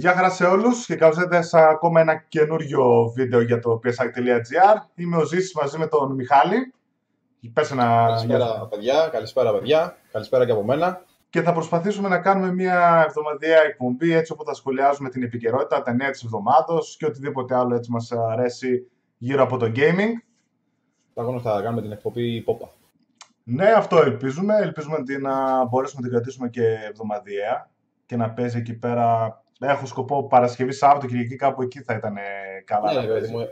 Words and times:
Γεια 0.00 0.14
χαρά 0.14 0.30
σε 0.30 0.44
όλους 0.44 0.86
και 0.86 0.96
καλώς 0.96 1.16
ήρθατε 1.16 1.42
σε 1.42 1.58
ακόμα 1.58 2.00
ένα 2.00 2.16
καινούριο 2.16 3.12
βίντεο 3.14 3.40
για 3.40 3.60
το 3.60 3.80
psi.gr. 3.84 4.76
Είμαι 4.94 5.16
ο 5.16 5.24
Ζήσης 5.24 5.54
μαζί 5.54 5.78
με 5.78 5.86
τον 5.86 6.14
Μιχάλη. 6.14 6.72
Πες 7.52 7.70
ένα... 7.70 8.04
Καλησπέρα 8.06 8.66
παιδιά, 8.70 9.08
καλησπέρα 9.12 9.52
παιδιά, 9.52 9.96
καλησπέρα 10.12 10.46
και 10.46 10.52
από 10.52 10.62
μένα. 10.62 11.02
Και 11.30 11.42
θα 11.42 11.52
προσπαθήσουμε 11.52 12.08
να 12.08 12.18
κάνουμε 12.18 12.52
μια 12.52 13.04
εβδομαδιαία 13.08 13.62
εκπομπή 13.62 14.12
έτσι 14.12 14.32
όπου 14.32 14.44
θα 14.44 14.54
σχολιάζουμε 14.54 15.08
την 15.08 15.22
επικαιρότητα, 15.22 15.82
τα 15.82 15.92
νέα 15.92 16.10
της 16.10 16.22
εβδομάδος 16.22 16.96
και 16.96 17.06
οτιδήποτε 17.06 17.54
άλλο 17.54 17.74
έτσι 17.74 17.90
μας 17.90 18.12
αρέσει 18.12 18.90
γύρω 19.18 19.42
από 19.42 19.56
το 19.56 19.72
gaming. 19.76 20.12
Τα 21.14 21.22
γνωστά 21.22 21.54
θα 21.54 21.62
κάνουμε 21.62 21.82
την 21.82 21.92
εκπομπή 21.92 22.40
Πόπα. 22.40 22.68
Ναι, 23.44 23.70
αυτό 23.70 23.96
ελπίζουμε. 23.96 24.56
Ελπίζουμε 24.56 24.98
να 25.20 25.64
μπορέσουμε 25.64 26.00
να 26.00 26.08
την 26.08 26.16
κρατήσουμε 26.16 26.48
και 26.48 26.64
εβδομαδιαία 26.88 27.70
και 28.06 28.16
να 28.16 28.30
παίζει 28.30 28.58
εκεί 28.58 28.74
πέρα 28.74 29.40
έχω 29.68 29.86
σκοπό 29.86 30.26
Παρασκευή, 30.26 30.72
Σάββατο, 30.72 31.06
Κυριακή, 31.06 31.36
κάπου 31.36 31.62
εκεί 31.62 31.82
θα 31.82 31.94
ήταν 31.94 32.16
καλά. 32.64 32.92
Ναι, 32.92 33.06
παιδί 33.06 33.32
μου. 33.32 33.48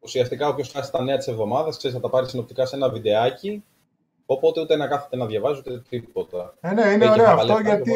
Ουσιαστικά, 0.00 0.48
όποιος 0.48 0.70
χάσει 0.72 0.92
τα 0.92 1.02
νέα 1.02 1.16
της 1.16 1.26
εβδομάδας, 1.26 1.76
ξέρεις 1.76 1.96
να 1.96 2.02
τα 2.02 2.08
πάρει 2.08 2.28
συνοπτικά 2.28 2.66
σε 2.66 2.76
ένα 2.76 2.90
βιντεάκι. 2.90 3.64
Οπότε 4.26 4.60
ούτε 4.60 4.76
να 4.76 4.86
κάθεται 4.86 5.16
να 5.16 5.26
διαβάζει 5.26 5.58
ούτε 5.58 5.82
τίποτα. 5.88 6.54
Ε, 6.60 6.72
ναι, 6.72 6.82
είναι 6.82 7.10
ωραίο 7.10 7.30
αυτό 7.30 7.58
γιατί 7.58 7.92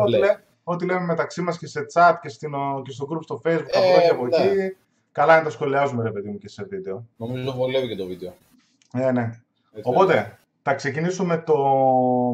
ό,τι, 0.00 0.10
λέ, 0.10 0.36
ό,τι, 0.64 0.84
λέμε 0.84 1.00
μεταξύ 1.00 1.42
μας 1.42 1.58
και 1.58 1.66
σε 1.66 1.86
chat 1.94 2.14
και, 2.22 2.28
στην, 2.28 2.52
και 2.84 2.90
στο 2.90 3.08
group 3.10 3.22
στο 3.22 3.40
facebook, 3.44 3.66
ε, 3.72 4.08
από 4.08 4.26
ναι. 4.26 4.36
εκεί. 4.36 4.76
Καλά 5.12 5.32
είναι 5.32 5.42
να 5.42 5.48
το 5.48 5.52
σχολιάζουμε, 5.52 6.02
ρε 6.02 6.10
παιδί 6.10 6.28
μου, 6.28 6.38
και 6.38 6.48
σε 6.48 6.64
βίντεο. 6.64 7.06
Νομίζω 7.16 7.52
βολεύει 7.52 7.88
και 7.88 7.96
το 7.96 8.06
βίντεο. 8.06 8.34
Ε, 8.92 9.12
ναι. 9.12 9.40
Έτσι, 9.72 9.90
Οπότε, 9.90 10.38
θα 10.62 10.74
ξεκινήσουμε 10.74 11.38
το 11.38 11.56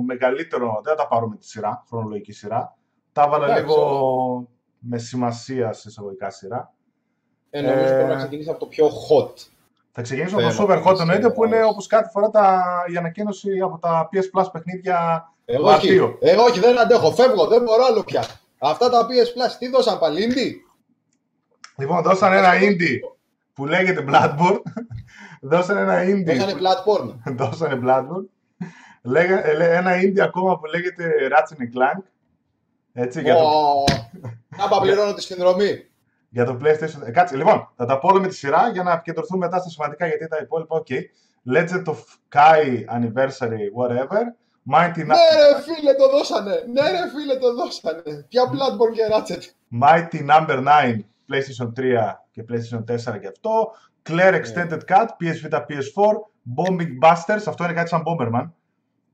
μεγαλύτερο. 0.07 0.81
Δεν 0.85 0.97
θα 0.97 1.03
τα 1.03 1.09
πάρουμε 1.09 1.37
τη 1.37 1.47
σειρά, 1.47 1.85
χρονολογική 1.89 2.33
σειρά. 2.33 2.77
Τα 3.19 3.25
έβαλα 3.25 3.59
λίγο 3.59 4.49
με 4.79 4.99
σημασία 4.99 5.73
σε 5.73 5.89
εισαγωγικά 5.89 6.31
σειρά. 6.31 6.73
Ε, 7.51 7.61
νομίζω 7.61 7.85
ε, 7.85 7.93
πρέπει 7.93 8.09
να 8.09 8.17
ξεκινήσει 8.17 8.51
από 8.51 8.59
το 8.59 8.67
πιο 8.67 8.87
hot. 8.87 9.33
Θα 9.91 10.03
ξεκινήσω 10.03 10.37
από 10.37 10.49
το 10.49 10.63
super 10.63 10.85
hot 10.85 11.01
εννοείται 11.01 11.31
που 11.31 11.45
είναι 11.45 11.65
όπως 11.65 11.87
κάθε 11.87 12.11
φορά 12.13 12.31
τα, 12.31 12.65
η 12.93 12.97
ανακοίνωση 12.97 13.61
από 13.61 13.79
τα 13.79 14.09
PS 14.13 14.41
Plus 14.41 14.47
παιχνίδια 14.53 15.29
εγώ 15.45 15.69
όχι, 15.69 16.17
εγώ 16.21 16.43
όχι, 16.43 16.61
δεν 16.61 16.79
αντέχω, 16.79 17.13
φεύγω, 17.13 17.47
δεν 17.47 17.63
μπορώ 17.63 17.85
άλλο 17.85 18.05
πια. 18.05 18.25
Αυτά 18.59 18.91
τα 18.91 19.07
PS 19.07 19.27
Plus 19.27 19.57
τι 19.59 19.69
δώσαν 19.69 19.99
πάλι, 19.99 20.29
indie; 20.29 20.53
Λοιπόν, 21.79 22.03
δώσαν 22.03 22.33
ένα 22.33 22.53
indie 22.61 22.99
που 23.53 23.67
λέγεται 23.67 24.05
Bloodborne. 24.09 24.63
δώσαν 25.51 25.77
ένα 25.77 26.03
indie. 26.05 26.37
Δώσανε 26.37 26.53
Bloodborne. 26.53 27.15
δώσανε 27.41 27.81
Bloodborne. 27.85 28.27
Λέγα, 29.03 29.47
ένα 29.77 29.93
indie 30.03 30.21
ακόμα 30.21 30.59
που 30.59 30.67
λέγεται 30.67 31.13
Ratchet 31.31 31.77
Clank. 31.77 32.03
Έτσι, 33.01 33.21
για 33.21 33.35
το... 33.35 33.85
Να 34.57 34.69
παπληρώνω 34.69 35.15
τη 35.19 35.23
συνδρομή. 35.23 35.87
Για 36.29 36.45
το 36.45 36.59
PlayStation. 36.63 37.07
Ε, 37.07 37.11
κάτσε, 37.11 37.37
λοιπόν, 37.37 37.73
θα 37.77 37.87
τα 37.87 37.99
πω 37.99 38.09
όλα 38.09 38.21
με 38.21 38.29
τη 38.29 38.35
σειρά 38.35 38.71
για 38.73 38.83
να 38.83 38.93
επικεντρωθούμε 38.93 39.47
μετά 39.47 39.59
στα 39.59 39.69
σημαντικά 39.69 40.07
γιατί 40.07 40.29
τα 40.29 40.39
υπόλοιπα, 40.43 40.83
ok. 40.83 40.93
Legend 41.55 41.85
of 41.85 41.99
Kai 42.35 42.85
Anniversary, 42.97 43.65
whatever. 43.79 44.23
Mighty 44.73 45.07
ναι 45.07 45.15
ρε 45.15 45.63
φίλε 45.63 45.95
το 45.95 46.09
δώσανε, 46.11 46.65
ναι 46.73 46.81
ρε 46.81 47.09
φίλε 47.15 47.37
το 47.37 47.55
δώσανε. 47.55 48.27
Ποια 48.29 48.43
Bloodborne 48.45 48.93
και 48.93 49.03
Ratchet. 49.13 49.43
Mighty 49.83 50.31
Number 50.31 50.67
9, 50.67 50.99
PlayStation 51.31 51.73
3 51.77 52.15
και 52.31 52.45
PlayStation 52.49 53.13
4 53.15 53.21
και 53.21 53.27
αυτό. 53.27 53.73
Claire 54.09 54.33
ναι. 54.33 54.41
Extended 54.41 54.81
Cut, 54.89 55.07
PS 55.21 55.49
Vita 55.49 55.59
PS4. 55.59 56.15
Bombing 56.57 56.93
Busters, 57.03 57.43
αυτό 57.47 57.65
είναι 57.65 57.73
κάτι 57.73 57.89
σαν 57.89 58.03
Bomberman. 58.07 58.51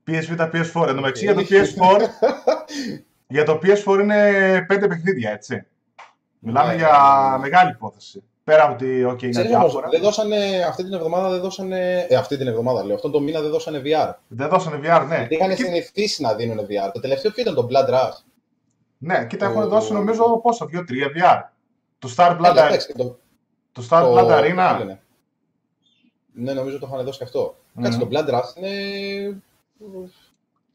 PS 0.07 0.35
Vita 0.35 0.51
PS4. 0.51 0.87
Εν 0.87 0.95
τω 0.95 1.01
μεταξύ 1.01 1.23
για 1.23 1.33
το 1.33 1.41
PS4 1.49 2.01
Για 3.27 3.43
το 3.45 3.59
PS4 3.63 3.99
είναι 4.01 4.65
πέντε 4.67 4.87
παιχνίδια, 4.87 5.31
έτσι. 5.31 5.65
Μιλάμε 6.39 6.69
ναι, 6.71 6.75
για 6.75 6.87
ναι, 6.87 7.31
ναι. 7.31 7.37
μεγάλη 7.37 7.71
υπόθεση. 7.71 8.23
Πέρα 8.43 8.63
από 8.63 8.73
ότι 8.73 9.05
okay, 9.09 9.23
είναι 9.23 9.41
διάφορα. 9.41 9.89
Δεν 9.89 10.01
δώσανε, 10.01 10.65
αυτή 10.67 10.83
την 10.83 10.93
εβδομάδα 10.93 11.29
δεν 11.29 11.41
δώσανε. 11.41 12.05
Ε, 12.09 12.15
αυτή 12.15 12.37
την 12.37 12.47
εβδομάδα 12.47 12.83
λέω. 12.83 12.95
Αυτόν 12.95 13.11
τον 13.11 13.23
μήνα 13.23 13.41
δεν 13.41 13.49
δώσανε 13.51 13.81
VR. 13.85 14.13
Δεν 14.27 14.49
δώσανε 14.49 14.77
VR, 14.77 15.05
ναι. 15.07 15.17
Γιατί 15.17 15.35
είχαν 15.35 15.49
και... 15.49 15.55
συνηθίσει 15.55 16.21
να 16.21 16.33
δίνουν 16.33 16.59
VR. 16.59 16.91
Το 16.93 16.99
τελευταίο 16.99 17.31
ποιο 17.31 17.41
ήταν 17.41 17.55
το 17.55 17.67
Blood 17.71 17.93
Rush; 17.93 18.17
Ναι, 18.97 19.25
κοίτα, 19.29 19.45
έχουν 19.45 19.67
δώσει 19.67 19.93
νομίζω 19.93 20.39
πόσα, 20.39 20.65
δύο-τρία 20.65 21.07
VR. 21.07 21.49
Το 21.99 22.13
Star 22.17 22.39
Blood, 22.39 22.57
Arena. 22.57 22.77
το... 22.97 23.19
το 23.71 23.87
Star 23.89 24.03
Blood 24.03 24.29
Arena. 24.29 24.97
Ναι, 26.33 26.53
νομίζω 26.53 26.79
το 26.79 26.89
είχαν 26.91 27.05
δώσει 27.05 27.17
και 27.17 27.23
αυτό. 27.23 27.55
Mm. 27.79 27.81
Κάτσε, 27.81 27.99
το 27.99 28.07
Blood 28.11 28.29
Rush 28.29 28.57
είναι 28.57 28.71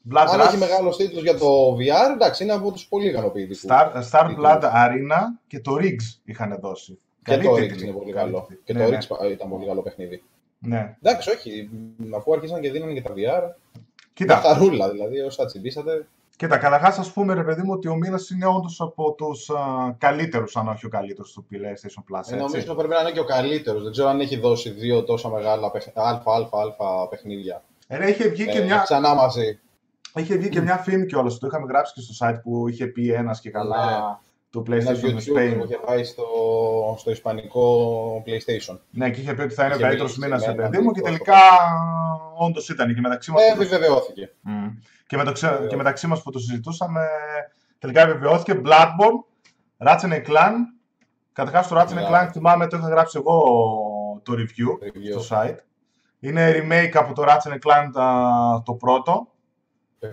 Blood 0.09 0.27
Αν 0.29 0.41
Rush... 0.41 0.47
έχει 0.47 0.57
μεγάλος 0.57 0.97
τίτλος 0.97 1.23
για 1.23 1.39
το 1.39 1.77
VR, 1.77 2.13
εντάξει, 2.15 2.43
είναι 2.43 2.53
από 2.53 2.73
τους 2.73 2.87
πολύ 2.87 3.09
ικανοποιητικούς. 3.09 3.65
Star, 3.69 4.03
Star 4.11 4.37
Blood 4.39 4.63
Arena 4.63 5.21
και 5.47 5.61
το 5.61 5.77
Riggs 5.81 6.19
είχαν 6.25 6.59
δώσει. 6.61 6.99
Και 7.23 7.31
Καλή 7.31 7.45
το 7.45 7.53
Riggs 7.53 7.83
είναι 7.83 7.93
πολύ 7.93 8.13
καλό. 8.13 8.47
Και 8.65 8.73
ναι, 8.73 8.85
το 8.85 8.91
ναι. 8.91 8.99
Riggs 8.99 9.31
ήταν 9.31 9.49
πολύ 9.49 9.67
καλό 9.67 9.83
παιχνίδι. 9.83 10.23
Ναι. 10.59 10.97
Εντάξει, 11.03 11.31
όχι. 11.31 11.71
Αφού 12.17 12.33
άρχισαν 12.33 12.61
και 12.61 12.71
δίνανε 12.71 12.93
και 12.93 13.03
τα 13.03 13.13
VR. 13.17 13.43
Κοίτα. 14.13 14.41
Τα 14.41 14.49
χαρούλα 14.49 14.91
δηλαδή, 14.91 15.21
όσα 15.21 15.47
τσιμπήσατε. 15.47 16.07
Κοίτα, 16.37 16.57
καταρχάς, 16.57 16.99
ας 16.99 17.13
πούμε, 17.13 17.35
ρε 17.35 17.43
παιδί 17.43 17.63
μου, 17.63 17.73
ότι 17.73 17.89
ο 17.89 17.95
μήνας 17.95 18.31
είναι 18.31 18.47
όντως 18.47 18.81
από 18.81 19.13
τους 19.13 19.51
καλύτερους, 19.99 20.57
αν 20.57 20.69
όχι 20.69 20.87
ο 20.87 20.89
καλύτερος 20.89 21.33
του 21.33 21.47
PlayStation 21.51 22.15
Plus. 22.15 22.33
Ε, 22.33 22.37
νομίζω 22.37 22.75
πρέπει 22.75 22.95
να 22.95 23.01
είναι 23.01 23.11
και 23.11 23.21
ο 23.21 23.25
καλύτερος. 23.25 23.83
Δεν 23.83 23.93
ξέρω 23.93 24.09
αν 24.09 24.21
έχει 24.21 24.37
δώσει 24.37 24.71
δύο 24.71 25.05
τόσα 25.05 25.29
μεγάλα 25.29 25.71
αλφα-αλφα-αλφα 25.95 27.09
παιχνίδια. 27.09 27.63
Ε, 27.87 28.09
είχε 28.09 28.29
βγει 28.29 28.47
και 28.47 28.59
ε, 28.59 28.65
μια. 28.65 28.81
Ξανά 28.85 29.15
μαζί. 29.15 29.59
Είχε 30.15 30.37
βγει 30.37 30.49
και 30.49 30.61
μια 30.61 30.77
φήμη 30.77 31.07
κιόλας. 31.07 31.39
Το 31.39 31.47
είχαμε 31.47 31.67
γράψει 31.69 31.93
και 31.93 32.01
στο 32.01 32.27
site 32.27 32.41
που 32.43 32.69
είχε 32.69 32.87
πει 32.87 33.13
ένας 33.13 33.41
και 33.41 33.51
καλά 33.51 33.99
ναι. 33.99 34.17
το 34.51 34.63
PlayStation 34.67 35.15
Spain. 35.15 35.55
Που 35.59 35.65
είχε 35.65 35.79
πάει 35.87 36.05
στο, 36.05 36.25
στο 36.99 37.11
ισπανικό 37.11 38.23
PlayStation. 38.27 38.79
Ναι, 38.91 39.11
και 39.11 39.21
είχε 39.21 39.35
πει 39.35 39.43
ότι 39.43 39.55
θα 39.55 39.65
είναι 39.65 39.75
ο 39.75 39.79
καλύτερος 39.79 40.17
μήνας 40.17 40.43
σε 40.43 40.53
παιδί 40.53 40.79
μου 40.79 40.91
και 40.91 41.01
τελικά 41.01 41.39
όντως 42.39 42.69
ήταν. 42.69 42.95
Και 42.95 43.01
μεταξύ 43.01 43.31
μας. 43.31 43.43
Ε, 43.43 43.53
επιβεβαιώθηκε. 43.53 44.33
Mm. 44.47 44.73
Και, 45.07 45.17
μεταξύ, 45.17 45.47
και 45.69 45.77
μεταξύ 45.77 46.07
μας 46.07 46.23
που 46.23 46.31
το 46.31 46.39
συζητούσαμε, 46.39 47.01
τελικά 47.79 48.01
επιβεβαιώθηκε 48.03 48.61
Bloodborne, 48.65 49.25
Ratchet 49.87 50.27
Clan. 50.27 50.53
Καταρχάς 51.33 51.69
το 51.69 51.77
Ratchet 51.79 52.13
Clan 52.13 52.29
θυμάμαι 52.33 52.67
το 52.67 52.77
είχα 52.77 52.89
γράψει 52.89 53.19
εγώ 53.19 53.43
το 54.23 54.33
review, 54.33 54.87
review. 54.87 55.21
στο 55.21 55.37
site. 55.37 55.57
Είναι 56.21 56.53
remake 56.57 56.93
από 56.95 57.15
το 57.15 57.25
Ratchet 57.27 57.53
Clank 57.53 57.91
το 58.65 58.75
πρώτο 58.75 59.29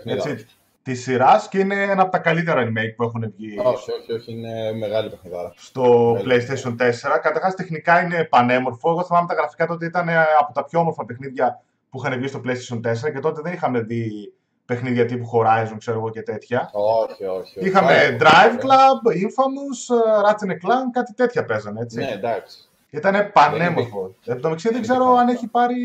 έτσι, 0.04 0.46
της 0.84 1.02
σειράς 1.02 1.48
και 1.48 1.60
είναι 1.60 1.82
ένα 1.82 2.02
από 2.02 2.12
τα 2.12 2.18
καλύτερα 2.18 2.64
remake 2.64 2.96
που 2.96 3.04
έχουν 3.04 3.34
βγει. 3.38 3.60
Όχι, 3.60 3.92
όχι, 3.92 4.14
όχι, 4.14 4.32
είναι 4.32 4.74
μεγάλη 4.74 5.10
παιχνιδάρα. 5.10 5.54
Στο 5.56 6.14
PlayStation 6.14 6.76
4. 6.78 7.20
Καταρχάς, 7.22 7.56
τεχνικά 7.56 8.02
είναι 8.02 8.24
πανέμορφο. 8.24 8.90
Εγώ 8.90 9.04
θυμάμαι 9.04 9.28
τα 9.28 9.34
γραφικά 9.34 9.68
τότε 9.68 9.86
ήταν 9.86 10.10
από 10.40 10.54
τα 10.54 10.64
πιο 10.64 10.80
όμορφα 10.80 11.06
παιχνίδια 11.06 11.62
που 11.90 12.00
είχαν 12.00 12.20
βγει 12.20 12.28
στο 12.28 12.42
PlayStation 12.46 13.08
4 13.08 13.14
και 13.14 13.20
τότε 13.20 13.42
δεν 13.42 13.54
είχαμε 13.54 13.80
δει 13.80 14.34
παιχνίδια 14.66 15.06
τύπου 15.06 15.30
Horizon, 15.34 15.76
ξέρω 15.78 15.98
εγώ 15.98 16.10
και 16.10 16.22
τέτοια. 16.22 16.70
Όχι, 16.74 17.26
όχι. 17.26 17.60
όχι. 17.60 17.68
Είχαμε 17.68 18.18
Drive 18.20 18.64
Club, 18.64 19.14
Infamous, 19.16 19.80
Ratchet 20.26 20.52
Clank, 20.52 20.90
κάτι 20.92 21.14
τέτοια 21.14 21.46
παίζανε, 21.46 21.82
έτσι. 21.82 21.98
Ναι, 21.98 22.12
εντάξει. 22.12 22.70
Ήταν 22.90 23.32
πανέμορφο. 23.34 24.16
Εν 24.26 24.42
τω 24.42 24.50
μεταξύ 24.50 24.70
δεν 24.70 24.82
ξέρω 24.82 25.16
αν 25.16 25.28
έχει 25.28 25.48
πάρει 25.48 25.76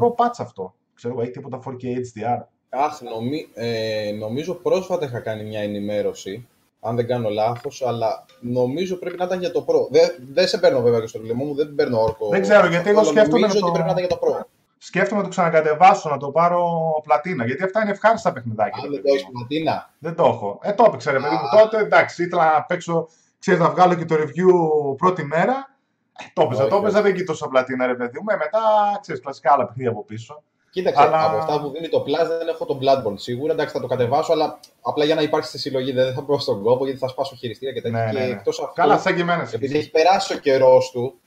Pro 0.00 0.24
Patch 0.24 0.34
αυτό. 0.38 0.74
Ξέρω, 0.94 1.20
έχει 1.20 1.30
τίποτα 1.30 1.60
4K 1.64 1.82
HDR. 1.82 2.40
Αχ, 2.78 3.00
νομί, 3.00 3.48
ε, 3.54 4.10
νομίζω 4.18 4.54
πρόσφατα 4.54 5.04
είχα 5.04 5.20
κάνει 5.20 5.44
μια 5.44 5.60
ενημέρωση, 5.60 6.48
αν 6.80 6.96
δεν 6.96 7.06
κάνω 7.06 7.28
λάθος, 7.28 7.82
αλλά 7.86 8.24
νομίζω 8.40 8.96
πρέπει 8.96 9.16
να 9.18 9.24
ήταν 9.24 9.40
για 9.40 9.52
το 9.52 9.64
Pro. 9.68 9.88
Δεν, 9.90 10.10
δεν 10.32 10.48
σε 10.48 10.58
παίρνω 10.58 10.80
βέβαια 10.80 11.00
και 11.00 11.06
στο 11.06 11.18
τηλεμό 11.18 11.44
μου, 11.44 11.54
δεν 11.54 11.74
παίρνω 11.74 12.02
όρκο. 12.02 12.28
Δεν 12.28 12.42
ξέρω, 12.42 12.66
γιατί 12.66 12.88
εγώ 12.88 13.04
σκέφτομαι. 13.04 13.38
Νομίζω 13.38 13.60
το... 13.60 13.66
ότι 13.66 13.74
πρέπει 13.74 13.94
να 13.94 14.00
ήταν 14.00 14.06
για 14.06 14.16
το 14.16 14.20
Pro. 14.22 14.44
Σκέφτομαι 14.78 15.20
να 15.20 15.26
το 15.26 15.30
ξανακατεβάσω, 15.30 16.08
να 16.08 16.16
το 16.16 16.30
πάρω 16.30 16.62
πλατίνα. 17.04 17.44
Γιατί 17.44 17.62
αυτά 17.62 17.82
είναι 17.82 17.90
ευχάριστα 17.90 18.32
παιχνιδάκια. 18.32 18.82
Αν 18.84 18.90
δεν 18.90 19.02
το 19.02 19.08
έχεις 19.12 19.26
πλατίνα. 19.32 19.90
Δεν 19.98 20.14
το 20.14 20.24
έχω. 20.24 20.58
Ε, 20.62 20.72
το 20.72 20.84
έπαιξα 20.86 21.12
ρε 21.12 21.18
παιδί 21.18 21.34
μου 21.34 21.60
τότε. 21.60 21.78
Εντάξει, 21.78 22.22
ήθελα 22.22 22.52
να 22.52 22.62
παίξω, 22.62 23.08
ξέρεις 23.38 23.60
να 23.60 23.70
βγάλω 23.70 23.94
και 23.94 24.04
το 24.04 24.14
review 24.14 24.96
πρώτη 24.96 25.24
μέρα. 25.24 25.74
Ε, 26.18 26.24
το 26.32 26.42
έπαιζα, 26.42 26.66
το 26.66 26.76
έπαιζα, 26.76 27.02
δεν 27.02 27.14
κοιτούσα 27.14 27.48
πλατίνα 27.48 27.86
ρε 27.86 27.94
παιδί 27.94 28.18
μου. 28.18 28.26
Ε, 28.28 28.36
μετά 28.36 28.60
ξέρεις 29.00 29.20
κλασικά 29.20 29.52
άλλα 29.52 29.66
παιχνίδια 29.66 29.90
από 29.90 30.04
πίσω. 30.04 30.42
Κοίταξε, 30.76 31.02
αλλά... 31.02 31.24
από 31.24 31.36
αυτά 31.36 31.60
που 31.60 31.70
δίνει 31.70 31.88
το 31.88 32.04
Plus 32.06 32.26
δεν 32.38 32.48
έχω 32.48 32.64
το 32.64 32.78
Bloodborne 32.82 33.14
σίγουρα. 33.14 33.52
Εντάξει, 33.52 33.74
θα 33.74 33.80
το 33.80 33.86
κατεβάσω, 33.86 34.32
αλλά 34.32 34.58
απλά 34.80 35.04
για 35.04 35.14
να 35.14 35.22
υπάρξει 35.22 35.48
στη 35.48 35.58
συλλογή 35.58 35.92
δεν 35.92 36.14
θα 36.14 36.22
πω 36.22 36.38
στον 36.38 36.62
κόπο 36.62 36.84
γιατί 36.84 36.98
θα 36.98 37.08
σπάσω 37.08 37.36
χειριστήρια 37.36 37.74
και 37.74 37.80
τέτοια. 37.80 38.04
Ναι, 38.04 38.12
ναι, 38.12 38.26
ναι. 38.26 38.32
εκτός 38.32 38.60
αυτού, 38.60 38.72
Καλά, 38.74 38.98
σαν 38.98 39.14
και 39.14 39.20
εμένα. 39.20 39.50
Επειδή 39.52 39.78
έχει 39.78 39.90
περάσει 39.90 40.34
ο 40.34 40.38
καιρός 40.38 40.90
του, 40.90 41.20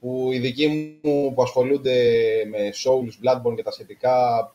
που 0.00 0.28
οι 0.32 0.38
δικοί 0.38 0.98
μου 1.02 1.34
που 1.34 1.42
ασχολούνται 1.42 1.94
με 2.50 2.58
Souls, 2.58 3.24
Bloodborne 3.24 3.54
και 3.56 3.62
τα 3.62 3.70
σχετικά 3.70 4.12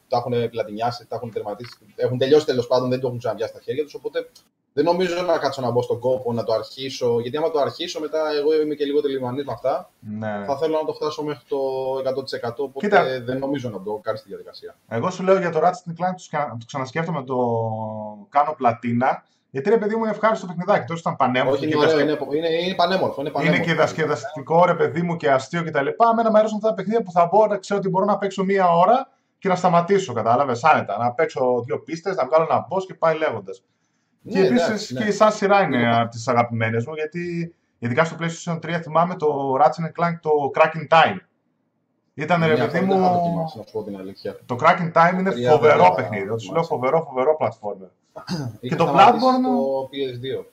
τα 0.08 0.18
έχουν 0.18 0.50
πλατινιάσει, 0.50 1.08
τα 1.08 1.16
έχουν 1.16 1.32
τερματίσει, 1.32 1.78
έχουν 1.96 2.18
τελειώσει 2.18 2.46
τέλος 2.46 2.68
πάντων, 2.68 2.90
δεν 2.90 3.00
το 3.00 3.08
έχουν 3.08 3.20
ξαναπιάσει 3.20 3.52
στα 3.52 3.62
χέρια 3.62 3.84
τους. 3.84 3.94
Οπότε 3.94 4.30
δεν 4.74 4.86
νομίζω 4.86 5.22
να 5.22 5.38
κάτσω 5.38 5.62
να 5.62 5.72
μπω 5.72 5.82
στον 5.82 6.00
κόπο, 6.00 6.34
να 6.34 6.44
το 6.44 6.54
αρχίσω. 6.54 7.20
Γιατί 7.20 7.38
άμα 7.38 7.52
το 7.52 7.60
αρχίσω, 7.60 8.00
μετά 8.00 8.20
εγώ 8.40 8.62
είμαι 8.62 8.76
και 8.76 8.86
λίγο 8.86 9.02
τελειωμανή 9.02 9.44
με 9.44 9.52
αυτά. 9.52 9.92
Ναι. 10.00 10.44
Θα 10.46 10.58
θέλω 10.58 10.78
να 10.78 10.86
το 10.86 10.94
φτάσω 10.94 11.24
μέχρι 11.24 11.44
το 11.48 11.58
100%. 11.98 12.54
Οπότε 12.58 12.88
Κοίτα. 12.88 13.22
δεν 13.24 13.38
νομίζω 13.38 13.70
να 13.70 13.82
το 13.84 14.00
κάνει 14.04 14.18
στη 14.18 14.28
διαδικασία. 14.28 14.76
Εγώ 14.88 15.10
σου 15.10 15.24
λέω 15.24 15.40
για 15.40 15.50
το 15.50 15.60
Ratchet 15.60 15.90
Clank, 15.90 16.50
το 16.60 16.66
ξανασκέφτομαι 16.66 17.24
το 17.24 17.38
κάνω 18.30 18.54
πλατίνα. 18.58 19.26
Γιατί 19.52 19.70
ρε 19.70 19.78
παιδί 19.78 19.96
μου 19.96 20.02
είναι 20.02 20.12
ευχάριστο 20.12 20.46
παιχνιδάκι. 20.46 20.86
Τόσο 20.86 21.00
ήταν 21.00 21.16
πανέμορφο. 21.16 21.58
Όχι, 21.58 21.66
είναι, 21.66 21.78
ωραίο, 21.78 22.00
είναι, 22.00 22.18
είναι, 22.36 22.48
είναι 22.48 22.76
πανέμορφο. 22.76 23.22
Είναι, 23.22 23.30
πανέμορφο. 23.30 23.62
είναι 23.62 23.72
και 23.72 23.80
δασκεδαστικό 23.80 24.66
ρε 24.66 24.76
παιδί 24.76 25.02
μου 25.02 25.16
και 25.16 25.32
αστείο 25.32 25.64
κτλ. 25.64 25.88
Εμένα 26.12 26.30
μου 26.30 26.38
αρέσουν 26.38 26.56
αυτά 26.58 26.68
τα 26.68 26.74
παιχνίδια 26.74 27.04
που 27.04 27.12
θα 27.12 27.30
μπορώ 27.32 27.48
να 27.48 27.58
ξέρω 27.58 27.80
ότι 27.80 27.90
μπορώ 27.90 28.06
να 28.06 28.18
παίξω 28.18 28.44
μία 28.44 28.70
ώρα 28.70 29.10
και 29.38 29.48
να 29.48 29.56
σταματήσω. 29.56 30.14
Κατάλαβες 30.14 30.64
άνετα. 30.64 30.98
Να 30.98 31.12
παίξω 31.12 31.64
δύο 31.66 31.80
πίστες, 31.80 32.16
να 32.16 32.26
βγάλω 32.26 32.48
ένα 32.50 32.68
boss 32.70 32.84
και 32.88 32.94
πάει 32.94 33.18
λέγοντας. 33.18 33.64
Ναι, 34.22 34.32
και 34.32 34.48
επίσης 34.48 34.92
ναι. 34.92 35.00
και 35.00 35.08
η 35.08 35.12
σαν 35.12 35.32
σειρά 35.32 35.62
είναι 35.62 36.00
από 36.00 36.10
τις 36.10 36.28
αγαπημένες 36.28 36.86
μου 36.86 36.94
γιατί 36.94 37.56
ειδικά 37.80 38.04
στο 38.04 38.16
PlayStation 38.20 38.56
3 38.56 38.80
θυμάμαι 38.82 39.16
το 39.16 39.58
Ratchet 39.60 40.02
Clank 40.02 40.16
το 40.22 40.32
Cracking 40.56 40.98
Time. 40.98 41.18
Ήταν 42.14 42.46
ρε 42.46 42.56
παιδί 42.56 42.80
μου. 42.80 42.96
Το 44.46 44.56
Cracking 44.60 44.92
Time 44.94 45.20
είναι 45.20 45.32
φοβερό 45.50 45.94
παιχνίδι. 45.96 46.30
Ότι 46.30 46.44
σου 46.44 46.54
λέω 46.54 46.64
φοβερό, 46.64 47.04
φοβερό 47.10 47.38
platformer. 47.40 47.90
Και 48.62 48.76
το 48.76 48.94
Bloodborne. 48.96 49.44
Το 49.44 49.90
PS2. 49.92 50.46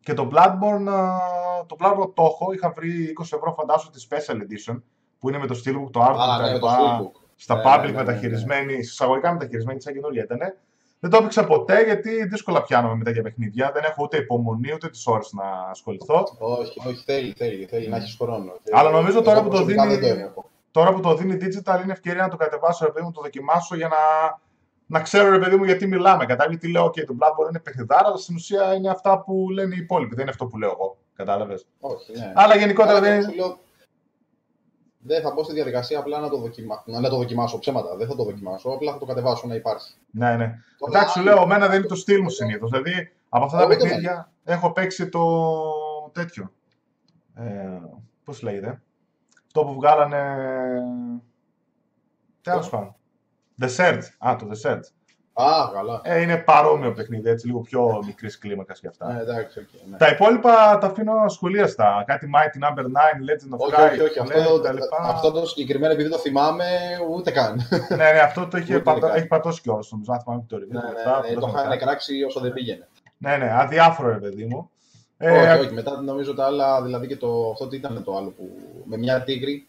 Και 0.00 0.14
το 0.14 0.30
Bloodborne, 0.32 0.88
το 1.66 1.76
Bloodborne 1.78 2.14
το 2.14 2.22
έχω, 2.22 2.52
είχα 2.52 2.72
βρει 2.76 3.14
20 3.20 3.22
ευρώ 3.22 3.52
φαντάσου 3.52 3.90
τη 3.90 4.06
Special 4.08 4.34
Edition, 4.34 4.82
που 5.18 5.28
είναι 5.28 5.38
με 5.38 5.46
το 5.46 5.54
Steelbook, 5.64 5.90
το 5.90 6.00
Artbook, 6.04 6.52
ναι, 6.52 6.58
το 6.58 6.68
στα 7.36 7.54
ναι, 7.54 7.62
public 7.64 7.80
ναι, 7.80 7.90
ναι, 7.90 7.96
μεταχειρισμένη, 7.96 8.72
ναι. 8.72 8.78
εισαγωγικά 8.78 9.32
μεταχειρισμένη, 9.32 9.80
σαν 9.80 9.92
καινούργια 9.92 10.22
ήταν. 10.22 10.38
Δεν 11.00 11.10
το 11.10 11.16
έπαιξα 11.16 11.44
ποτέ 11.44 11.84
γιατί 11.84 12.26
δύσκολα 12.26 12.62
πιάνομαι 12.62 12.94
με 12.94 13.04
τέτοια 13.04 13.22
παιχνίδια. 13.22 13.70
Δεν 13.74 13.82
έχω 13.84 14.02
ούτε 14.02 14.16
υπομονή 14.16 14.72
ούτε 14.72 14.88
τις 14.88 15.06
ώρες 15.06 15.32
να 15.32 15.70
ασχοληθώ. 15.70 16.24
Όχι, 16.38 16.80
όχι, 16.86 17.02
θέλει, 17.04 17.32
θέλει, 17.36 17.64
θέλει 17.64 17.88
να 17.88 17.96
έχεις 17.96 18.16
χρόνο. 18.20 18.52
Αλλά 18.72 18.90
νομίζω 18.90 19.22
τώρα 19.22 19.42
που, 19.42 19.48
το 19.48 19.64
δίνει, 19.64 19.98
τώρα 20.70 20.92
που 20.92 21.00
το 21.00 21.14
δίνει 21.14 21.36
digital 21.40 21.80
είναι 21.82 21.92
ευκαιρία 21.92 22.22
να 22.22 22.28
το 22.28 22.36
κατεβάσω, 22.36 22.84
ρε 22.84 22.90
παιδί 22.90 23.04
μου, 23.04 23.12
το 23.12 23.20
δοκιμάσω 23.20 23.76
για 23.76 23.88
να, 23.88 23.96
να 24.86 25.00
ξέρω, 25.00 25.30
ρε 25.30 25.38
παιδί 25.38 25.56
μου, 25.56 25.64
γιατί 25.64 25.86
μιλάμε. 25.86 26.26
Κατάλαβες 26.26 26.58
τι 26.58 26.70
λέω, 26.70 26.84
OK, 26.84 27.04
το 27.04 27.16
Bloodborne 27.20 27.48
είναι 27.48 27.58
παιχνιδάρα, 27.58 28.06
αλλά 28.06 28.16
στην 28.16 28.34
ουσία 28.34 28.74
είναι 28.74 28.90
αυτά 28.90 29.20
που 29.20 29.46
λένε 29.50 29.74
οι 29.74 29.78
υπόλοιποι. 29.78 30.14
Δεν 30.14 30.22
είναι 30.22 30.30
αυτό 30.30 30.46
που 30.46 30.58
λέω 30.58 30.70
εγώ. 30.70 30.96
Κατάλαβες. 31.14 31.66
Όχι, 31.80 32.12
ναι. 32.18 32.32
Αλλά 32.34 32.56
γενικότερα 32.56 33.00
δεν 33.00 33.20
είναι 33.20 33.56
δεν 35.06 35.22
θα 35.22 35.32
μπω 35.32 35.44
στη 35.44 35.52
διαδικασία 35.52 35.98
απλά 35.98 36.18
να 36.20 36.28
το, 36.28 36.38
δοκιμα... 36.38 36.82
να 36.86 37.08
το 37.08 37.16
δοκιμάσω 37.16 37.58
ψέματα. 37.58 37.96
Δεν 37.96 38.08
θα 38.08 38.14
το 38.14 38.24
δοκιμάσω, 38.24 38.70
απλά 38.70 38.92
θα 38.92 38.98
το 38.98 39.04
κατεβάσω 39.04 39.46
να 39.46 39.54
υπάρχει. 39.54 39.94
Ναι, 40.10 40.36
ναι. 40.36 40.58
Εντάξει, 40.88 41.18
σου 41.18 41.24
λέω, 41.24 41.42
εμένα 41.42 41.66
δεν 41.68 41.78
είναι 41.78 41.86
το 41.86 41.94
στυλ 41.94 42.22
μου 42.22 42.28
συνήθως. 42.28 42.70
Δηλαδή, 42.70 43.12
από 43.28 43.44
αυτά 43.44 43.58
τα 43.58 43.66
παιχνίδια 43.66 44.32
έχω 44.44 44.72
παίξει 44.72 45.08
το 45.08 45.22
τέτοιο. 46.12 46.52
Ε, 47.34 47.80
Πώς 48.24 48.42
λέγεται. 48.42 48.82
Το 49.52 49.64
που 49.64 49.74
βγάλανε. 49.74 50.20
Τέλος 52.42 52.68
πάντων. 52.68 52.95
Desert. 53.60 54.00
Α, 54.18 54.36
το 54.38 54.46
Desert. 54.52 54.80
Α, 55.32 55.70
καλά. 55.74 56.00
Ε, 56.04 56.20
είναι 56.20 56.36
παρόμοιο 56.36 56.92
παιχνίδι, 56.92 57.30
έτσι, 57.30 57.46
λίγο 57.46 57.60
πιο 57.60 58.02
μικρής 58.06 58.38
κλίμακας 58.38 58.80
και 58.80 58.86
αυτά. 58.86 59.12
Ναι, 59.12 59.20
εντάξει, 59.20 59.66
okay, 59.66 59.88
ναι. 59.90 59.96
Τα 59.96 60.08
υπόλοιπα 60.08 60.78
τα 60.78 60.86
αφήνω 60.86 61.28
σχολίαστα. 61.28 62.04
Κάτι 62.06 62.30
Mighty 62.34 62.68
Number 62.68 62.80
9, 62.80 62.82
Legend 62.82 63.54
of 63.54 63.58
όχι, 63.58 64.00
όχι, 64.00 64.00
όχι. 64.00 64.18
Αυτό, 64.18 64.60
αυτό 65.00 65.30
το 65.30 65.46
συγκεκριμένο, 65.46 65.92
επειδή 65.92 66.10
το 66.10 66.18
θυμάμαι, 66.18 66.64
ούτε 67.10 67.30
καν. 67.30 67.60
ναι, 67.88 67.96
ναι, 67.96 68.18
αυτό 68.18 68.46
το 68.46 68.58
είχε, 68.58 68.80
πατώ, 68.80 69.06
έχει 69.06 69.26
πατώσει 69.26 69.60
κιόλας. 69.60 69.90
Νομίζω, 69.90 70.12
αν 70.12 70.20
θυμάμαι 70.20 70.44
το 70.48 70.56
review. 70.56 70.68
Ναι, 70.68 70.80
ναι, 70.80 71.34
ναι, 71.34 71.40
το 71.40 71.54
είχαν 71.56 71.78
κράξει 71.78 72.22
όσο 72.22 72.40
δεν 72.40 72.52
πήγαινε. 72.52 72.88
Ναι, 73.18 73.36
ναι, 73.36 73.52
αδιάφορο, 73.52 74.08
ρε 74.08 74.18
παιδί 74.18 74.44
μου. 74.44 74.70
Ε, 75.18 75.52
όχι, 75.52 75.60
όχι. 75.60 75.74
Μετά 75.74 76.00
νομίζω 76.00 76.34
τα 76.34 76.44
άλλα, 76.44 76.82
δηλαδή 76.82 77.06
και 77.06 77.16
το, 77.16 77.50
αυτό 77.50 77.68
τι 77.68 77.76
ήταν 77.76 78.02
το 78.04 78.16
άλλο 78.16 78.30
που 78.30 78.50
με 78.84 78.96
μια 78.96 79.22
τίγρη 79.22 79.66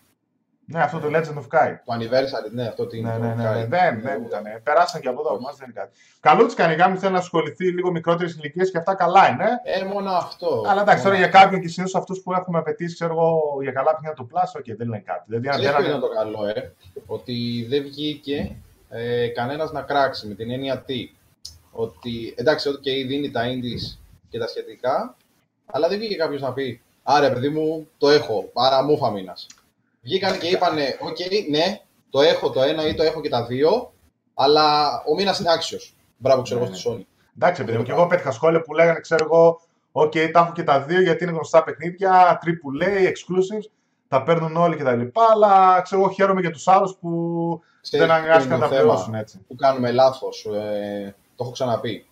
ναι, 0.69 0.81
αυτό 0.81 0.99
το 0.99 1.07
Legend 1.07 1.37
of 1.37 1.47
Kai. 1.57 1.75
Το 1.85 1.93
anniversary, 1.93 2.51
ναι, 2.51 2.67
αυτό 2.67 2.85
τι 2.87 2.97
είναι. 2.97 3.17
Ναι, 3.19 3.27
ναι, 3.27 3.33
ναι, 3.33 3.65
δεν, 3.65 4.01
δεν 4.01 4.23
ήταν. 4.23 4.43
Περάσαν 4.63 5.01
και 5.01 5.07
από 5.07 5.19
εδώ, 5.19 5.39
μας 5.39 5.57
δεν 5.57 5.69
είναι 5.69 5.79
κάτι. 5.79 5.97
Καλό 6.19 6.45
τη 6.45 6.55
κανηγά 6.55 6.89
μου 6.89 6.97
θέλει 6.97 7.11
να 7.11 7.17
ασχοληθεί 7.17 7.71
λίγο 7.71 7.91
μικρότερε 7.91 8.29
ηλικίε 8.29 8.63
και 8.63 8.77
αυτά 8.77 8.95
καλά 8.95 9.29
είναι. 9.29 9.45
Ε, 9.63 9.83
μόνο 9.83 10.11
αυτό. 10.11 10.63
Αλλά 10.67 10.81
εντάξει, 10.81 11.03
τώρα 11.03 11.15
για 11.15 11.27
κάποιον 11.27 11.61
και 11.61 11.67
συνήθως 11.67 11.95
αυτούς 11.95 12.21
που 12.21 12.33
έχουμε 12.33 12.57
απαιτήσει, 12.57 12.93
ξέρω 12.93 13.13
εγώ, 13.13 13.57
για 13.61 13.71
καλά 13.71 13.91
παιχνίδια 13.91 14.13
του 14.13 14.29
Plus, 14.33 14.59
okay, 14.59 14.75
δεν 14.77 14.87
λένε 14.87 15.03
κάτι. 15.05 15.23
Δηλαδή, 15.25 15.65
δεν 15.65 15.91
είναι 15.91 15.99
το 15.99 16.09
καλό, 16.09 16.45
ε, 16.45 16.73
ότι 17.05 17.65
δεν 17.69 17.83
βγήκε 17.83 18.55
ε, 18.89 19.27
κανένας 19.27 19.71
να 19.71 19.81
κράξει 19.81 20.27
με 20.27 20.33
την 20.33 20.51
έννοια 20.51 20.79
τι. 20.79 21.11
Ότι 21.71 22.33
εντάξει, 22.37 22.69
ότι 22.69 22.79
και 22.79 23.05
δίνει 23.05 23.31
τα 23.31 23.41
indies 23.43 23.97
και 24.29 24.39
τα 24.39 24.47
σχετικά, 24.47 25.15
αλλά 25.65 25.87
δεν 25.87 25.97
βγήκε 25.97 26.15
κάποιος 26.15 26.41
να 26.41 26.53
πει 26.53 26.81
Α 27.09 27.14
ρε, 27.14 27.29
παιδί 27.29 27.49
μου, 27.49 27.87
το 27.97 28.09
έχω, 28.09 28.49
άρα 28.53 28.83
μούφα 28.83 28.97
μήνας 28.97 29.37
βγήκαν 30.07 30.39
και 30.39 30.47
είπαν, 30.47 30.77
okay, 30.99 31.49
ναι, 31.49 31.81
το 32.09 32.21
έχω 32.21 32.49
το 32.49 32.61
ένα 32.61 32.87
ή 32.87 32.93
το 32.93 33.03
έχω 33.03 33.21
και 33.21 33.29
τα 33.29 33.45
δύο, 33.45 33.93
αλλά 34.33 34.87
ο 35.07 35.15
μήνας 35.15 35.39
είναι 35.39 35.51
άξιος. 35.51 35.95
Μπράβο, 36.17 36.41
ξέρω 36.41 36.63
εγώ, 36.63 36.73
στη 36.73 36.89
Sony. 36.89 37.05
Εντάξει, 37.35 37.61
επειδή 37.61 37.83
και 37.83 37.91
εγώ 37.91 38.07
πέτυχα 38.07 38.31
σχόλια 38.31 38.61
που 38.61 38.73
λέγανε, 38.73 38.99
ξέρω 38.99 39.25
εγώ, 39.25 39.61
okay, 39.91 40.29
τα 40.31 40.39
έχω 40.39 40.51
και 40.51 40.63
τα 40.63 40.81
δύο 40.81 41.01
γιατί 41.01 41.23
είναι 41.23 41.33
γνωστά 41.33 41.63
παιχνίδια, 41.63 42.39
AAA, 42.45 43.03
exclusives, 43.03 43.69
τα 44.07 44.23
παίρνουν 44.23 44.57
όλοι 44.57 44.75
κτλ. 44.75 45.01
Αλλά 45.31 45.81
ξέρω 45.81 46.01
εγώ, 46.01 46.11
χαίρομαι 46.11 46.41
για 46.41 46.51
τους 46.51 46.67
άλλους 46.67 46.97
που 46.99 47.09
Ξέρεις, 47.81 48.07
δεν 48.07 48.15
αναγκάστηκαν 48.15 48.59
να 48.59 48.67
τα 48.67 48.75
πληρώσουν 48.75 49.13
έτσι. 49.13 49.45
Που 49.47 49.55
κάνουμε 49.55 49.91
λάθος. 49.91 50.45
Ε, 50.45 51.15
το 51.35 51.43
έχω 51.43 51.51
ξαναπεί. 51.51 52.05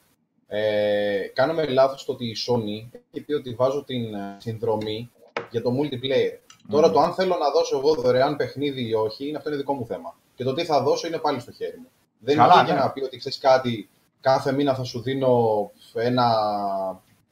Ε, 0.48 1.28
κάνουμε 1.34 1.66
λάθος 1.66 2.06
το 2.06 2.12
ότι 2.12 2.26
η 2.26 2.36
Sony 2.48 2.98
έχει 3.12 3.26
πει 3.26 3.34
ότι 3.34 3.54
βάζω 3.54 3.84
την 3.84 4.14
ε, 4.14 4.38
συνδρομή 4.38 5.12
για 5.52 5.62
το 5.62 5.72
multiplayer. 5.80 6.45
Τώρα 6.70 6.92
το 6.92 7.00
αν 7.00 7.14
θέλω 7.14 7.36
να 7.38 7.50
δώσω 7.52 7.78
εγώ 7.78 7.94
δωρεάν 7.94 8.36
παιχνίδι 8.36 8.88
ή 8.88 8.94
όχι, 8.94 9.28
είναι 9.28 9.38
αυτό 9.38 9.50
είναι 9.50 9.58
δικό 9.58 9.74
μου 9.74 9.86
θέμα. 9.86 10.16
Και 10.36 10.44
το 10.44 10.54
τι 10.54 10.66
θα 10.66 10.82
δώσω 10.82 11.08
είναι 11.08 11.18
πάλι 11.18 11.40
στο 11.40 11.52
χέρι 11.52 11.78
μου. 11.78 11.88
Δεν 12.20 12.36
είναι 12.36 12.74
ναι. 12.74 12.80
να 12.80 12.90
πει 12.92 13.04
ότι 13.04 13.18
ξέρεις 13.18 13.38
κάτι, 13.38 13.90
κάθε 14.22 14.52
μήνα 14.52 14.76
θα 14.76 14.84
σου 14.84 15.02
δίνω 15.02 15.72
ένα, 15.94 16.32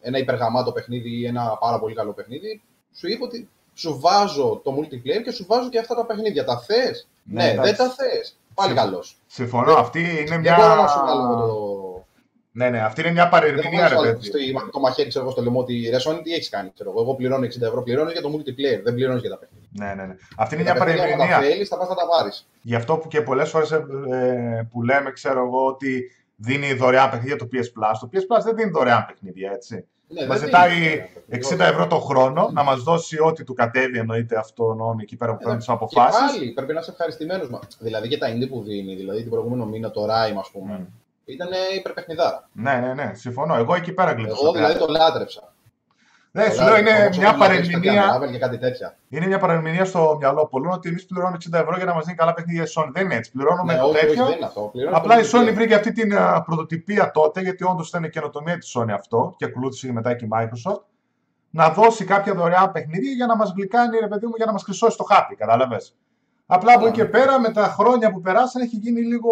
ένα 0.02 0.18
υπεργαμάτο 0.18 0.72
παιχνίδι 0.72 1.20
ή 1.20 1.26
ένα 1.26 1.58
πάρα 1.60 1.80
πολύ 1.80 1.96
καλό 1.96 2.14
παιχνίδι. 2.14 2.62
Σου 2.94 3.08
είπα 3.08 3.26
ότι 3.26 3.50
σου 3.74 4.00
βάζω 4.00 4.62
το 4.64 4.76
multiplayer 4.78 5.24
και 5.24 5.32
σου 5.32 5.46
βάζω 5.48 5.70
και 5.70 5.80
αυτά 5.80 5.96
τα 5.96 6.06
παιχνίδια. 6.06 6.46
Τα 6.46 6.60
θες; 6.60 7.08
Ναι, 7.24 7.44
ναι 7.44 7.62
δεν 7.62 7.76
τα 7.76 7.90
θες. 7.90 8.38
Πάλι 8.54 8.74
καλός. 8.74 9.18
Συμφωνώ. 9.28 9.74
Αυτή 9.74 10.00
είναι 10.00 10.38
μια. 10.38 10.56
Δεν 10.56 10.66
μπορώ 10.68 10.82
να 10.82 10.88
σου 10.88 11.00
βάλω 11.06 11.36
το, 11.36 11.73
ναι, 12.56 12.70
ναι, 12.70 12.80
αυτή 12.82 13.02
είναι 13.02 13.12
μια 13.12 13.30
παρερμηνία, 13.30 13.88
ρε 13.88 13.96
παιδί. 13.96 14.54
Το 14.72 14.80
μαχαίρι, 14.80 15.10
ξέρω 15.10 15.24
εγώ, 15.24 15.34
στο 15.34 15.42
λαιμό 15.42 15.60
ότι 15.60 15.90
ρε 15.90 15.98
Sony, 15.98 16.20
τι 16.24 16.34
έχεις 16.34 16.50
κάνει. 16.50 16.72
Ξέρω, 16.74 16.90
εγώ. 16.90 17.02
εγώ 17.02 17.16
πληρώνω 17.16 17.46
60 17.46 17.62
ευρώ, 17.62 17.84
πληρώνω 17.84 18.12
για 18.12 18.22
το 18.22 18.30
multiplayer, 18.34 18.82
δεν 18.84 18.94
πληρώνω 18.94 19.20
για 19.20 19.30
τα 19.30 19.38
παιχνίδια. 19.38 19.70
Ναι, 19.72 19.94
ναι, 19.94 20.08
ναι. 20.08 20.16
Αυτή 20.38 20.56
είναι 20.56 20.64
μια 20.64 20.74
παρερμηνία. 20.74 21.36
Αν 21.36 21.44
θέλεις, 21.44 21.68
θα 21.68 21.78
πας 21.78 21.88
να 21.90 21.96
τα 21.96 22.08
πάρεις. 22.08 22.48
Γι' 22.62 22.76
αυτό 22.76 22.98
που 22.98 23.08
και 23.08 23.22
πολλές 23.22 23.50
φορές 23.50 23.72
ε, 23.72 24.68
που 24.72 24.84
λέμε, 24.84 25.12
ξέρω 25.12 25.46
εγώ, 25.46 25.66
ότι 25.66 26.12
δίνει 26.36 26.74
δωρεάν 26.74 27.10
παιχνίδια 27.10 27.36
το 27.36 27.48
PS 27.54 27.58
Plus. 27.58 27.98
Το 28.00 28.10
PS 28.14 28.18
Plus 28.18 28.44
δεν 28.44 28.56
δίνει 28.56 28.70
δωρεάν 28.70 29.06
παιχνίδια, 29.06 29.52
έτσι. 29.52 29.88
Ναι, 30.08 30.26
μας 30.26 30.40
ζητάει 30.40 31.06
60 31.32 31.60
ευρώ 31.60 31.88
το 31.88 32.00
χρόνο 32.00 32.50
να 32.54 32.64
μας 32.64 32.84
δώσει 32.84 33.20
ό,τι 33.20 33.44
του 33.44 33.54
κατέβει, 33.54 33.98
εννοείται 33.98 34.38
αυτόν 34.38 35.00
εκεί 35.02 35.16
πέρα 35.16 35.36
που 35.36 35.44
παίρνει 35.44 35.58
τις 35.58 35.70
αποφάσει. 35.70 36.20
Και 36.20 36.38
πάλι 36.38 36.52
πρέπει 36.52 36.74
να 36.74 36.80
είσαι 36.80 36.92
ευχαριστημένος. 36.92 37.48
Δηλαδή 37.80 38.08
και 38.08 38.18
τα 38.18 38.28
indie 38.34 38.50
που 38.50 38.64
δίνει, 38.64 38.96
δηλαδή 38.96 39.22
την 39.22 39.30
προηγούμενο 39.30 39.66
μήνα 39.66 39.92
το 39.92 40.04
Rime, 40.04 40.38
ας 40.40 40.50
πούμε. 40.52 40.88
Mm. 41.26 41.30
Ήταν 41.30 41.50
υπερπαιχνιδάρα. 41.78 42.50
Ναι, 42.52 42.74
ναι, 42.74 42.94
ναι, 42.94 43.12
συμφωνώ. 43.14 43.56
Εγώ 43.56 43.76
εκεί 43.76 43.92
πέρα 43.92 44.12
γλίτωσα. 44.12 44.40
Εγώ 44.44 44.52
δηλαδή 44.52 44.80
το 44.80 44.86
λάτρεψα. 44.88 45.54
Ναι, 46.36 46.50
σου 46.50 46.64
λέω 46.64 46.78
είναι 46.78 47.10
μια 47.18 47.36
παρεμηνία. 47.36 48.20
Είναι 49.10 49.28
μια 49.28 49.40
παρεμηνία 49.40 49.86
στο 49.86 50.16
μυαλό 50.20 50.48
πολλών 50.48 50.72
ότι 50.72 50.90
εμείς 50.90 51.06
πληρώνουμε 51.06 51.38
60 51.50 51.60
ευρώ 51.60 51.76
για 51.76 51.86
να 51.86 51.94
μας 51.94 52.06
δίνει 52.06 52.18
καλά 52.18 52.34
παιχνίδια 52.34 52.64
η 52.64 52.66
Sony. 52.76 52.90
Δεν 52.92 53.06
είναι 53.06 53.16
έτσι. 53.16 53.32
Πληρώνουμε 53.32 53.74
ναι, 53.74 53.80
το 53.80 53.92
τέτοιο. 53.92 54.26
Απλά 54.92 55.20
η 55.20 55.24
Sony 55.34 55.54
βρήκε 55.54 55.76
αυτή 55.76 55.92
την 55.92 56.14
πρωτοτυπία 56.46 57.12
τότε, 57.12 57.42
γιατί 57.42 57.64
όντως 57.64 57.88
ήταν 57.88 58.10
καινοτομία 58.10 58.58
της 58.58 58.78
Sony 58.78 58.92
αυτό 58.92 59.34
και 59.38 59.46
ακολούθησε 59.46 59.92
μετά 59.92 60.14
και 60.16 60.26
η 60.26 60.30
Microsoft. 60.34 60.82
Να 61.50 61.70
δώσει 61.70 62.06
κάποια 62.06 62.34
δωρεάν 62.34 62.72
παιχνίδια 62.72 63.12
για 63.12 63.26
να 63.26 63.36
μας 63.36 63.54
γλυκάνει, 63.56 63.98
ρε 63.98 64.08
παιδί 64.08 64.26
μου, 64.26 64.34
για 64.36 64.46
να 64.46 64.52
μας 64.52 64.64
χρυσώσει 64.64 64.98
το 64.98 65.04
χάπι. 65.04 65.36
Κατάλαβες. 65.36 65.96
Απλά 66.46 66.74
από 66.74 66.86
εκεί 66.86 66.96
και 66.96 67.06
πέρα, 67.06 67.40
με 67.40 67.52
τα 67.52 67.64
χρόνια 67.64 68.12
που 68.12 68.22
περάσαν, 68.22 68.62
έχει 68.62 68.76
γίνει 68.76 69.02
λίγο 69.02 69.32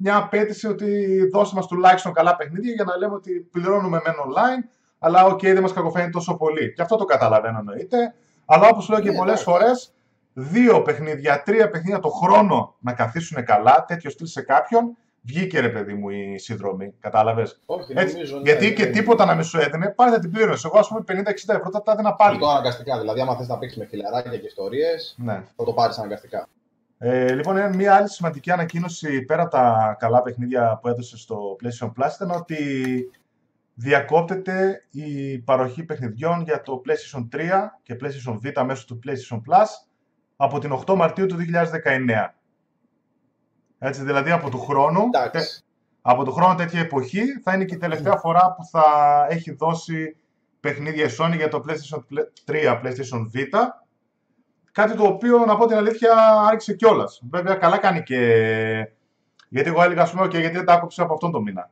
μια 0.00 0.16
απαίτηση 0.16 0.66
ότι 0.66 1.18
δώσε 1.32 1.54
μας 1.54 1.66
τουλάχιστον 1.66 2.12
καλά 2.12 2.36
παιχνίδια 2.36 2.72
για 2.72 2.84
να 2.84 2.96
λέμε 2.96 3.14
ότι 3.14 3.48
πληρώνουμε 3.52 4.00
μεν 4.04 4.14
online, 4.14 4.68
αλλά 4.98 5.24
okay, 5.24 5.52
δεν 5.52 5.60
μας 5.60 5.72
κακοφαίνει 5.72 6.10
τόσο 6.10 6.36
πολύ. 6.36 6.72
Και 6.72 6.82
αυτό 6.82 6.96
το 6.96 7.04
καταλαβαίνω 7.04 7.58
εννοείται. 7.58 8.14
Αλλά 8.44 8.68
όπως 8.68 8.88
λέω 8.88 9.00
και 9.00 9.10
ναι, 9.10 9.16
πολλές 9.16 9.42
φορές, 9.42 9.92
δύο 10.32 10.82
παιχνίδια, 10.82 11.42
τρία 11.42 11.70
παιχνίδια 11.70 11.98
το 11.98 12.08
χρόνο 12.08 12.74
να 12.78 12.92
καθίσουν 12.92 13.44
καλά, 13.44 13.84
τέτοιο 13.86 14.10
στυλ 14.10 14.26
σε 14.26 14.42
κάποιον, 14.42 14.96
βγήκε 15.22 15.60
ρε 15.60 15.68
παιδί 15.68 15.94
μου 15.94 16.08
η 16.08 16.38
συνδρομή. 16.38 16.94
Κατάλαβες; 17.00 17.60
Όχι, 17.66 17.94
νομίζω, 17.94 18.36
ναι, 18.36 18.42
Γιατί 18.42 18.66
ναι, 18.66 18.72
και 18.72 18.84
ναι. 18.84 18.90
τίποτα 18.90 19.24
να 19.24 19.34
μην 19.34 19.44
σου 19.44 19.58
έδινε, 19.58 19.88
πάλι 19.88 20.12
θα 20.12 20.18
την 20.18 20.30
πλήρωνες. 20.30 20.64
Εγώ, 20.64 20.78
ας 20.78 20.88
πούμε, 20.88 21.00
50-60 21.08 21.54
ευρώ 21.54 21.70
θα 21.72 21.82
τα 21.82 21.92
έδινα 21.92 22.14
πάλι. 22.14 22.38
Το 22.38 22.48
αναγκαστικά. 22.48 22.98
Δηλαδή, 22.98 23.20
άμα 23.20 23.36
θες 23.36 23.48
να 23.48 23.58
παίξεις 23.58 23.78
με 23.78 23.86
φιλαράκια 23.86 24.36
και 24.36 24.46
ιστορίες, 24.46 25.14
ναι. 25.18 25.44
θα 25.56 25.64
το 25.64 25.72
πάρεις 25.72 25.98
αναγκαστικά. 25.98 26.48
Ε, 27.00 27.34
λοιπόν, 27.34 27.76
μια 27.76 27.94
άλλη 27.94 28.10
σημαντική 28.10 28.50
ανακοίνωση 28.50 29.22
πέρα 29.22 29.42
από 29.42 29.50
τα 29.50 29.96
καλά 29.98 30.22
παιχνίδια 30.22 30.78
που 30.82 30.88
έδωσε 30.88 31.16
στο 31.16 31.56
PlayStation 31.62 31.86
Plus 31.86 32.10
ήταν 32.14 32.30
ότι 32.30 32.56
διακόπτεται 33.74 34.86
η 34.90 35.38
παροχή 35.38 35.84
παιχνιδιών 35.84 36.42
για 36.42 36.62
το 36.62 36.82
PlayStation 36.86 37.28
3 37.32 37.38
και 37.82 37.96
PlayStation 38.00 38.38
Vita 38.42 38.64
μέσω 38.64 38.84
του 38.86 38.98
PlayStation 39.06 39.36
Plus 39.36 39.66
από 40.36 40.58
την 40.58 40.78
8 40.86 40.94
Μαρτίου 40.94 41.26
του 41.26 41.36
2019. 41.36 42.28
Έτσι, 43.78 44.02
δηλαδή 44.02 44.30
από 44.30 44.50
του 44.50 44.58
χρόνου. 44.58 45.00
από 46.00 46.24
το 46.24 46.30
χρόνο 46.30 46.54
τέτοια 46.54 46.80
εποχή 46.80 47.40
θα 47.42 47.54
είναι 47.54 47.64
και 47.64 47.74
η 47.74 47.78
τελευταία 47.78 48.16
φορά 48.16 48.54
που 48.56 48.64
θα 48.64 49.26
έχει 49.28 49.52
δώσει 49.52 50.16
παιχνίδια 50.60 51.04
η 51.04 51.10
Sony 51.18 51.36
για 51.36 51.48
το 51.48 51.64
PlayStation 51.66 52.00
3, 52.46 52.80
PlayStation 52.82 53.20
Vita. 53.34 53.62
Κάτι 54.72 54.96
το 54.96 55.04
οποίο, 55.04 55.44
να 55.44 55.56
πω 55.56 55.66
την 55.66 55.76
αλήθεια, 55.76 56.12
άρχισε 56.48 56.74
κιόλας. 56.74 57.20
Βέβαια, 57.30 57.54
καλά 57.54 57.78
κάνει 57.78 58.02
και. 58.02 58.18
Γιατί 59.48 59.68
εγώ 59.68 59.82
έλεγα, 59.82 60.02
ας 60.02 60.10
πούμε, 60.10 60.28
και 60.28 60.38
γιατί 60.38 60.56
δεν 60.56 60.64
τα 60.64 60.72
άκουψα 60.72 61.02
από 61.02 61.14
αυτόν 61.14 61.30
τον 61.30 61.42
μήνα. 61.42 61.70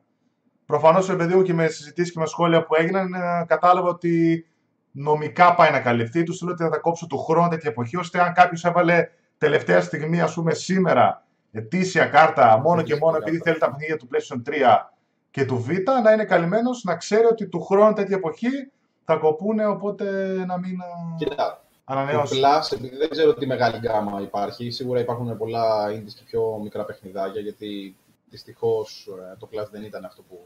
Προφανώς, 0.66 1.10
επειδή 1.10 1.34
μου 1.34 1.42
και 1.42 1.54
με 1.54 1.66
συζητήσεις 1.66 2.12
και 2.12 2.18
με 2.18 2.26
σχόλια 2.26 2.64
που 2.64 2.74
έγιναν, 2.74 3.14
ε, 3.14 3.44
κατάλαβα 3.46 3.88
ότι 3.88 4.46
νομικά 4.90 5.54
πάει 5.54 5.70
να 5.70 5.80
καλυφθεί. 5.80 6.22
Τους 6.22 6.42
λέω 6.42 6.52
ότι 6.52 6.62
θα 6.62 6.70
τα 6.70 6.78
κόψω 6.78 7.06
του 7.06 7.18
χρόνου 7.18 7.48
τέτοια 7.48 7.70
εποχή, 7.70 7.96
ώστε 7.96 8.20
αν 8.20 8.32
κάποιος 8.32 8.64
έβαλε 8.64 9.08
τελευταία 9.38 9.80
στιγμή, 9.80 10.20
ας 10.20 10.34
πούμε, 10.34 10.54
σήμερα 10.54 11.26
ετήσια 11.52 12.06
κάρτα 12.06 12.58
μόνο 12.58 12.82
και 12.82 12.96
μόνο 12.96 13.16
επειδή 13.16 13.38
θέλει 13.38 13.58
τα 13.58 13.70
παιχνίδια 13.70 13.96
του 13.96 14.08
PlayStation 14.12 14.42
3 14.44 14.90
και 15.30 15.44
του 15.44 15.66
Vita, 15.68 16.02
να 16.04 16.12
είναι 16.12 16.24
καλυμμένος, 16.24 16.84
να 16.84 16.96
ξέρει 16.96 17.24
ότι 17.24 17.48
του 17.48 17.60
χρόνου 17.60 17.92
τέτοια 17.92 18.16
εποχή 18.16 18.70
θα 19.04 19.16
κοπούνε, 19.16 19.66
οπότε 19.66 20.04
να 20.46 20.58
μην 20.58 20.78
Κοίτα, 21.16 21.64
ανανεώσει. 21.86 22.40
Το 22.40 22.48
Plus, 22.48 22.72
επειδή 22.72 22.96
δεν 22.96 23.08
ξέρω 23.08 23.34
τι 23.34 23.46
μεγάλη 23.46 23.76
γκάμα 23.76 24.20
υπάρχει, 24.20 24.70
σίγουρα 24.70 25.00
υπάρχουν 25.00 25.36
πολλά 25.36 25.88
indies 25.90 26.12
και 26.14 26.22
πιο 26.26 26.60
μικρά 26.62 26.84
παιχνιδάκια, 26.84 27.40
γιατί 27.40 27.96
δυστυχώς 28.30 29.08
ε, 29.32 29.36
το 29.38 29.48
Plus 29.52 29.66
δεν 29.70 29.82
ήταν 29.82 30.04
αυτό 30.04 30.22
που 30.22 30.38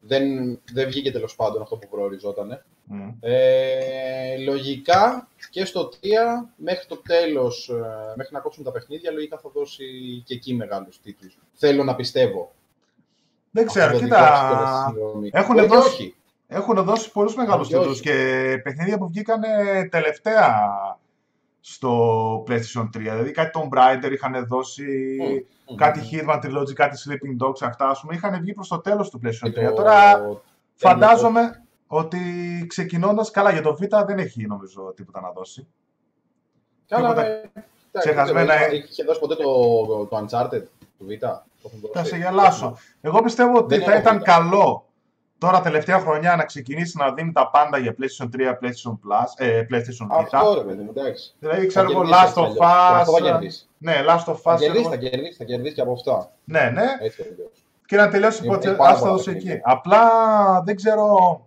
δεν, 0.00 0.24
δεν 0.72 0.86
βγήκε 0.86 1.12
τέλος 1.12 1.36
πάντων 1.36 1.62
αυτό 1.62 1.76
που 1.76 1.88
προοριζόταν. 1.88 2.62
Mm. 2.92 3.14
Ε, 3.20 4.36
λογικά 4.38 5.28
και 5.50 5.64
στο 5.64 5.88
3 5.88 5.96
μέχρι 6.56 6.86
το 6.86 6.96
τέλος, 6.96 7.68
ε, 7.68 8.12
μέχρι 8.16 8.34
να 8.34 8.40
κόψουν 8.40 8.64
τα 8.64 8.72
παιχνίδια, 8.72 9.10
λογικά 9.10 9.38
θα 9.38 9.50
δώσει 9.54 9.84
και 10.26 10.34
εκεί 10.34 10.54
μεγάλους 10.54 11.00
τίτλους. 11.00 11.38
Θέλω 11.54 11.84
να 11.84 11.94
πιστεύω. 11.94 12.52
Δεν 13.50 13.66
ξέρω, 13.66 13.98
κοίτα. 13.98 14.94
Έχουν 15.30 15.66
δώσει, 15.66 16.14
έχουν 16.52 16.84
δώσει 16.84 17.12
πολλούς 17.12 17.34
μεγάλους 17.34 17.68
τίτλους 17.68 18.00
και 18.00 18.12
παιχνίδια 18.62 18.98
που 18.98 19.08
βγήκαν 19.08 19.40
τελευταία 19.90 20.68
στο 21.60 22.44
PlayStation 22.48 22.82
3. 22.82 22.88
Δηλαδή 22.92 23.30
κάτι 23.30 23.50
Tomb 23.54 23.78
Raider 23.78 24.12
είχαν 24.12 24.46
δώσει, 24.46 25.16
mm, 25.20 25.74
κάτι 25.76 26.00
mm, 26.02 26.14
Hitman 26.14 26.40
Trilogy, 26.44 26.72
κάτι 26.72 26.96
Sleeping 27.06 27.46
Dogs, 27.46 27.62
αυτά 27.62 27.88
ας 27.88 28.00
πούμε, 28.00 28.14
είχαν 28.14 28.40
βγει 28.40 28.52
προς 28.52 28.68
το 28.68 28.80
τέλος 28.80 29.10
του 29.10 29.20
PlayStation 29.24 29.70
3. 29.70 29.74
Τώρα 29.74 30.20
φαντάζομαι 30.74 31.62
ότι 31.86 32.18
ξεκινώντας, 32.68 33.30
καλά 33.30 33.52
για 33.52 33.62
το 33.62 33.78
Vita 33.80 34.04
δεν 34.06 34.18
έχει 34.18 34.46
νομίζω 34.46 34.92
τίποτα 34.96 35.20
να 35.20 35.30
δώσει. 35.30 35.66
Καλά, 36.88 37.08
τίποτα... 37.08 37.26
Ε, 37.26 37.50
ξεχασμένα. 37.98 38.72
Είχε 38.72 39.04
δώσει 39.04 39.20
ποτέ 39.20 39.34
το, 39.34 40.06
το 40.06 40.26
Uncharted 40.26 40.62
του 40.98 41.06
Vita. 41.08 41.38
Θα 41.92 42.04
σε 42.04 42.16
γελάσω. 42.16 42.76
Εγώ 43.00 43.22
πιστεύω 43.22 43.58
ότι 43.58 43.78
θα 43.78 43.96
ήταν 43.96 44.22
καλό 44.22 44.89
τώρα 45.40 45.60
τελευταία 45.60 45.98
χρονιά 45.98 46.36
να 46.36 46.44
ξεκινήσει 46.44 46.98
να 46.98 47.12
δίνει 47.12 47.32
τα 47.32 47.50
πάντα 47.50 47.78
για 47.78 47.94
PlayStation 47.98 48.28
3, 48.36 48.40
PlayStation 48.40 48.92
Plus, 48.92 49.26
ε, 49.36 49.66
PlayStation 49.70 50.06
Vita. 50.06 50.28
Αυτό 50.32 50.54
ρε 50.54 50.64
παιδί 50.64 50.82
μου, 50.82 50.92
εντάξει. 50.96 51.34
Δηλαδή 51.38 51.66
ξέρω 51.66 51.90
εγώ 51.90 52.02
Last 52.02 52.34
of 52.34 52.48
Us. 52.48 53.50
Ναι, 53.78 53.94
Last 54.08 54.32
of 54.32 54.34
Us. 54.34 54.40
Θα 54.42 54.56
κερδίσεις, 54.56 54.88
θα 54.88 54.96
κερδίσεις, 54.96 55.36
θα 55.36 55.44
κερδίσεις 55.44 55.74
και 55.74 55.80
από 55.80 55.92
αυτά. 55.92 56.30
Ναι, 56.44 56.70
ναι. 56.74 56.84
Έτσι, 57.00 57.22
και 57.90 57.96
να 57.96 58.08
τελειώσει 58.08 58.46
η 58.46 58.50
άστα 58.78 59.10
δώσει 59.10 59.30
εκεί. 59.30 59.60
Απλά 59.62 60.02
δεν 60.64 60.76
ξέρω. 60.76 61.40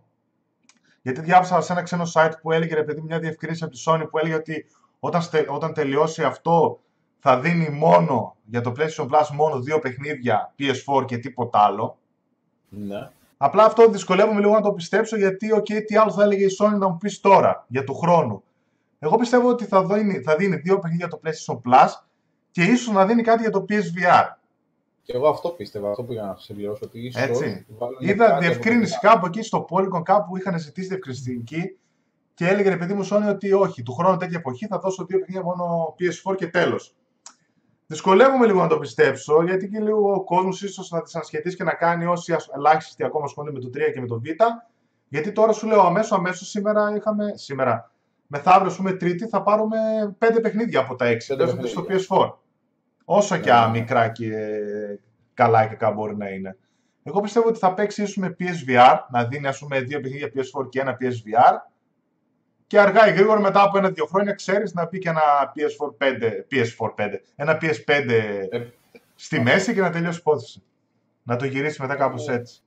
Γιατί 1.01 1.21
διάβασα 1.21 1.61
σε 1.61 1.71
ένα 1.71 1.81
ξένο 1.81 2.03
site 2.13 2.31
που 2.41 2.51
έλεγε 2.51 2.75
ρε 2.75 2.83
παιδί 2.83 3.01
μια 3.01 3.19
διευκρίνηση 3.19 3.63
από 3.63 3.73
τη 3.73 3.83
Sony 3.85 4.07
που 4.09 4.17
έλεγε 4.17 4.35
ότι 4.35 4.65
όταν, 4.99 5.21
όταν 5.47 5.73
τελειώσει 5.73 6.23
αυτό 6.23 6.79
θα 7.19 7.39
δίνει 7.39 7.69
μόνο 7.69 8.35
για 8.45 8.61
το 8.61 8.73
PlayStation 8.77 9.07
Plus 9.09 9.27
μόνο 9.33 9.59
δύο 9.59 9.79
παιχνίδια 9.79 10.53
PS4 10.59 11.05
και 11.05 11.17
τίποτα 11.17 11.59
άλλο. 11.59 11.97
Ναι. 12.69 13.09
Απλά 13.45 13.63
αυτό 13.63 13.89
δυσκολεύομαι 13.89 14.39
λίγο 14.39 14.53
να 14.53 14.61
το 14.61 14.71
πιστέψω 14.71 15.17
γιατί, 15.17 15.47
okay, 15.55 15.85
τι 15.85 15.95
άλλο 15.95 16.11
θα 16.11 16.23
έλεγε 16.23 16.45
η 16.45 16.49
Sony 16.59 16.77
να 16.77 16.89
μου 16.89 16.97
πεις 16.97 17.19
τώρα 17.19 17.65
για 17.67 17.83
του 17.83 17.95
χρόνου. 17.95 18.43
Εγώ 18.99 19.15
πιστεύω 19.15 19.49
ότι 19.49 19.65
θα 19.65 19.85
δίνει, 19.85 20.19
θα 20.19 20.35
δίνει 20.35 20.55
δύο 20.55 20.79
παιχνίδια 20.79 21.07
για 21.07 21.17
το 21.17 21.21
PlayStation 21.23 21.55
Plus 21.55 21.89
και 22.51 22.63
ίσως 22.63 22.93
να 22.93 23.05
δίνει 23.05 23.21
κάτι 23.21 23.41
για 23.41 23.51
το 23.51 23.65
PSVR. 23.69 24.25
Και 25.03 25.13
εγώ 25.15 25.29
αυτό 25.29 25.49
πίστευα, 25.49 25.89
αυτό 25.89 26.03
πήγα 26.03 26.23
να 26.23 26.35
συμπληρώσω. 26.35 26.81
Ότι 26.83 27.05
ίσως 27.05 27.21
Έτσι. 27.21 27.65
Είδα 27.99 28.37
διευκρίνηση 28.37 28.99
κάπου 28.99 29.25
εκεί 29.25 29.41
στο 29.41 29.65
Polygon, 29.69 30.01
κάπου 30.03 30.37
είχαν 30.37 30.59
ζητήσει 30.59 30.87
διευκρινιστική 30.87 31.77
και 32.33 32.47
έλεγε 32.47 32.69
ρε 32.69 32.77
παιδί 32.77 32.93
μου 32.93 33.07
Sony 33.11 33.29
ότι 33.29 33.53
όχι, 33.53 33.83
του 33.83 33.93
χρόνου 33.93 34.17
τέτοια 34.17 34.37
εποχή 34.37 34.67
θα 34.67 34.79
δώσω 34.79 35.05
δύο 35.05 35.19
παιχνίδια 35.19 35.43
μόνο 35.43 35.95
PS4 35.99 36.35
και 36.35 36.47
τέλος. 36.47 36.95
Δυσκολεύομαι 37.87 38.45
λίγο 38.45 38.61
να 38.61 38.67
το 38.67 38.77
πιστέψω, 38.77 39.43
γιατί 39.43 39.69
και 39.69 39.79
λίγο 39.79 40.13
ο 40.13 40.23
κόσμος 40.23 40.61
ίσως 40.61 40.89
να 40.91 41.01
τις 41.01 41.15
ανασχετήσει 41.15 41.55
και 41.55 41.63
να 41.63 41.73
κάνει 41.73 42.05
όσοι 42.05 42.35
ελάχιστοι 42.55 43.03
ακόμα 43.03 43.25
ασχολούνται 43.25 43.59
με 43.59 43.63
το 43.63 43.69
3 43.73 43.91
και 43.93 44.01
με 44.01 44.07
το 44.07 44.19
Β. 44.19 44.23
Γιατί 45.07 45.31
τώρα 45.31 45.51
σου 45.51 45.67
λέω 45.67 45.81
αμέσως, 45.81 46.11
αμέσως 46.11 46.49
σήμερα 46.49 46.95
είχαμε. 46.95 47.33
Σήμερα, 47.35 47.91
μεθαύριο, 48.27 48.67
ας 48.67 48.75
πούμε, 48.75 48.91
Τρίτη, 48.91 49.27
θα 49.27 49.41
πάρουμε 49.43 49.77
5 50.19 50.41
παιχνίδια 50.41 50.79
από 50.79 50.95
τα 50.95 51.05
6. 51.05 51.35
Παίζονται 51.37 51.67
στο 51.67 51.85
PS4. 51.89 52.31
Όσο 53.05 53.37
και 53.37 53.51
yeah. 53.53 53.69
Ναι. 53.71 53.79
μικρά 53.79 54.07
και 54.07 54.31
καλά 55.33 55.67
και 55.67 55.75
καλά 55.75 55.93
μπορεί 55.93 56.17
να 56.17 56.29
είναι. 56.29 56.57
Εγώ 57.03 57.19
πιστεύω 57.19 57.47
ότι 57.47 57.59
θα 57.59 57.73
παίξει 57.73 58.01
ίσως 58.01 58.15
με 58.17 58.35
PSVR, 58.39 58.97
να 59.11 59.23
δίνει 59.23 59.47
ας 59.47 59.59
πούμε 59.59 59.81
δύο 59.81 59.99
παιχνίδια 59.99 60.27
PS4 60.27 60.69
και 60.69 60.79
ένα 60.79 60.97
PSVR 60.99 61.72
και 62.67 62.79
αργά 62.79 63.07
ή 63.07 63.13
γρήγορα 63.13 63.39
μετά 63.39 63.61
από 63.61 63.77
ένα-δύο 63.77 64.05
χρόνια 64.05 64.33
ξέρεις 64.33 64.73
να 64.73 64.87
πει 64.87 64.99
και 64.99 65.09
ένα 65.09 65.21
PS4 65.55 66.05
5, 66.05 66.11
PS4 66.51 67.05
5, 67.05 67.13
ένα 67.35 67.57
PS5 67.61 68.09
ες, 68.49 68.67
στη 69.15 69.39
μέση 69.39 69.73
και 69.73 69.81
να 69.81 69.89
τελειώσει 69.89 70.17
η 70.17 70.19
υπόθεση. 70.19 70.63
Να 71.23 71.35
το 71.35 71.45
γυρίσει 71.45 71.81
μετά 71.81 71.95
κάπως 71.95 72.27
ε, 72.27 72.33
έτσι. 72.33 72.61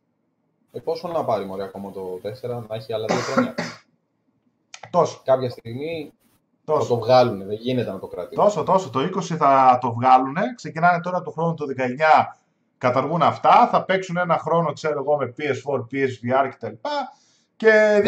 Ε, 0.73 0.79
πόσο 0.81 1.09
να 1.09 1.25
πάρει 1.25 1.45
μωρέ 1.45 1.63
ακόμα 1.63 1.91
το 1.91 2.21
4, 2.23 2.67
να 2.69 2.77
έχει 2.77 2.93
άλλα 2.93 3.05
δύο 3.07 3.17
χρόνια; 3.17 3.55
Τόσο. 4.91 5.21
Κάποια 5.25 5.51
στιγμή 5.51 6.13
τόσο. 6.65 6.83
θα 6.83 6.89
το 6.89 6.99
βγάλουν, 6.99 7.47
δεν 7.47 7.57
γίνεται 7.57 7.91
να 7.91 7.99
το 7.99 8.07
κρατήσουν. 8.07 8.45
Τόσο, 8.45 8.63
τόσο. 8.63 8.91
Το 8.91 9.01
20 9.01 9.21
θα 9.23 9.79
το 9.81 9.93
βγάλουν, 9.93 10.37
ξεκινάνε 10.55 11.01
τώρα 11.01 11.23
το 11.23 11.31
χρόνο 11.31 11.55
το 11.55 11.65
19, 11.79 11.81
καταργούν 12.79 13.23
αυτά, 13.23 13.69
θα 13.71 13.85
παίξουν 13.85 14.17
ένα 14.17 14.39
χρόνο, 14.39 14.73
ξέρω 14.73 14.99
εγώ, 14.99 15.17
με 15.17 15.35
PS4, 15.39 15.81
PSVR 15.81 16.51
κτλ. 16.51 16.75
Και 17.57 18.03
2020. 18.05 18.07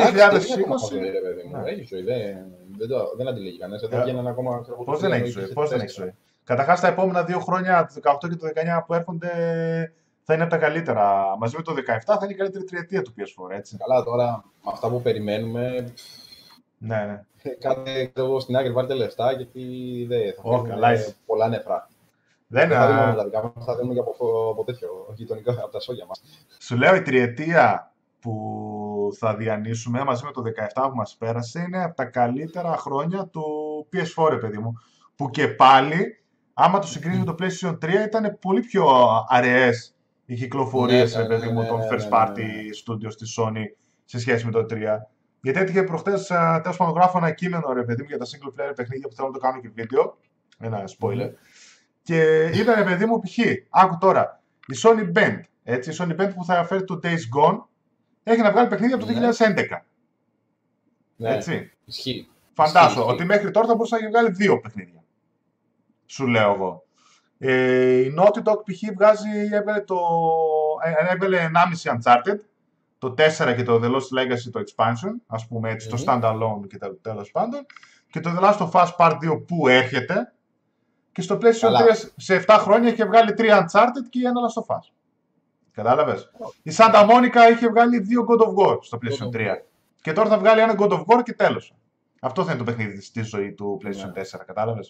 Ναι. 1.51 1.71
Έχεις 1.71 1.89
ζωή, 1.89 2.03
δεν, 2.03 2.89
το, 2.89 3.13
δεν 3.17 3.29
αντιλέγεις 3.29 3.59
κανένας. 3.59 3.89
Δεν 3.89 4.03
βγαίνουν 4.03 4.27
ακόμα. 4.27 4.65
Πώς 4.85 5.01
δεν 5.01 5.13
έχεις 5.13 5.33
ζωή, 5.33 5.53
πώς 5.53 5.69
δεν 5.69 5.81
έχεις 5.81 5.95
ζωή. 5.95 6.15
Καταρχάς, 6.45 6.81
τα 6.81 6.89
επόμενα 6.89 7.25
δύο 7.25 7.41
χρόνια, 7.41 7.91
το 7.95 8.19
18 8.25 8.29
και 8.29 8.37
το 8.37 8.47
19 8.47 8.85
που 8.87 8.95
έρχονται, 8.95 9.31
θα 10.23 10.35
είναι 10.35 10.43
από 10.43 10.53
τα 10.53 10.59
καλύτερα. 10.59 11.37
Μαζί 11.39 11.57
με 11.57 11.63
το 11.63 11.73
17 11.73 11.99
θα 12.05 12.19
είναι 12.23 12.33
η 12.33 12.37
καλύτερη 12.37 12.65
τριετία 12.65 13.03
του 13.03 13.15
PS4, 13.17 13.57
έτσι. 13.57 13.77
Καλά, 13.77 14.05
τώρα 14.05 14.45
με 14.65 14.71
αυτά 14.73 14.89
που 14.89 15.03
περιμένουμε. 15.03 15.93
Ναι, 16.79 16.97
ναι. 16.97 17.23
Κάτι 17.59 18.13
εγώ 18.17 18.41
στην 18.41 18.57
άκρη 18.57 18.73
βάλτε 18.73 18.95
λεφτά 18.95 19.33
γιατί 19.33 19.61
δεν 20.09 20.35
θα 20.35 20.43
oh, 20.45 21.15
πολλά 21.27 21.49
νεφρά. 21.49 21.89
Δεν 22.47 22.71
θα 22.71 22.87
δούμε 22.87 23.15
τα 23.17 23.25
δικά 23.25 23.53
μας, 23.55 23.65
θα 23.65 23.77
δούμε 23.77 23.95
και 23.95 24.01
από, 24.01 24.49
από 24.51 24.65
τέτοιο 24.65 24.89
γειτονικό, 25.15 25.51
από 25.51 25.69
τα 25.71 25.81
σόγια 25.81 26.07
μας. 26.07 26.23
Σου 26.59 26.77
λέω 26.77 26.95
η 26.95 27.03
τριετία 27.03 27.93
που 28.21 29.09
θα 29.19 29.37
διανύσουμε 29.37 30.05
μαζί 30.05 30.25
με 30.25 30.31
το 30.31 30.43
17 30.77 30.89
που 30.91 30.97
μας 30.97 31.17
πέρασε 31.19 31.61
είναι 31.61 31.83
από 31.83 31.95
τα 31.95 32.05
καλύτερα 32.05 32.77
χρόνια 32.77 33.27
του 33.27 33.43
PS4, 33.93 34.39
παιδί 34.41 34.59
μου. 34.59 34.73
Που 35.17 35.31
και 35.31 35.49
πάλι, 35.49 36.25
άμα 36.55 36.79
το 36.79 36.87
συγκρίνεις 36.87 37.19
με 37.19 37.25
το 37.25 37.35
PlayStation 37.39 37.79
3, 37.79 38.07
ήταν 38.07 38.39
πολύ 38.41 38.61
πιο 38.61 38.87
αραιές 39.29 39.97
οι 40.25 40.35
κυκλοφορίες, 40.35 41.17
ναι, 41.17 41.27
παιδί 41.27 41.49
μου, 41.49 41.67
των 41.67 41.81
first 41.81 42.09
party 42.13 42.49
studios 42.85 43.15
της 43.17 43.39
Sony 43.41 43.65
σε 44.05 44.19
σχέση 44.19 44.45
με 44.45 44.51
το 44.51 44.67
3. 44.71 45.09
Γιατί 45.41 45.59
έτυχε 45.59 45.83
προχτές, 45.83 46.27
τέλος 46.63 46.77
πάντων, 46.77 46.95
γράφω 46.95 47.19
ένα 47.19 47.31
κείμενο, 47.31 47.73
ρε 47.73 47.83
παιδί 47.83 48.03
μου, 48.03 48.09
για 48.09 48.19
τα 48.19 48.25
single 48.25 48.49
player 48.49 48.73
παιχνίδια 48.75 49.09
που 49.09 49.15
θέλω 49.15 49.29
να 49.29 49.35
το 49.35 49.39
κάνω 49.39 49.61
και 49.61 49.71
βίντεο. 49.75 50.17
Ένα 50.59 50.85
spoiler. 50.99 51.31
Και 52.03 52.51
είδα, 52.55 52.85
παιδί 52.85 53.07
μου, 53.07 53.21
π.χ. 53.21 53.39
Άκου 53.71 53.99
τώρα. 53.99 54.43
Η 54.67 54.75
Sony 54.83 55.19
Band, 55.19 55.41
έτσι, 55.63 55.91
η 55.91 55.95
Sony 55.99 56.21
Band 56.21 56.31
που 56.35 56.45
θα 56.45 56.65
φέρει 56.65 56.85
το 56.85 57.01
Days 57.03 57.09
Gone, 57.37 57.59
έχει 58.29 58.41
να 58.41 58.51
βγάλει 58.51 58.69
παιχνίδια 58.69 58.97
από 58.97 59.07
το 59.07 59.13
2011. 59.13 59.83
Ναι, 61.17 61.35
Έτσι. 61.35 61.73
Ισχύει. 61.85 62.29
Φαντάζομαι 62.53 63.13
ότι 63.13 63.25
μέχρι 63.25 63.51
τώρα 63.51 63.67
θα 63.67 63.75
μπορούσε 63.75 63.97
να 63.97 64.09
βγάλει 64.09 64.31
δύο 64.31 64.61
παιχνίδια. 64.61 65.03
Σου 66.07 66.27
λέω 66.27 66.53
εγώ. 66.53 66.83
Ε, 67.39 67.97
η 67.99 68.15
Naughty 68.19 68.43
Dog 68.43 68.59
π.χ. 68.65 68.93
βγάζει, 68.95 69.29
έβγαλε, 69.53 69.81
το, 69.81 69.99
ε, 70.85 71.13
έβγαλε 71.13 71.51
1,5 71.83 71.93
Uncharted, 71.93 72.39
το 72.99 73.15
4 73.19 73.55
και 73.57 73.63
το 73.63 73.81
The 73.83 73.87
Lost 73.87 74.19
Legacy 74.19 74.51
το 74.53 74.63
Expansion, 74.67 75.13
ας 75.27 75.47
πούμε 75.47 75.71
έτσι, 75.71 75.89
το 75.89 76.03
Standalone 76.07 76.69
και 76.69 76.79
το 76.79 76.95
τέλος 76.95 77.31
πάντων, 77.31 77.67
και 78.11 78.21
το 78.21 78.31
The 78.37 78.43
Last 78.43 78.59
of 78.59 78.71
Us 78.71 78.89
Part 78.99 79.19
2 79.31 79.43
που 79.47 79.69
έρχεται, 79.69 80.33
και 81.13 81.23
στο 81.23 81.39
PlayStation 81.41 81.71
3 81.71 82.11
σε 82.17 82.45
7 82.47 82.57
χρόνια 82.59 82.89
έχει 82.89 83.05
βγάλει 83.05 83.35
3 83.39 83.41
Uncharted 83.41 84.07
και 84.11 84.19
ένα 84.19 84.41
Last 84.41 84.63
of 84.63 84.77
Us. 84.77 84.93
Κατάλαβες; 85.83 86.31
Η 86.63 86.71
Santa 86.77 87.09
Monica 87.11 87.53
είχε 87.53 87.69
βγάλει 87.69 87.99
δύο 87.99 88.27
God 88.29 88.47
of 88.47 88.55
War 88.55 88.79
στο 88.81 88.99
PlayStation 89.03 89.37
3. 89.37 89.57
Και 90.03 90.13
τώρα 90.13 90.29
θα 90.29 90.39
βγάλει 90.39 90.61
ένα 90.61 90.75
God 90.79 90.91
of 90.91 91.05
War 91.05 91.23
και 91.23 91.33
τέλος. 91.33 91.75
Αυτό 92.21 92.45
θα 92.45 92.51
είναι 92.51 92.59
το 92.59 92.65
παιχνίδι 92.65 93.01
στη 93.01 93.23
ζωή 93.23 93.53
του 93.53 93.81
PlayStation 93.83 93.89
4, 93.89 94.15
ναι. 94.15 94.45
κατάλαβε. 94.47 94.81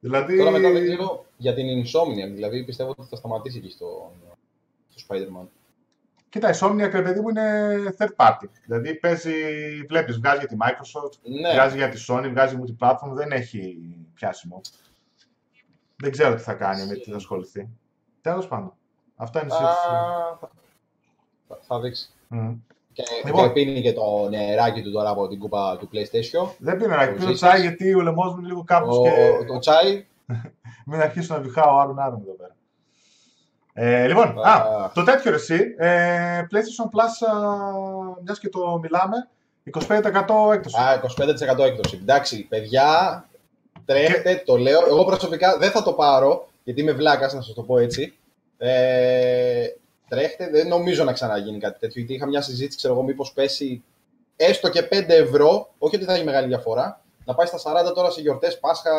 Δηλαδή... 0.00 0.36
Τώρα 0.36 0.50
μετά 0.50 0.70
δεν 0.70 0.82
ξέρω 0.84 1.24
για 1.36 1.54
την 1.54 1.66
Insomnia, 1.82 2.34
δηλαδή 2.34 2.64
πιστεύω 2.64 2.90
ότι 2.90 3.08
θα 3.10 3.16
σταματήσει 3.16 3.58
εκεί 3.58 3.70
στο, 3.70 4.12
του 4.94 5.02
Spider-Man. 5.08 5.46
Κοίτα, 6.28 6.50
η 6.50 6.58
Sony, 6.60 6.76
ρε 6.78 7.02
παιδί 7.02 7.20
μου, 7.20 7.28
είναι 7.28 7.94
third 7.98 8.16
party. 8.16 8.48
Δηλαδή 8.64 8.94
παίζει, 8.94 9.32
βλέπεις, 9.88 10.16
βγάζει 10.16 10.38
για 10.38 10.48
τη 10.48 10.56
Microsoft, 10.60 11.40
Ναι, 11.40 11.52
βγάζει 11.52 11.76
για 11.76 11.88
τη 11.88 12.04
Sony, 12.08 12.28
βγάζει 12.30 12.58
multiplatform, 12.60 13.12
δεν 13.12 13.30
έχει 13.30 13.78
πιάσιμο. 14.14 14.60
Δεν 15.96 16.10
ξέρω 16.10 16.34
τι 16.34 16.42
θα 16.42 16.54
κάνει, 16.54 16.86
με 16.86 16.94
τι 16.94 17.10
θα 17.10 17.16
ασχοληθεί. 17.16 17.68
Τέλος 18.20 18.48
πάντων. 18.48 18.72
Αυτό 19.20 19.38
είναι 19.38 19.48
η 19.48 19.56
Α, 19.56 19.58
σύντηση. 19.58 19.86
θα, 21.48 21.58
θα 21.60 21.80
δείξει. 21.80 22.08
Μμ. 22.28 22.50
Και, 22.92 23.02
Λοιπόν. 23.24 23.42
και 23.46 23.52
πίνει 23.52 23.82
και 23.82 23.92
το 23.92 24.28
νεράκι 24.28 24.82
του 24.82 24.92
τώρα 24.92 25.10
από 25.10 25.28
την 25.28 25.38
κούπα 25.38 25.76
του 25.78 25.88
PlayStation. 25.92 26.48
Δεν 26.58 26.76
πίνω 26.78 26.96
να 26.96 27.06
πίνω 27.06 27.20
ζήσεις. 27.20 27.36
τσάι 27.36 27.60
γιατί 27.60 27.94
ο 27.94 28.00
λαιμός 28.00 28.32
μου 28.32 28.38
είναι 28.38 28.46
λίγο 28.48 28.64
κάπως 28.64 28.96
Ο, 28.98 29.02
και 29.02 29.44
το 29.46 29.58
τσάι. 29.58 30.06
μην 30.86 31.00
αρχίσω 31.00 31.34
να 31.34 31.40
βυχάω 31.40 31.78
άλλον 31.78 31.98
άρον 31.98 32.20
εδώ 32.22 32.32
πέρα. 32.32 32.56
Ε, 33.72 34.06
λοιπόν, 34.06 34.38
α, 34.46 34.52
Α. 34.52 34.90
το 34.94 35.02
τέτοιο 35.04 35.30
ρε 35.30 35.36
εσύ, 35.36 35.74
ε, 35.78 36.42
PlayStation 36.50 36.84
Plus, 36.84 37.28
α, 37.30 37.36
μιας 38.24 38.38
και 38.38 38.48
το 38.48 38.78
μιλάμε, 38.82 39.28
25% 39.88 40.52
έκπτωση. 40.52 40.76
Α, 40.80 41.00
25% 41.58 41.64
έκδοση. 41.64 41.98
Εντάξει, 42.02 42.42
παιδιά, 42.44 43.24
τρέχετε, 43.84 44.42
το 44.46 44.56
λέω. 44.56 44.86
Εγώ 44.86 45.04
προσωπικά 45.04 45.58
δεν 45.58 45.70
θα 45.70 45.82
το 45.82 45.92
πάρω, 45.92 46.48
γιατί 46.64 46.80
είμαι 46.80 46.92
βλάκας, 46.92 47.34
να 47.34 47.40
σας 47.40 47.54
το 47.54 47.62
πω 47.62 47.78
έτσι. 47.78 48.18
Ε, 48.58 49.66
τρέχετε, 50.08 50.48
δεν 50.50 50.68
νομίζω 50.68 51.04
να 51.04 51.12
ξαναγίνει 51.12 51.58
κάτι 51.58 51.78
τέτοιο. 51.78 52.00
Γιατί 52.00 52.14
είχα 52.14 52.26
μια 52.26 52.40
συζήτηση, 52.42 52.76
ξέρω 52.76 52.94
εγώ, 52.94 53.02
μήπως 53.02 53.32
πέσει 53.32 53.82
έστω 54.36 54.68
και 54.68 54.88
5 54.90 55.04
ευρώ. 55.08 55.74
Όχι 55.78 55.96
ότι 55.96 56.04
θα 56.04 56.14
έχει 56.14 56.24
μεγάλη 56.24 56.46
διαφορά. 56.46 57.02
Να 57.24 57.34
πάει 57.34 57.46
στα 57.46 57.58
40 57.90 57.94
τώρα 57.94 58.10
σε 58.10 58.20
γιορτές, 58.20 58.58
Πάσχα 58.58 58.92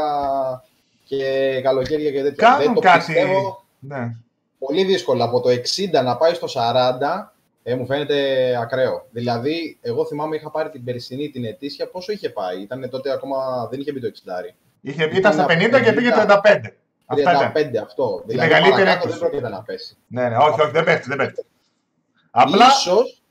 και 1.04 1.60
καλοκαίρια 1.64 2.12
και 2.12 2.22
τέτοια. 2.22 2.48
Κάνουν 2.48 2.64
δεν 2.64 2.74
το 2.74 2.80
κάτι. 2.80 2.98
πιστεύω 2.98 3.66
Ναι. 3.80 4.16
πολύ 4.60 4.84
δύσκολο. 4.84 5.24
Από 5.24 5.42
το 5.42 5.50
60 5.50 6.04
να 6.04 6.18
πάει 6.18 6.34
στο 6.34 6.48
40, 6.48 7.34
ε, 7.64 7.76
μου 7.76 7.86
φαίνεται 7.86 8.56
ακραίο. 8.62 9.06
Δηλαδή, 9.12 9.78
εγώ 9.82 10.06
θυμάμαι 10.06 10.36
είχα 10.36 10.52
πάρει 10.52 10.70
την 10.70 10.84
περσινή 10.84 11.30
την 11.30 11.46
ετήσια, 11.46 11.88
πόσο 11.88 12.12
είχε 12.12 12.30
πάει. 12.30 12.62
Ήταν 12.62 12.90
τότε 12.90 13.12
ακόμα 13.12 13.68
δεν 13.72 13.80
είχε 13.80 13.92
μπει 13.92 14.00
το 14.00 14.08
60. 14.08 14.56
Είχε, 14.82 15.04
ήταν 15.04 15.18
Ήταν 15.18 15.34
στα 15.34 15.44
από 15.44 15.54
50 15.54 15.82
και 15.84 15.94
πήγε 15.94 16.10
50. 16.14 16.42
35. 16.44 16.74
Αυτά 17.12 17.32
ήταν. 17.32 17.52
35 17.56 17.78
αυτό. 17.84 18.24
Δηλαδή, 18.26 18.48
μεγαλύτερη 18.48 18.72
παρακάτω 18.84 18.92
έκπτωση. 18.98 19.20
δεν 19.20 19.30
πρόκειται 19.30 19.50
να 19.50 19.62
πέσει. 19.64 19.98
Ναι, 20.08 20.30
ναι, 20.30 20.38
όχι, 20.38 20.62
όχι, 20.62 20.72
δεν 20.72 20.84
πέφτει, 20.84 21.08
δεν 21.08 21.18
πέφτει. 21.18 21.46
Απλά. 22.32 22.66
Ίσως, 22.68 23.22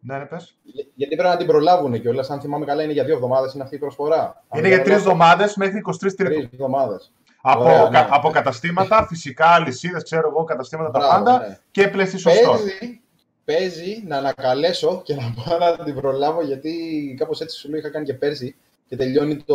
Ναι, 0.00 0.18
ναι, 0.18 0.24
πες. 0.24 0.56
γιατί 0.94 1.14
πρέπει 1.16 1.30
να 1.30 1.36
την 1.36 1.46
προλάβουν 1.46 2.00
κιόλας. 2.00 2.30
Αν 2.30 2.40
θυμάμαι 2.40 2.64
καλά, 2.64 2.82
είναι 2.82 2.92
για 2.92 3.04
δύο 3.04 3.14
εβδομάδες 3.14 3.54
είναι 3.54 3.62
αυτή 3.62 3.74
η 3.74 3.78
προσφορά. 3.78 4.42
Είναι 4.54 4.68
για 4.68 4.82
τρεις 4.82 4.96
εβδομάδες 4.96 5.56
μέχρι 5.56 5.78
23 5.78 6.14
Τρίτου. 6.16 6.34
Τρεις 6.34 6.48
εβδομάδες. 6.52 7.12
Από, 7.42 7.62
Ωραία, 7.62 7.82
κα- 7.82 7.90
ναι. 7.90 8.06
από 8.10 8.30
καταστήματα, 8.30 9.06
φυσικά 9.06 9.46
αλυσίδες, 9.46 10.02
ξέρω 10.02 10.28
εγώ, 10.28 10.44
καταστήματα 10.44 10.90
τα 10.90 11.08
πάντα 11.08 11.38
ναι. 11.38 11.58
και 11.70 11.90
PlayStation 11.94 12.30
Store. 12.30 12.56
Παίζει, 12.56 13.00
παίζει 13.44 14.02
να 14.06 14.16
ανακαλέσω 14.16 15.02
και 15.04 15.14
να 15.14 15.34
πάω 15.44 15.58
να 15.58 15.84
την 15.84 15.94
προλάβω 15.94 16.42
γιατί 16.42 16.72
κάπως 17.18 17.40
έτσι 17.40 17.58
σου 17.58 17.68
λέω 17.68 17.78
είχα 17.78 17.90
κάνει 17.90 18.04
και 18.04 18.14
πέρσι 18.14 18.56
και 18.88 18.96
τελειώνει 18.96 19.36
το. 19.36 19.54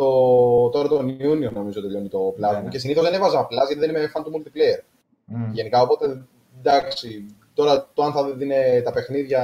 Τώρα 0.70 0.88
τον 0.88 1.10
Ιούνιο 1.20 1.52
νομίζω 1.52 1.82
τελειώνει 1.82 2.08
το 2.08 2.34
Plus 2.38 2.40
Ναι, 2.40 2.48
μου. 2.58 2.64
ναι. 2.64 2.70
Και 2.70 2.78
συνήθως 2.80 3.04
δεν 3.04 3.14
έβαζα 3.14 3.46
Plus 3.46 3.50
γιατί 3.68 3.76
δεν 3.76 3.90
είμαι 3.90 4.12
fan 4.16 4.22
του 4.24 4.32
multiplayer. 4.44 4.84
Μμ. 5.26 5.52
Γενικά 5.54 5.82
οπότε 5.82 6.22
εντάξει. 6.60 7.26
Τώρα 7.54 7.90
το 7.94 8.04
αν 8.04 8.12
θα 8.12 8.24
δίνει 8.34 8.82
τα 8.84 8.92
παιχνίδια 8.92 9.42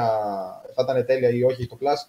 θα 0.75 0.83
ήταν 0.83 1.05
τέλεια 1.05 1.29
ή 1.29 1.43
όχι 1.43 1.63
στο 1.63 1.77
Plus 1.81 2.07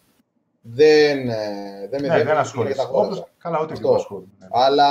δεν, 0.60 1.18
ε, 1.28 1.88
δεν 1.90 2.00
με 2.00 2.06
Ναι, 2.08 2.14
ενδιαφέρει, 2.14 2.22
δεν 2.24 2.24
γιατί 2.24 2.38
ασχολείσαι. 2.38 2.76
τα 2.76 2.82
αγόρασα. 2.82 3.10
Όπως, 3.10 3.24
καλά, 3.38 3.56
ούτε 3.58 3.66
και 3.66 3.72
Αυτό. 3.72 3.86
εγώ 3.88 3.96
ασχολούμαι. 3.96 4.26
ναι. 4.38 4.46
Αλλά 4.50 4.88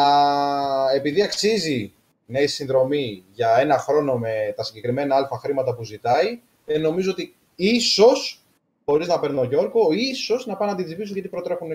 επειδή 0.95 1.21
αξίζει 1.21 1.93
να 2.25 2.39
έχει 2.39 2.47
συνδρομή 2.47 3.23
για 3.31 3.57
ένα 3.59 3.77
χρόνο 3.77 4.17
με 4.17 4.53
τα 4.55 4.63
συγκεκριμένα 4.63 5.15
αλφα 5.15 5.37
χρήματα 5.37 5.75
που 5.75 5.83
ζητάει, 5.83 6.39
ε, 6.65 6.77
νομίζω 6.77 7.11
ότι 7.11 7.35
ίσως, 7.55 8.45
χωρίς 8.89 9.07
να 9.07 9.19
παίρνω 9.19 9.43
Γιώργο, 9.43 9.87
ίσως 9.91 10.45
να 10.45 10.55
πάω 10.55 10.67
να 10.69 10.75
την 10.75 10.85
τσιμπήσω 10.85 11.13
γιατί 11.13 11.27
προτρέχουν 11.27 11.67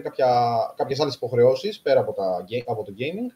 κάποιες 0.77 1.01
άλλες 1.01 1.15
υποχρεώσεις 1.15 1.81
πέρα 1.81 2.01
από, 2.01 2.13
τα, 2.13 2.45
ga- 2.49 2.63
από 2.67 2.83
το 2.85 2.93
gaming. 2.99 3.35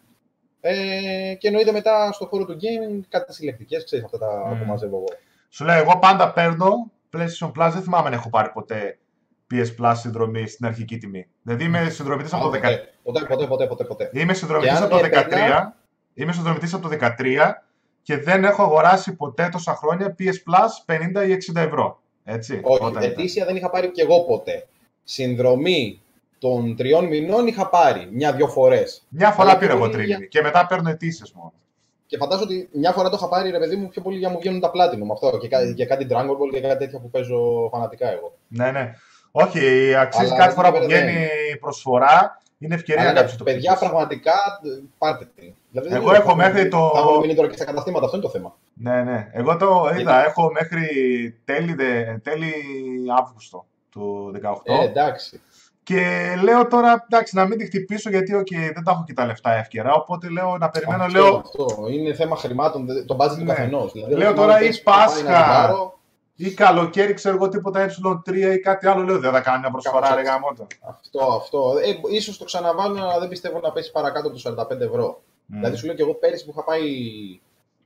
Ε, 0.61 1.35
και 1.39 1.47
εννοείται 1.49 1.73
μετά 1.73 2.13
στο 2.13 2.27
χώρο 2.27 2.45
του 2.45 2.57
gaming 2.57 3.01
κάτι 3.09 3.35
συλλεκτικές, 3.35 3.85
ξέρεις 3.85 4.05
αυτά 4.05 4.19
τα 4.19 4.47
Μμμ. 4.51 4.59
που 4.59 4.65
μαζεύω 4.65 4.97
εγώ. 4.97 5.07
Σου 5.49 5.65
λέω, 5.65 5.77
εγώ 5.79 5.99
πάντα 5.99 6.33
παίρνω 6.33 6.91
PlayStation 7.13 7.47
Plus, 7.49 7.71
δεν 7.73 7.83
θυμάμαι 7.83 8.09
να 8.09 8.15
έχω 8.17 8.31
πάρει 8.31 8.51
ποτέ 8.51 8.99
PS 9.55 9.67
Plus 9.83 9.93
συνδρομή 9.97 10.47
στην 10.47 10.67
αρχική 10.67 10.97
τιμή. 10.99 11.27
Δηλαδή 11.43 11.65
είμαι 11.65 11.89
συνδρομητής 11.89 12.33
από 12.33 12.45
το 12.45 12.51
13. 12.51 12.61
ποτέ, 13.03 13.21
ποτέ, 13.21 13.27
ποτέ, 13.27 13.47
ποτέ, 13.47 13.67
ποτέ, 13.67 13.85
ποτέ. 13.85 14.11
Είμαι 14.13 14.35
συνδρομητής 14.35 14.73
Και 14.73 14.77
αν 14.79 14.85
από 14.85 14.97
το 14.99 15.03
13. 15.05 15.11
έπαιρνα- 15.21 15.77
Είμαι 16.15 16.33
συνδρομητής 16.33 16.75
από 16.75 16.83
το 16.83 16.89
13 16.89 17.63
και 18.03 18.17
δεν 18.19 18.45
έχω 18.45 18.63
αγοράσει 18.63 19.17
ποτέ 19.17 19.49
τόσα 19.53 19.75
χρόνια 19.75 20.15
PS 20.19 20.23
Plus 20.23 20.95
50 20.95 21.27
ή 21.29 21.33
60 21.33 21.61
ευρώ. 21.61 22.01
Έτσι. 22.29 22.61
Όχι, 22.63 22.83
όταν 22.85 23.03
ήταν. 23.03 23.03
ετήσια 23.11 23.45
δεν 23.45 23.57
είχα 23.57 23.71
πάρει 23.71 23.91
κι 23.91 24.01
εγώ 24.01 24.21
ποτέ. 24.25 24.67
Συνδρομή 25.05 26.01
των 26.39 26.77
τριών 26.77 27.05
μηνών 27.05 27.47
είχα 27.47 27.69
πάρει 27.69 28.09
μια-δυο 28.13 28.49
φορές. 28.49 29.03
Μια 29.09 29.31
φορά 29.31 29.49
Αλλά 29.51 29.59
πήρα 29.59 29.75
πιο 29.75 29.81
εγώ 29.85 29.91
πολύ 29.93 30.05
τρίμηνη 30.05 30.29
και 30.29 30.43
μετά 30.43 30.67
παίρνω 30.67 30.89
αιτήσεις 30.91 31.33
μόνο. 31.33 31.53
Και 32.07 32.17
φαντάζομαι 32.17 32.45
ότι 32.53 32.69
μια 32.73 32.93
φορά 32.93 33.09
το 33.09 33.17
είχα 33.19 33.29
πάρει 33.29 33.51
ρε 33.51 33.59
παιδί 33.59 33.77
μου 33.77 33.89
πιο 33.89 34.03
πολύ 34.03 34.19
για 34.19 34.29
να 34.29 34.35
μου 34.35 34.41
βγαίνουν 34.41 34.61
τα 34.61 34.71
Platinum 34.75 35.11
αυτό 35.13 35.39
και, 35.39 35.49
κα- 35.49 35.73
και 35.73 35.87
κάτι 35.87 36.07
Dragon 36.11 36.31
Ball 36.31 36.51
και 36.53 36.61
κάτι 36.61 36.79
τέτοια 36.79 36.99
που 37.01 37.11
παίζω 37.11 37.69
φανατικά 37.73 38.11
εγώ. 38.13 38.37
Ναι, 38.49 38.71
ναι. 38.71 38.93
Όχι, 39.31 39.95
αξίζει 39.95 40.25
Αλλά 40.27 40.37
κάθε 40.37 40.47
δεν 40.47 40.57
φορά 40.57 40.71
που 40.71 40.77
είναι 40.77 40.87
βγαίνει 40.87 41.27
η 41.53 41.57
προσφορά. 41.57 42.41
Είναι 42.59 42.75
ευκαιρία 42.75 43.01
Αλλά 43.03 43.11
να 43.13 43.15
ναι, 43.15 43.21
κάποιος 43.21 43.39
το 43.39 43.45
παιδιά, 43.45 43.71
πετύχει. 43.73 43.91
πραγματικά 43.91 44.33
ε, 44.65 44.83
πάρτε 44.99 45.29
την. 45.35 45.55
Δηλαδή, 45.71 45.89
δεν 45.89 45.97
Εγώ 45.99 46.09
είναι 46.09 46.17
έχω 46.19 46.29
θα- 46.29 46.37
μέχρι 46.37 46.69
το- 46.69 46.91
Θα 46.95 46.99
έχουν 47.01 47.19
μείνει 47.21 47.35
τώρα 47.35 47.49
και 47.49 47.57
στα 47.57 47.65
καταστήματα, 47.65 48.05
αυτό 48.05 48.17
είναι 48.17 48.27
το 48.27 48.33
θέμα. 48.33 48.55
Ναι, 48.75 49.03
ναι. 49.03 49.31
Εγώ 49.33 49.57
το 49.57 49.91
είδα, 49.99 50.25
έχω 50.27 50.51
μέχρι 50.53 50.87
τέλη, 51.45 51.75
δε- 51.75 52.19
τέλη 52.23 52.53
Αύγουστο 53.19 53.67
του 53.91 54.31
18. 54.35 54.61
Ε, 54.65 54.85
εντάξει. 54.85 55.41
Και 55.83 56.03
λέω 56.43 56.67
τώρα, 56.67 57.05
εντάξει, 57.11 57.37
να 57.37 57.45
μην 57.47 57.59
τη 57.59 57.65
χτυπήσω 57.67 58.11
γιατί 58.11 58.37
okay, 58.41 58.71
δεν 58.75 58.85
τα 58.85 58.91
έχω 58.91 59.05
και 59.07 59.13
τα 59.13 59.27
λεφτά 59.27 59.53
εύκαιρα. 59.55 59.93
Οπότε 59.95 60.29
λέω 60.29 60.57
να 60.59 60.71
περιμένω, 60.71 61.05
αυτό, 61.05 61.19
λέω, 61.19 61.37
αυτό. 61.37 61.67
Είναι 61.91 62.15
θέμα 62.15 62.37
χρημάτων, 62.37 62.87
δε- 62.87 63.03
το 63.05 63.17
budget 63.21 63.29
του 63.39 63.45
Ναι. 63.45 63.55
καθενός. 63.55 63.93
Δηλαδή, 63.93 64.15
Λέω 64.15 64.27
εγώ 64.29 64.37
τώρα 64.37 64.57
θυμάμαι 64.57 64.65
ή 64.65 64.69
πέρσι 64.69 64.83
που 64.83 64.91
είχα 64.91 64.99
πάει 65.07 65.23
να 65.23 65.31
Πάσχα. 65.31 65.65
την 65.67 65.71
πάρω, 65.71 65.99
ή 66.37 66.51
καλοκαίρι, 66.55 67.13
ξέρω 67.15 67.35
εγώ 67.37 67.49
τίποτα 67.49 67.81
ε3 67.87 68.35
ή 68.55 68.59
κάτι 68.61 68.87
άλλο. 68.87 69.03
Λέω, 69.03 69.19
δεν 69.19 69.33
θα 69.33 69.41
κάνω 69.41 69.59
μια 69.59 69.71
προσφορά, 69.71 70.01
Κάπως 70.01 70.15
ρε 70.15 70.21
έτσι. 70.21 70.33
γαμότο. 70.33 70.67
Αυτό, 70.89 71.35
αυτό. 71.37 71.73
Ε, 72.11 72.15
ίσως 72.17 72.39
το 72.39 72.45
ξαναβάλουν, 72.45 72.99
αλλά 72.99 73.19
δεν 73.19 73.29
πιστεύω 73.29 73.61
να 73.63 73.73
πέσει 73.73 73.91
παρακάτω 73.93 74.27
από 74.29 74.37
του 74.37 74.41
45 74.41 74.85
ευρώ. 74.85 75.23
Μμ. 75.47 75.57
Δηλαδή 75.57 75.77
σου 75.77 75.87
λέω 75.87 75.95
και 75.95 76.03
εγώ 76.03 76.15
πέρυσι 76.15 76.45
που 76.45 76.51
είχα 76.51 76.65
πάει 76.65 76.83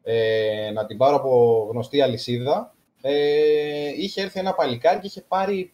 ε, 0.03 0.71
να 0.75 0.87
την 0.87 0.97
πάρω 0.97 1.17
από 1.17 1.67
γνωστή 1.71 2.01
αλυσίδα, 2.01 2.75
ε, 3.01 3.89
είχε 3.97 4.23
έρθει 4.23 4.39
ένα 4.39 4.55
παλικάρι 4.55 4.99
και 5.01 5.07
είχε 5.07 5.21
πάρει 5.29 5.73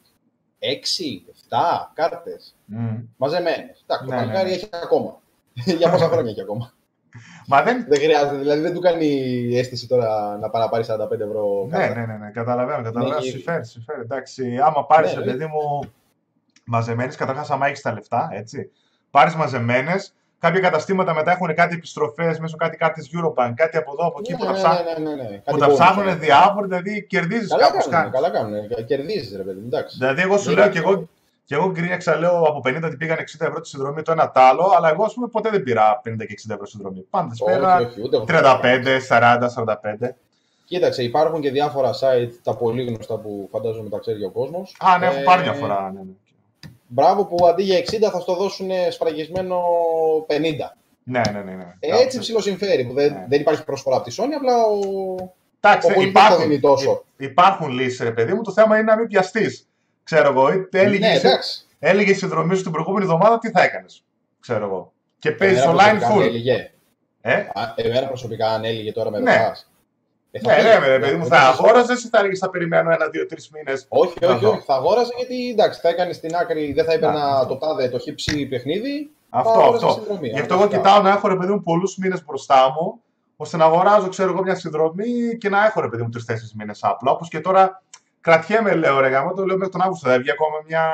6-7 0.58 1.90
κάρτες 1.94 2.56
Μμ. 2.64 2.96
μαζεμένες. 3.16 3.84
Εντάξει, 3.86 4.04
Ναι, 4.04 4.10
το 4.10 4.16
ναι, 4.16 4.20
παλικάρι 4.20 4.48
ναι. 4.48 4.54
έχει 4.54 4.68
ακόμα. 4.72 5.20
Για 5.78 5.90
πόσα 5.90 6.08
χρόνια 6.08 6.30
έχει 6.30 6.40
ακόμα. 6.40 6.72
Μα 7.48 7.62
δεν. 7.62 7.84
δεν 7.88 8.00
χρειάζεται, 8.00 8.36
δηλαδή 8.36 8.60
δεν 8.60 8.74
του 8.74 8.80
κάνει 8.80 9.06
αίσθηση 9.56 9.88
τώρα 9.88 10.38
να 10.38 10.50
πάει 10.50 10.62
να 10.62 10.68
πάρει 10.68 10.84
45 10.88 11.10
ευρώ 11.20 11.66
Ναι, 11.70 11.78
κάρτα. 11.78 11.94
ναι, 12.00 12.06
ναι, 12.06 12.16
ναι, 12.16 12.30
καταλαβαίνω, 12.30 12.82
καταλαβαίνω. 12.82 13.20
Ναι, 13.20 13.26
Συμφέρει, 13.30 13.66
συμφέρει. 13.66 14.00
Εντάξει, 14.00 14.58
άμα 14.58 14.86
πάρεις, 14.86 15.14
Ναι, 15.14 15.18
ναι, 15.20 15.24
ναι. 15.24 15.30
παιδί 15.32 15.44
μου, 15.46 15.92
μαζεμένες, 16.64 17.16
καταρχάς, 17.16 17.50
άμα 17.50 17.66
έχεις 17.66 17.80
τα 17.80 17.92
λεφτά, 17.92 18.28
έτσι. 18.32 18.70
Πάρεις 19.10 19.34
μαζεμένες, 19.34 20.14
κάποια 20.46 20.60
καταστήματα 20.60 21.14
μετά 21.14 21.30
έχουν 21.32 21.54
κάτι 21.54 21.74
επιστροφές 21.74 22.38
μέσω 22.38 22.56
κάτι 22.56 22.76
κάρτες 22.76 23.10
Eurobank, 23.14 23.52
κάτι 23.54 23.76
από 23.76 23.92
εδώ, 23.92 24.06
από 24.08 24.18
εκεί 24.20 24.32
Ναι, 24.32 24.38
που 24.38 24.44
τα 24.44 24.50
ναι, 24.50 24.56
ψάχνουν. 24.58 25.02
ναι, 25.02 25.10
ναι, 25.10 25.14
ναι, 25.22 25.28
ναι. 25.30 25.36
Που 25.36 25.42
Κάτι 25.44 25.58
τα 25.58 25.66
bonus, 25.68 25.72
ψάχνουν 25.72 26.04
ναι. 26.04 26.14
διάφοροι, 26.14 26.66
δηλαδή 26.68 27.06
κερδίζεις 27.06 27.48
Καλά 27.48 27.62
κάπως 27.66 27.88
κάνουν, 27.88 28.10
κάνει. 28.12 28.24
καλά 28.24 28.30
κάνουν. 28.38 28.86
Κερδίζεις, 28.86 29.36
ρε 29.36 29.42
παιδί 29.42 29.60
μου, 29.60 29.66
εντάξει. 29.66 29.96
Δηλαδή, 29.98 30.20
εγώ 30.22 30.36
σου 30.38 30.44
Δεν 30.44 30.54
λέω 30.54 30.64
είναι 30.64 30.72
και 30.72 30.78
εγώ, 30.78 31.08
και 31.44 31.54
εγώ 31.54 31.70
γκρίνιαξα, 31.70 32.16
λέω 32.16 32.38
από 32.42 32.60
50 32.64 32.80
ότι 32.84 32.96
πήγαν 32.96 33.16
60 33.18 33.46
ευρώ 33.46 33.60
τη 33.60 33.68
συνδρομή 33.68 34.02
το 34.02 34.12
ένα 34.12 34.30
τ' 34.30 34.38
άλλο, 34.38 34.72
αλλά 34.76 34.88
εγώ, 34.90 35.04
ας 35.04 35.14
πούμε, 35.14 35.26
ποτέ 35.28 35.50
δεν 35.50 35.62
πήρα 35.62 36.00
50 36.04 36.26
και 36.26 36.34
60 36.48 36.52
ευρώ 36.52 36.66
συνδρομή. 36.66 37.06
Πάντα 37.10 37.34
τι 37.34 37.42
Όχι, 37.44 37.54
πήρα 37.56 37.76
όχι, 37.76 38.02
ούτε 38.02 38.16
εγώ. 38.16 38.24
35, 38.28 39.00
40, 39.08 39.48
45. 39.48 40.14
Κοίταξε, 40.64 41.02
υπάρχουν 41.02 41.40
και 41.40 41.50
διάφορα 41.50 41.90
site, 41.92 42.30
τα 42.42 42.54
πολύ 42.56 42.84
γνωστά 42.84 43.16
που 43.16 43.48
φαντάζομαι 43.52 43.88
τα 43.88 43.98
ξέρει 43.98 44.18
και 44.18 44.24
ο 44.24 44.30
κόσμος. 44.30 44.76
Α, 44.80 44.98
ναι, 44.98 45.06
έχω 45.06 45.22
πάρει 45.24 45.42
μια 45.42 45.52
φορά. 45.52 45.90
Ναι, 45.94 46.00
ναι. 46.00 46.10
Μπράβο 46.86 47.24
που 47.24 47.46
αντί 47.46 47.62
για 47.62 47.78
60 47.78 47.84
θα 48.12 48.20
στο 48.20 48.34
δώσουν 48.34 48.70
σφραγισμένο 48.90 49.60
50. 50.28 50.32
Ναι, 51.02 51.20
ναι, 51.32 51.40
ναι. 51.40 51.52
ναι. 51.54 51.74
Ε, 51.80 52.02
Έτσι 52.02 52.18
ψηλοσυμφέρει 52.18 52.84
που 52.84 52.92
δεν, 52.92 53.12
Ναι. 53.12 53.24
δεν 53.28 53.40
υπάρχει 53.40 53.64
προσφορά 53.64 53.96
από 53.96 54.04
τη 54.08 54.14
Sony, 54.18 54.32
απλά 54.36 54.64
ο, 54.64 54.78
Εντάξει, 55.60 55.90
ο 55.90 55.94
πολιτής 55.94 56.10
υπάρχουν, 56.20 56.36
το 56.36 56.42
δίνει 56.48 56.60
τόσο. 56.60 57.04
υπάρχουν 57.16 57.68
λύσεις, 57.68 58.00
ρε 58.00 58.10
παιδί 58.10 58.32
μου. 58.34 58.42
Το 58.42 58.52
θέμα 58.52 58.76
είναι 58.78 58.90
να 58.92 58.96
μην 58.98 59.06
πιαστείς. 59.08 59.68
Ξέρω 60.04 60.28
εγώ, 60.28 60.52
είτε 60.52 60.80
έλεγε, 60.80 61.06
Ναι, 61.06 61.14
εντάξει. 61.14 61.64
έλεγε 61.78 62.10
η 62.10 62.14
συνδρομή 62.14 62.56
σου 62.56 62.62
την 62.62 62.72
προηγούμενη 62.72 63.04
εβδομάδα, 63.04 63.38
τι 63.38 63.50
θα 63.50 63.62
έκανες. 63.62 64.04
Ξέρω 64.40 64.64
εγώ. 64.64 64.92
Και 65.18 65.30
παίζεις 65.32 65.62
Εμένα 65.62 65.72
online 65.72 65.98
προσωπικά 65.98 66.08
αν 66.08 66.18
full. 66.18 66.22
Έλυγε. 66.22 66.70
Ε; 67.20 67.32
Α, 67.34 67.72
Εμένα 67.74 68.06
προσωπικά 68.06 68.48
αν 68.48 68.64
έλυγε 68.64 68.92
τώρα 68.92 69.10
με 69.10 69.18
Ναι. 69.20 69.36
ρωτάς. 69.36 69.70
Ε, 70.36 70.40
θα 70.40 70.50
Ναι, 70.50 70.56
πήγα. 70.62 70.78
ναι, 70.78 70.86
ρε 70.86 70.98
παιδί 70.98 71.14
μου, 71.16 71.22
Δεν 71.26 71.38
θα 71.38 71.46
το 71.46 71.46
συζητάω. 71.46 71.66
αγόραζε 71.66 71.92
ή 71.92 72.08
θα 72.10 72.18
έλεγε 72.18 72.36
θα 72.36 72.50
περιμένω 72.50 72.90
ένα, 72.90 73.08
δύο, 73.08 73.26
τρει 73.26 73.38
μήνε. 73.52 73.72
Όχι, 73.88 74.14
Θα 74.20 74.30
όχι, 74.30 74.44
δω. 74.44 74.50
όχι. 74.50 74.60
Θα 74.66 74.74
αγόραζε 74.74 75.12
γιατί 75.16 75.50
εντάξει, 75.50 75.80
θα 75.80 75.88
έκανε 75.88 76.12
στην 76.12 76.36
άκρη, 76.36 76.72
δεν 76.72 76.84
θα 76.84 76.92
έπαιρνα 76.92 77.24
αυτό. 77.38 77.46
το 77.56 77.66
τάδε, 77.66 77.88
το 77.88 77.98
χύψη 77.98 78.46
παιχνίδι. 78.46 79.10
Αυτό, 79.30 79.50
θα 79.52 79.58
αγόραζα 79.58 79.86
αυτό. 79.86 79.98
συνδρομή, 80.00 80.28
Γι' 80.28 80.38
αυτό 80.40 80.54
εγώ 80.54 80.62
αναγκαστικά. 80.62 80.88
κοιτάω 80.90 81.02
να 81.02 81.10
έχω 81.16 81.28
ρε 81.28 81.36
παιδί 81.36 81.52
μου 81.52 81.62
πολλού 81.62 81.88
μήνε 81.98 82.16
μπροστά 82.26 82.72
μου, 82.80 83.00
ώστε 83.36 83.56
να 83.56 83.64
αγοράζω, 83.64 84.08
ξέρω 84.08 84.30
εγώ, 84.30 84.42
μια 84.42 84.54
συνδρομή 84.54 85.36
και 85.40 85.48
να 85.48 85.64
έχω 85.64 85.80
ρε 85.80 85.88
παιδί 85.88 86.02
μου 86.02 86.08
τρει-τέσσερι 86.08 86.50
μήνε 86.58 86.72
απλά. 86.80 87.10
Όπω 87.12 87.24
και 87.28 87.40
τώρα 87.40 87.82
κρατιέμαι, 88.20 88.74
λέω 88.74 89.00
ρε 89.00 89.08
γάμο, 89.08 89.34
το 89.34 89.44
λέω 89.44 89.56
μέχρι 89.56 89.72
τον 89.72 89.82
Αύγουστο. 89.82 90.08
Δεν 90.08 90.20
βγει 90.20 90.30
ακόμα 90.30 90.56
μια 90.68 90.84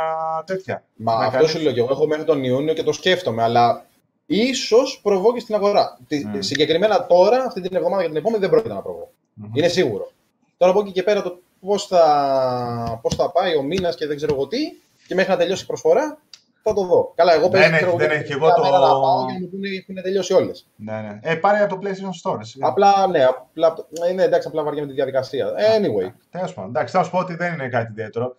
τέτοια. 0.47 0.83
Μα 0.95 1.17
Με 1.19 1.25
αυτό 1.25 1.37
καλή- 1.37 1.49
σου 1.51 1.59
λέω 1.61 1.73
και 1.73 1.81
εγώ. 1.81 1.89
Έχω 1.91 2.07
μέχρι 2.07 2.25
τον 2.25 2.45
Ιούνιο 2.45 2.75
και 2.75 2.83
το 2.83 2.93
σκέφτομαι, 2.93 3.43
αλλά 3.43 3.85
ίσω 4.27 4.77
προβώ 5.03 5.33
και 5.33 5.41
στην 5.41 5.55
αγορά. 5.55 5.99
Τη- 6.09 6.23
Mm. 6.35 6.37
Συγκεκριμένα 6.39 7.07
τώρα, 7.07 7.45
αυτή 7.47 7.61
την 7.61 7.77
εβδομάδα 7.77 8.03
και 8.03 8.09
την 8.09 8.17
επόμενη, 8.17 8.41
δεν 8.41 8.51
πρόκειται 8.51 8.75
να 8.75 8.81
προβώ. 8.81 9.11
Μμμ. 9.35 9.51
Είναι 9.55 9.69
σίγουρο. 9.69 10.11
Τώρα 10.57 10.73
από 10.73 10.81
εκεί 10.81 10.93
και 10.93 11.03
πέρα 11.03 11.23
το 11.23 11.39
πώς 11.61 11.87
θα, 11.87 12.99
πώς 13.03 13.15
θα 13.15 13.31
πάει 13.33 13.57
ο 13.57 13.63
μήνας 13.63 13.97
και 13.97 14.07
δεν 14.07 14.17
ξέρω 14.17 14.35
εγώ 14.35 14.47
τι, 14.47 14.59
και 15.07 15.15
μέχρι 15.15 15.31
να 15.31 15.37
τελειώσει 15.37 15.63
η 15.63 15.67
προσφορά, 15.67 16.19
θα 16.63 16.73
το 16.75 16.85
δω. 16.85 17.13
Καλά, 17.15 17.33
εγώ 17.33 17.49
Δεν 17.49 17.51
παίζω, 17.51 17.65
έχει- 17.65 17.75
ξέρω 17.77 17.97
δεν 17.97 18.11
εγώ, 18.11 18.15
έχει. 18.19 18.25
την 18.25 18.43
Εγώ 18.43 18.55
το- 18.55 18.63
μέρα 18.63 18.79
να 18.79 18.87
πάω 18.87 19.25
για 19.25 19.35
να 19.35 19.41
μου 19.41 19.49
πούνε 19.51 19.69
έχουν 19.69 20.03
τελειώσει 20.03 20.33
όλες. 20.33 20.67
Ναι, 20.77 21.01
ναι. 21.01 21.19
Ε, 21.23 21.35
πάρε 21.35 21.63
από 21.63 21.75
το 21.75 21.81
PlayStation 21.83 22.31
Store. 22.31 22.41
εσύ. 22.41 22.59
Απλά, 22.63 23.07
ναι, 23.07 23.25
απλά, 23.25 23.75
ε, 24.09 24.13
ναι, 24.13 24.23
εντάξει, 24.23 24.49
απλά 24.49 24.63
βαριά 24.63 24.81
με 24.83 24.89
τη 24.89 24.95
διαδικασία. 24.95 25.47
Anyway. 25.79 26.13
Τέλος 26.31 26.55
πάντων. 26.55 26.71
Εντάξει, 26.71 26.97
θα 26.97 27.03
σου 27.03 27.11
πω 27.11 27.19
ότι 27.19 27.35
δεν 27.35 27.53
είναι 27.53 27.69
κάτι 27.69 27.91
ιδιαίτερο. 27.93 28.37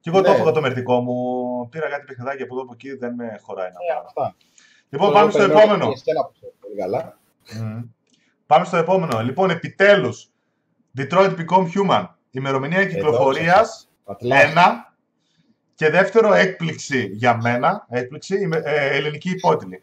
Και 0.00 0.10
εγώ 0.10 0.20
το 0.22 0.28
Ναι. 0.28 0.34
έφαγα 0.34 0.50
το 0.52 0.60
μερτικό 0.60 1.00
μου. 1.00 1.68
Πήρα 1.68 1.88
κάτι 1.88 2.04
παιχνιδάκι 2.06 2.42
από 2.42 2.54
εδώ 2.54 2.62
από 2.62 2.72
εκεί, 2.74 2.94
δεν 2.96 3.14
με 3.14 3.38
χωράει 3.42 3.68
να 3.70 3.78
Ε, 3.90 3.94
πάρω. 3.94 4.04
αυτά. 4.06 4.34
Λοιπόν, 4.88 5.06
Εγώ 5.08 5.16
πάμε 5.18 5.30
στο 5.30 5.38
περιμένω 5.38 5.62
επόμενο. 5.62 5.86
και 5.92 5.98
εσένα 6.04 6.24
που 6.24 6.32
ξέρεις 6.38 6.54
πολύ 6.60 6.74
καλά. 6.76 7.18
Μμμ. 7.60 7.82
Πάμε 8.46 8.64
στο 8.64 8.76
επόμενο. 8.76 9.20
Λοιπόν, 9.22 9.50
επιτέλους. 9.50 10.30
Detroit 10.96 11.34
Become 11.38 11.66
Human. 11.74 12.06
Ημερομηνία 12.30 12.84
κυκλοφορίας 12.86 13.88
Ατλά. 14.04 14.40
ένα. 14.42 14.94
Και 15.74 15.90
δεύτερο, 15.90 16.32
έκπληξη 16.34 17.10
για 17.12 17.36
μένα. 17.42 17.86
Έκπληξη, 17.90 18.40
είμαι- 18.40 18.62
ε, 18.64 18.96
ελληνική 18.96 19.30
υπότιλη. 19.30 19.82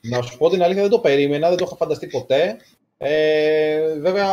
Να 0.00 0.22
σου 0.22 0.38
πω 0.38 0.50
την 0.50 0.62
αλήθεια, 0.62 0.82
δεν 0.82 0.90
το 0.90 0.98
περίμενα, 0.98 1.48
δεν 1.48 1.56
το 1.56 1.64
είχα 1.66 1.76
φανταστεί 1.76 2.06
ποτέ. 2.06 2.56
Ε, 2.98 3.98
βέβαια, 3.98 4.26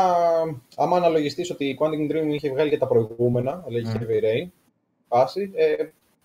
άμα 0.75 0.97
αναλογιστείς 0.97 1.51
ότι 1.51 1.65
η 1.65 1.77
Quantum 1.81 2.11
Dream 2.11 2.33
είχε 2.33 2.49
βγάλει 2.49 2.69
και 2.69 2.77
τα 2.77 2.87
προηγούμενα, 2.87 3.63
λέγει 3.67 3.91
Mm. 3.93 3.97
Heavy 3.97 4.23
Rain, 4.23 4.47
φάση, 5.07 5.51
ε, 5.55 5.73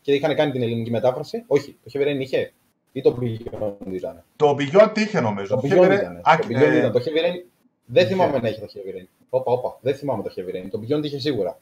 και 0.01 0.13
είχαν 0.15 0.35
κάνει 0.37 0.53
την 0.53 0.63
ελληνική 0.63 0.91
μετάφραση. 0.91 1.45
Όχι, 1.47 1.77
το 1.85 1.91
Heavy 1.95 2.07
Rain 2.07 2.21
είχε. 2.21 2.53
Ή 2.93 3.01
το 3.01 3.19
Beyond 3.21 3.93
ήταν. 3.93 4.25
Το 4.37 4.57
Beyond 4.59 4.91
τι 4.95 5.01
είχε 5.03 5.21
νομίζω. 5.21 5.55
Το 5.55 5.61
είχε 5.65 5.75
Beyond 5.77 5.81
βρε- 5.85 6.01
ήταν. 6.01 6.17
Α, 6.17 6.39
Το 6.41 6.47
ε, 6.51 6.59
Beyond 6.69 6.77
ήταν. 6.79 6.93
Το 6.93 6.99
Heavy 7.05 7.19
Rain 7.27 7.43
δεν 7.85 8.05
είχε. 8.05 8.13
θυμάμαι 8.13 8.39
να 8.39 8.49
έχει 8.49 8.61
το 8.61 8.67
Heavy 8.75 8.97
Rain. 8.99 9.07
Όπα, 9.31 9.53
όπα, 9.53 9.79
δεν 9.81 9.95
θυμάμαι 9.95 10.23
το 10.23 10.31
Heavy 10.37 10.55
Rain. 10.57 10.69
Το 10.71 10.81
Beyond 10.83 11.05
είχε 11.05 11.19
σίγουρα. 11.19 11.59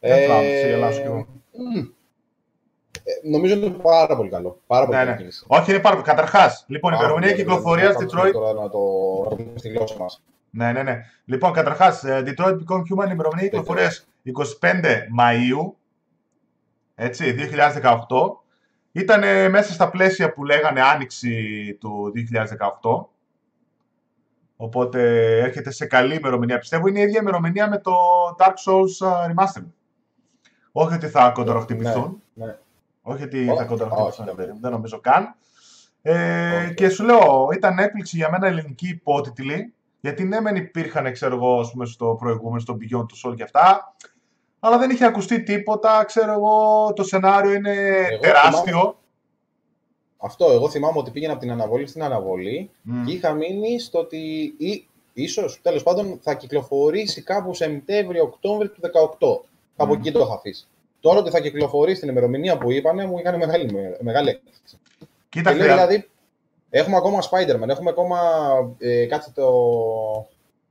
Δεν 0.00 0.22
θυμάμαι, 0.22 0.42
σε 0.60 0.68
γελάσω 0.68 1.00
κι 1.00 1.06
εγώ. 1.06 1.26
μ. 1.52 1.78
Ε, 3.04 3.28
νομίζω 3.28 3.54
είναι 3.54 3.68
πάρα 3.70 4.16
πολύ 4.16 4.28
καλό. 4.30 4.60
Πάρα 4.66 4.84
πολύ 4.84 4.96
Ναι, 4.96 5.02
καλή 5.04 5.14
ναι. 5.14 5.20
κίνηση. 5.20 5.44
Όχι, 5.48 5.70
είναι 5.70 5.80
πάρα 5.80 6.00
Καταρχάς, 6.02 6.64
λοιπόν, 6.68 6.92
η 6.92 6.96
Πάρα 6.96 7.06
ημερομηνία 7.08 7.34
πολύ 7.36 7.42
κυκλοφορία 7.44 7.92
καλή. 7.92 8.08
Detroit. 8.12 8.32
Τώρα 8.32 8.52
να 8.52 8.68
το 8.68 8.78
να 9.24 9.28
το 9.28 9.36
πούμε 9.36 9.58
στη 9.58 9.68
γλώσσα 9.68 9.96
μας. 9.98 10.22
Ναι, 10.50 10.72
ναι, 10.72 10.82
ναι. 10.82 11.00
Λοιπόν, 11.24 11.52
καταρχάς, 11.52 12.02
Detroit 12.06 12.52
Become 12.58 12.80
Human, 12.90 13.10
ημερομηνία 13.10 13.48
κυκλοφορία 13.48 13.92
25 14.60 15.06
Μαου. 15.10 15.76
Έτσι, 16.94 17.32
2018. 17.32 18.42
Ήταν 18.92 19.50
μέσα 19.50 19.72
στα 19.72 19.90
πλαίσια 19.90 20.32
που 20.32 20.44
λέγανε 20.44 20.80
άνοιξη 20.82 21.32
του 21.80 22.12
2018. 22.14 23.08
Οπότε 24.60 25.00
έρχεται 25.38 25.70
σε 25.70 25.86
καλή 25.86 26.14
ημερομηνία. 26.14 26.58
Πιστεύω 26.58 26.86
είναι 26.86 26.98
η 26.98 27.02
ίδια 27.02 27.20
ημερομηνία 27.20 27.68
με 27.68 27.78
το 27.78 27.92
Dark 28.38 28.54
Souls 28.66 29.06
α, 29.08 29.26
Remastered. 29.26 29.66
Όχι 30.72 30.94
ότι 30.94 31.08
θα 31.08 31.30
κοντροχτυπηθούν. 31.30 32.22
Ναι, 32.34 32.46
ναι. 32.46 32.56
Όχι 33.02 33.22
ότι 33.22 33.48
Όχι, 33.48 33.58
θα 33.58 33.64
κοντροχτυπηθούν. 33.64 34.06
όχι, 34.06 34.22
ρε 34.24 34.32
παιδί 34.34 34.52
μου, 34.52 34.58
Δεν 34.60 34.70
νομίζω 34.70 35.00
καν. 35.00 35.34
Ε, 36.02 36.56
Όχι. 36.64 36.74
και 36.74 36.88
σου 36.88 37.04
λέω, 37.04 37.48
ήταν 37.54 37.78
έκπληξη 37.78 38.16
για 38.16 38.30
μένα 38.30 38.46
ελληνική 38.46 38.88
υπότιτλη. 38.88 39.72
Γιατί 40.00 40.24
ναι, 40.24 40.40
μεν 40.40 40.56
υπήρχαν, 40.56 41.12
ξέρω 41.12 41.34
εγώ, 41.34 41.60
ας 41.60 41.70
πούμε, 41.70 41.86
στο 41.86 42.16
προηγούμενο, 42.18 42.60
στο 42.60 42.74
Beyond 42.80 43.06
του 43.08 43.16
Soul 43.24 43.34
και 43.36 43.42
αυτά. 43.42 43.94
Αλλά 44.60 44.78
δεν 44.78 44.90
είχε 44.90 45.04
ακουστεί 45.04 45.42
τίποτα. 45.42 46.04
Ξέρω 46.04 46.32
εγώ, 46.32 46.92
το 46.92 47.02
σενάριο 47.02 47.52
είναι 47.52 47.72
Εγώ 48.10 48.20
τεράστιο. 48.20 48.98
Αυτό, 50.20 50.50
εγώ 50.50 50.68
θυμάμαι 50.68 50.98
ότι 50.98 51.10
πήγαινα 51.10 51.32
από 51.32 51.42
την 51.42 51.50
αναβολή 51.50 51.86
στην 51.86 52.02
αναβολή 52.02 52.70
Μμ. 52.82 53.04
και 53.04 53.12
είχα 53.12 53.32
μείνει 53.32 53.80
στο 53.80 53.98
ότι 53.98 54.18
ή, 54.58 54.86
ίσως, 55.12 55.58
τέλος 55.62 55.82
πάντων, 55.82 56.18
θα 56.22 56.34
κυκλοφορήσει 56.34 57.22
κάπου 57.22 57.54
Σεπτέμβριο-Οκτώβριο 57.54 58.70
του 58.70 58.80
18. 58.80 59.40
Κάπου 59.76 59.92
Μμ. 59.94 59.98
εκεί 60.00 60.12
το 60.12 60.20
είχα 60.20 60.34
αφήσει. 60.34 60.66
Τώρα 61.00 61.18
ότι 61.18 61.30
θα 61.30 61.40
κυκλοφορήσει 61.40 62.00
την 62.00 62.08
ημερομηνία 62.08 62.58
που 62.58 62.72
είπανε, 62.72 63.06
μου 63.06 63.18
είχαν 63.18 63.36
μεγάλη, 63.36 63.96
μεγάλη 64.00 64.28
έκπληξη. 64.28 64.78
Κοίτα, 65.28 65.50
Και 65.50 65.56
λέω, 65.56 65.66
χρειά- 65.66 65.86
δηλαδή, 65.86 66.08
έχουμε 66.70 66.96
ακόμα 66.96 67.18
Spider-Man, 67.30 67.68
έχουμε 67.68 67.90
ακόμα, 67.90 68.18
ε, 68.78 69.06
κάτσε 69.06 69.30
το, 69.34 69.50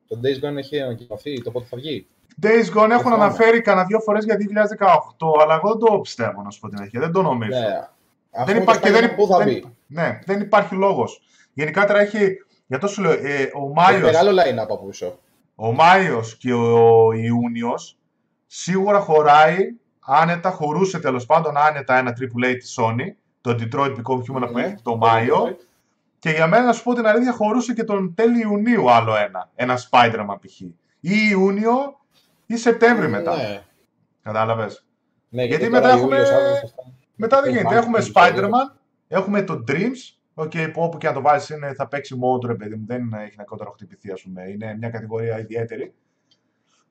το 0.07 0.19
Days 0.23 0.45
Gone 0.45 0.57
έχει 0.57 0.81
ανακοινωθεί, 0.81 1.41
το 1.41 1.51
πότε 1.51 1.65
θα 1.69 1.77
βγει. 1.77 2.05
Days 2.41 2.47
Gone 2.47 2.89
έχουν 2.89 2.97
θυμάμαι. 3.03 3.23
αναφέρει 3.23 3.61
κανένα 3.61 3.85
δύο 3.87 3.99
φορές 3.99 4.25
για 4.25 4.35
2018, 4.37 5.41
αλλά 5.41 5.55
εγώ 5.55 5.69
δεν 5.69 5.79
το 5.89 5.99
πιστεύω, 5.99 6.41
να 6.41 6.49
σου 6.49 6.59
πω 6.59 6.69
την 6.69 6.79
αλήθεια. 6.79 6.99
Δεν 6.99 7.11
το 7.11 7.21
νομίζω. 7.21 7.59
Ναι. 7.59 7.87
Ας 8.31 8.45
Δεν 8.45 8.45
πούμε 8.45 8.61
υπάρχει, 8.61 8.81
το 8.81 8.87
και 8.87 8.93
δεν, 8.93 9.01
Spider-Man 9.03 9.15
πού 9.15 9.27
θα 9.27 9.37
δεν- 9.37 9.47
μπει; 9.47 9.75
ναι, 9.87 10.19
δεν 10.25 10.39
υπάρχει 10.41 10.75
λόγος. 10.75 11.21
Γενικά 11.53 11.85
τώρα 11.85 11.99
έχει, 11.99 12.27
για 12.67 12.77
το 12.77 12.87
σου 12.87 13.01
λέω, 13.01 13.11
ε, 13.11 13.15
ο 13.53 13.63
Έχει 13.63 13.71
Μάιος, 13.75 14.01
μεγάλο 14.01 14.31
line-up 14.41 14.67
από 14.69 14.85
πίσω. 14.87 15.19
ο 15.55 15.71
Μάιος 15.73 16.37
και 16.37 16.53
ο 16.53 17.11
Ιούνιος 17.13 17.97
σίγουρα 18.47 18.99
χωράει, 18.99 19.57
άνετα, 19.99 20.49
χωρούσε 20.51 20.99
τέλος 20.99 21.25
πάντων 21.25 21.57
άνετα 21.57 21.97
ένα 21.97 22.13
AAA 22.19 22.55
της 22.59 22.75
Sony, 22.79 23.13
το 23.41 23.55
Detroit 23.59 23.91
Become 23.95 24.19
Human 24.19 24.47
που 24.51 24.57
Ναι. 24.57 24.63
έχει 24.65 24.75
το 24.83 24.95
Μάιο, 24.97 25.57
και 26.19 26.29
για 26.29 26.47
μένα 26.47 26.65
να 26.65 26.73
σου 26.73 26.83
πω 26.83 26.93
την 26.93 27.07
αλήθεια 27.07 27.31
χωρούσε 27.33 27.73
και 27.73 27.83
τον 27.83 28.13
τέλη 28.15 28.39
Ιουνίου 28.41 28.91
άλλο 28.91 29.15
ένα, 29.15 29.49
ένα 29.55 29.77
Spider-Man 29.89 30.35
π.χ. 30.41 30.59
Ή 30.99 31.27
Ιούνιο 31.29 31.99
ή 32.45 32.57
Σεπτέμβρη 32.57 33.07
μετά, 33.07 33.35
Ναι, 33.35 33.61
κατάλαβες; 34.23 34.85
ναι 35.29 35.43
Γιατί 35.43 35.57
γιατί, 35.63 35.71
μετά 35.73 35.87
μετά 35.87 35.99
έχουμε- 35.99 36.17
Ιούλιος, 36.17 36.35
Αύγουστος, 36.41 36.71
θα- 36.75 36.83
Μετά 37.17 37.41
δεν 37.41 37.49
Ε, 37.53 37.57
γίνεται. 37.57 37.75
μάλιστα, 37.75 37.87
Έχουμε 37.87 37.99
την 37.99 38.07
ιστορία. 38.07 38.49
Spider-Man, 38.49 38.77
έχουμε 39.07 39.41
το 39.43 39.63
Dreams, 39.67 40.43
okay, 40.45 40.69
που 40.73 40.81
όπου 40.81 40.97
και 40.97 41.07
να 41.07 41.13
το 41.13 41.21
βάλεις 41.21 41.49
είναι, 41.49 41.73
θα 41.73 41.87
παίξει 41.87 42.15
μόνο 42.15 42.37
του 42.37 42.47
ρε 42.47 42.55
παιδί 42.55 42.75
μου, 42.75 42.83
δεν 42.87 43.13
έχει 43.13 43.35
να 43.37 43.43
κότερο 43.43 43.71
χτυπηθεί 43.71 44.11
ας 44.11 44.21
πούμε, 44.21 44.43
είναι 44.49 44.75
μια 44.79 44.89
κατηγορία 44.89 45.39
ιδιαίτερη. 45.39 45.93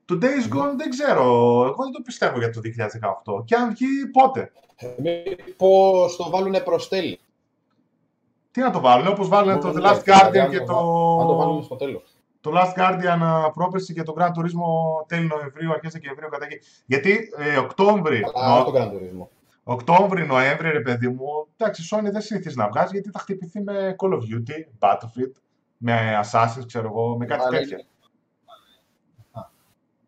Το 0.05 0.19
Days 0.23 0.55
Gone 0.55 0.75
δεν 0.77 0.91
ξέρω, 0.91 1.23
εγώ 1.65 1.83
δεν 1.83 1.93
το 1.93 2.01
πιστεύω 2.05 2.39
για 2.39 2.51
το 2.51 2.61
2018 2.61 3.45
και 3.45 3.55
αν 3.55 3.71
βγει 3.71 3.87
πότε; 4.13 4.53
Μήπως 4.99 6.17
το 6.17 6.31
βάλουνε 6.31 6.61
προς 6.61 6.89
τέλη. 6.89 7.19
Τι 8.51 8.61
να 8.61 8.71
το 8.71 8.81
βάλουν, 8.81 9.07
όπως 9.07 9.29
βάλουν 9.29 9.61
το 9.61 9.69
The 9.69 9.75
Ναι, 9.75 9.91
Last 9.91 10.01
δηλαδή, 10.05 10.31
Guardian 10.31 10.39
αν 10.39 10.51
και 10.51 10.59
το 10.59 10.65
το... 10.65 11.19
Αν 11.21 11.27
το 11.27 11.37
βάλουμε 11.37 11.63
στο 11.63 11.77
τέλος. 11.77 12.17
το 12.41 12.51
Last 12.55 12.79
Guardian 12.81 13.19
α, 13.23 13.51
πρόπερση 13.51 13.95
και 13.95 14.03
το 14.03 14.15
Grand 14.19 14.29
Turismo 14.29 15.07
τέλη 15.07 15.27
Νοεμβρίου, 15.27 15.73
αρχές 15.73 15.93
Δεκεμβρίου 15.93 16.29
κατά 16.29 16.45
εκεί. 16.45 16.59
Γιατί 16.87 17.29
ε, 17.37 17.57
Οκτώβρη, 17.59 18.23
Αλλά 18.35 18.59
νο- 18.59 18.65
το 18.65 18.73
Gran 18.75 18.87
Turismo. 18.87 19.27
Οκτώβρη, 19.69 20.27
Νοέμβρη, 20.27 20.71
ρε 20.71 20.81
παιδί 20.81 21.09
μου, 21.09 21.47
εντάξει, 21.57 21.83
η 21.83 21.87
Sony 21.91 22.11
δεν 22.13 22.21
συνηθίζει 22.21 22.57
να 22.57 22.69
βγάζει 22.69 22.93
γιατί 22.93 23.11
θα 23.11 23.19
χτυπηθεί 23.19 23.61
με 23.63 23.97
Call 23.99 24.13
of 24.13 24.19
Duty, 24.19 24.65
Battlefield, 24.79 25.33
με 25.77 26.21
Assassin's, 26.25 26.67
ξέρω 26.67 26.89
εγώ, 26.89 27.17
με 27.17 27.25
κάτι 27.27 27.41
Αλλά 27.47 27.51
τέτοια. 27.59 27.77
είναι- 27.77 27.87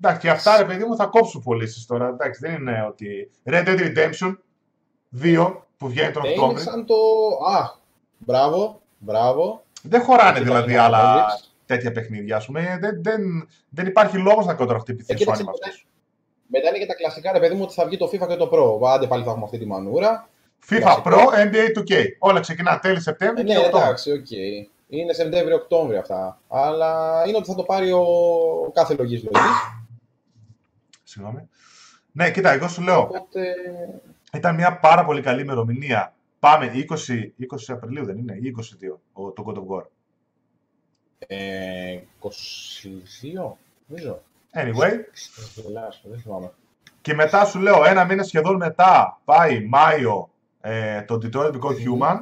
Εντάξει, 0.00 0.20
και 0.20 0.30
αυτά, 0.30 0.56
ρε 0.56 0.64
παιδί 0.64 0.84
μου, 0.84 0.96
θα 0.96 1.06
κόψουν 1.06 1.42
πωλήσεις 1.42 1.86
τώρα. 1.86 2.08
Εντάξει, 2.08 2.40
δεν 2.46 2.54
είναι 2.54 2.84
ότι. 2.88 3.30
Red 3.44 3.66
Dead 3.66 3.78
Redemption 3.78 4.36
2 5.22 5.52
που 5.76 5.88
βγαίνει 5.88 6.12
τον 6.12 6.24
Ε, 6.24 6.28
Είναι 6.28 6.40
Οκτώβρη. 6.40 6.62
σαν 6.62 6.86
το... 6.86 6.94
Α, 7.56 7.70
μπράβο, 8.18 8.80
μπράβο. 8.98 9.62
Δεν 9.82 10.02
χωράνε 10.02 10.36
Εκεί 10.36 10.44
δηλαδή 10.46 10.72
ήταν 10.72 10.84
άλλα 10.84 11.14
ο 11.14 11.18
Netflix. 11.18 11.48
τέτοια 11.66 11.92
παιχνίδια, 11.92 12.36
ας 12.36 12.46
πούμε. 12.46 12.78
Δεν, 12.80 13.02
δεν, 13.02 13.48
δεν 13.68 13.86
υπάρχει 13.86 14.18
λόγος 14.18 14.46
να 14.46 14.54
κοντραχτυπηθεί 14.54 15.12
Ε, 15.12 15.14
η 15.14 15.16
Sony 15.16 15.18
κοίταξε, 15.20 15.42
με 15.44 15.50
αυτούς. 15.50 15.86
Μετά 16.50 16.68
είναι 16.68 16.78
και 16.78 16.86
τα 16.86 16.94
κλασικά, 16.94 17.32
ρε 17.32 17.38
παιδί 17.40 17.54
μου, 17.54 17.62
ότι 17.62 17.72
θα 17.74 17.86
βγει 17.86 17.96
το 17.96 18.06
FIFA 18.06 18.28
και 18.28 18.36
το 18.36 18.50
Pro. 18.52 18.88
Άντε 18.88 19.06
πάλι 19.06 19.22
θα 19.24 19.28
έχουμε 19.30 19.44
αυτή 19.44 19.58
τη 19.58 19.66
μανούρα. 19.66 20.28
FIFA 20.70 20.78
Κλασικό. 20.80 21.10
Pro, 21.10 21.18
NBA 21.34 21.78
2K. 21.78 22.04
Όλα 22.18 22.40
ξεκινά 22.40 22.78
τέλη 22.78 22.96
Ε, 22.96 23.00
Σεπτέμβρη 23.00 23.42
ναι, 23.42 23.52
και 23.52 23.58
Οκτώβρη. 23.58 23.78
εντάξει, 23.86 24.12
οκ. 24.12 24.30
Είναι 24.88 25.12
Σεπτέμβριο-Οκτώβριο 25.12 25.98
αυτά. 25.98 26.40
Αλλά 26.48 27.22
είναι 27.26 27.36
ότι 27.36 27.48
θα 27.48 27.54
το 27.54 27.62
πάρει 27.62 27.92
ο 27.92 28.04
κάθε 28.74 28.94
λογής 28.94 29.22
λογής. 29.22 29.50
Συγγνώμη. 31.04 31.48
Ναι, 32.12 32.30
κοίτα, 32.30 32.50
εγώ 32.50 32.68
σου 32.68 32.82
λέω, 32.82 33.00
Οπότε... 33.00 33.54
ήταν 34.32 34.54
μια 34.54 34.78
πάρα 34.78 35.04
πολύ 35.04 35.20
καλή 35.20 35.40
ημερομηνία. 35.42 36.14
Πάμε 36.38 36.70
20, 36.74 36.76
20 36.76 36.86
Απριλίου, 37.68 38.04
δεν 38.04 38.18
είναι, 38.18 38.38
ή 38.42 38.54
22 38.58 38.98
ο- 39.12 39.30
το 39.32 39.44
God 39.46 39.54
of 39.54 39.76
War. 39.76 39.84
Ε, 41.26 41.98
22, 42.20 43.56
νομίζω. 43.86 44.22
Anyway, 44.52 44.92
Θα 45.12 45.60
γελάσω, 45.62 46.00
Δεν 46.04 46.20
θυμάμαι. 46.20 46.52
Και 47.00 47.14
μετά 47.14 47.44
σου 47.44 47.58
λέω, 47.58 47.84
ένα 47.84 48.04
μήνα 48.04 48.22
σχεδόν 48.22 48.56
μετά 48.56 49.20
πάει 49.24 49.66
Μάιο 49.66 50.30
ε, 50.60 51.02
το 51.02 51.18
Detroit 51.22 51.52
Become 51.52 51.76
Human 51.86 52.16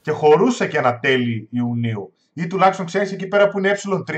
και 0.00 0.10
χωρούσε 0.10 0.66
και 0.66 0.78
ένα 0.78 0.98
τέλη 0.98 1.48
Ιουνίου. 1.50 2.12
Ή 2.32 2.46
τουλάχιστον 2.46 2.86
ξέρεις 2.86 3.12
εκεί 3.12 3.26
πέρα 3.26 3.48
που 3.48 3.58
είναι 3.58 3.72
ε3, 4.06 4.14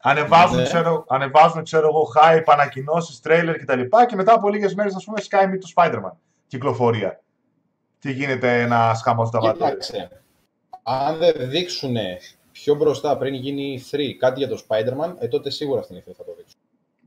ανεβάζουν, 0.00 0.56
Ναι. 0.56 0.62
ξέρω, 0.62 1.04
ανεβάζουν 1.08 1.62
ξέρω 1.62 1.86
εγώ, 1.86 2.08
hype, 2.14 2.44
ανακοινώσεις, 2.46 3.20
τρέιλερ 3.20 3.56
κτλ. 3.58 3.80
Και 4.08 4.16
μετά 4.16 4.32
από 4.32 4.48
λίγες 4.48 4.74
μέρες, 4.74 4.94
ας 4.94 5.04
πούμε, 5.04 5.20
Sky 5.28 5.44
Meet 5.44 5.58
το 5.60 5.72
Spider-Man 5.74 6.12
κυκλοφορία. 6.46 7.22
Και 7.98 8.10
γίνεται 8.10 8.60
ένα 8.60 9.00
χαμό 9.04 9.26
στα 9.26 9.40
βατήρια. 9.40 9.68
Κοίταξε. 9.68 10.22
Αν 10.82 11.18
δεν 11.18 11.50
δείξουν 11.50 11.96
πιο 12.62 12.74
μπροστά 12.74 13.16
πριν 13.16 13.34
γίνει 13.34 13.84
3 13.90 14.12
κάτι 14.18 14.38
για 14.38 14.48
το 14.48 14.64
Spider-Man, 14.68 15.14
ε, 15.18 15.28
τότε 15.28 15.50
σίγουρα 15.50 15.82
στην 15.82 15.96
E3 15.96 16.12
θα 16.16 16.24
το 16.24 16.34
δείξω. 16.36 16.56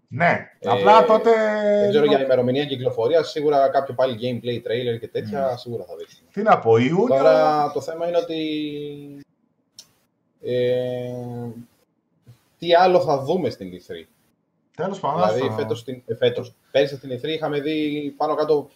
Ναι, 0.07 0.49
ε, 0.59 0.69
απλά 0.69 1.05
τότε... 1.05 1.31
Δεν 1.79 1.89
ξέρω 1.89 2.05
για 2.05 2.23
ημερομηνία 2.23 2.65
κυκλοφορία, 2.65 3.23
σίγουρα 3.23 3.69
κάποιο 3.69 3.93
πάλι 3.93 4.17
gameplay, 4.21 4.67
trailer 4.67 4.99
και 4.99 5.07
τέτοια, 5.07 5.53
mm. 5.53 5.57
σίγουρα 5.57 5.83
θα 5.83 5.95
δείξουμε. 5.95 6.29
Τι 6.33 6.41
να 6.41 6.59
πω, 6.59 6.77
Ιούνιο... 6.77 7.07
Τώρα 7.07 7.71
το 7.71 7.81
θέμα 7.81 8.07
είναι 8.07 8.17
ότι... 8.17 9.25
Ε, 10.41 11.11
τι 12.57 12.75
άλλο 12.75 13.01
θα 13.01 13.19
δούμε 13.19 13.49
στην 13.49 13.71
E3. 13.71 14.05
Τέλος 14.75 14.99
πάντων. 14.99 15.21
Δηλαδή, 15.21 15.55
φέτος, 15.55 15.85
ε, 16.05 16.15
φέτος, 16.15 16.55
πέρυσι 16.71 16.95
στην 16.95 17.11
E3 17.11 17.23
είχαμε 17.23 17.59
δει 17.59 18.13
πάνω 18.17 18.35
κάτω 18.35 18.69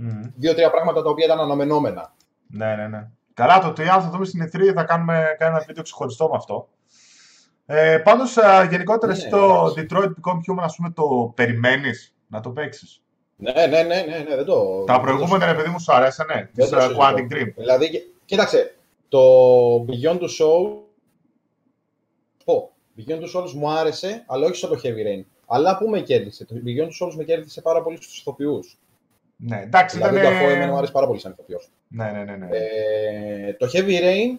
mm. 0.00 0.30
δύο-τρία 0.36 0.70
πράγματα 0.70 1.02
τα 1.02 1.10
οποία 1.10 1.24
ήταν 1.24 1.40
αναμενόμενα. 1.40 2.14
Ναι, 2.46 2.74
ναι, 2.76 2.88
ναι. 2.88 3.08
Καλά, 3.40 3.60
το 3.60 3.72
τι 3.72 3.82
άλλο 3.82 4.02
θα 4.02 4.10
δούμε 4.10 4.24
στην 4.24 4.42
E3 4.42 4.72
θα 4.74 4.84
κάνουμε, 4.84 5.36
κάνουμε 5.38 5.58
ένα 5.58 5.64
βίντεο 5.66 5.82
ξεχωριστό 5.82 6.28
με 6.28 6.36
αυτό. 6.36 6.68
Ε, 7.66 7.98
Πάντως, 7.98 8.36
γενικότερα, 8.70 9.12
εσύ 9.12 9.24
ναι, 9.24 9.30
το 9.30 9.74
ναι. 9.76 9.82
Detroit 9.82 10.08
Become 10.08 10.36
Human, 10.36 10.62
ας 10.62 10.76
πούμε, 10.76 10.90
το 10.90 11.32
περιμένεις 11.34 12.14
να 12.26 12.40
το 12.40 12.50
παίξεις; 12.50 13.02
Ναι, 13.36 13.52
ναι, 13.52 13.66
ναι, 13.66 13.82
ναι, 13.82 14.24
ναι, 14.28 14.36
δεν 14.36 14.44
το. 14.44 14.84
Τα 14.84 15.00
προηγούμενα, 15.00 15.46
ρε 15.46 15.54
παιδί 15.54 15.68
μου, 15.68 15.80
σου 15.80 15.92
αρέσανε; 15.92 16.50
Τη 16.54 16.62
Quantic 16.98 17.32
Dream. 17.32 17.52
Δηλαδή, 17.56 18.12
κοίταξε, 18.24 18.74
το 19.08 19.20
Beyond 19.88 20.18
the 20.18 20.28
Soul. 20.38 20.76
Πω, 22.44 22.70
Beyond 22.96 23.20
the 23.20 23.40
Souls 23.40 23.52
μου 23.52 23.70
άρεσε, 23.70 24.24
αλλά 24.26 24.46
όχι 24.46 24.56
σαν 24.56 24.70
το 24.70 24.80
Heavy 24.82 25.06
Rain. 25.06 25.24
Αλλά 25.46 25.78
πού 25.78 25.88
με 25.88 26.00
κέρδισε; 26.00 26.44
Το 26.44 26.54
Beyond 26.54 26.86
the 26.86 27.06
Souls 27.06 27.14
με 27.14 27.24
κέρδισε 27.24 27.60
πάρα 27.60 27.82
πολύ 27.82 27.96
στους 27.96 28.18
ηθοποιούς. 28.18 28.78
Ναι, 29.42 29.60
εντάξει, 29.60 29.96
δηλαδή, 29.96 30.16
ήταν... 30.16 30.30
το 30.30 30.36
αφού 30.36 30.44
εμένα 30.48 30.72
μου 30.72 30.76
άρεσε 30.76 30.92
πάρα 30.92 31.06
πολύ 31.06 31.20
σαν 31.20 31.32
ηθοποιός. 31.32 31.70
Ναι, 31.88 32.10
ναι, 32.10 32.24
ναι. 32.24 32.36
ναι. 32.36 32.48
Ε, 32.50 33.52
το 33.52 33.70
Heavy 33.72 34.00
Rain 34.00 34.38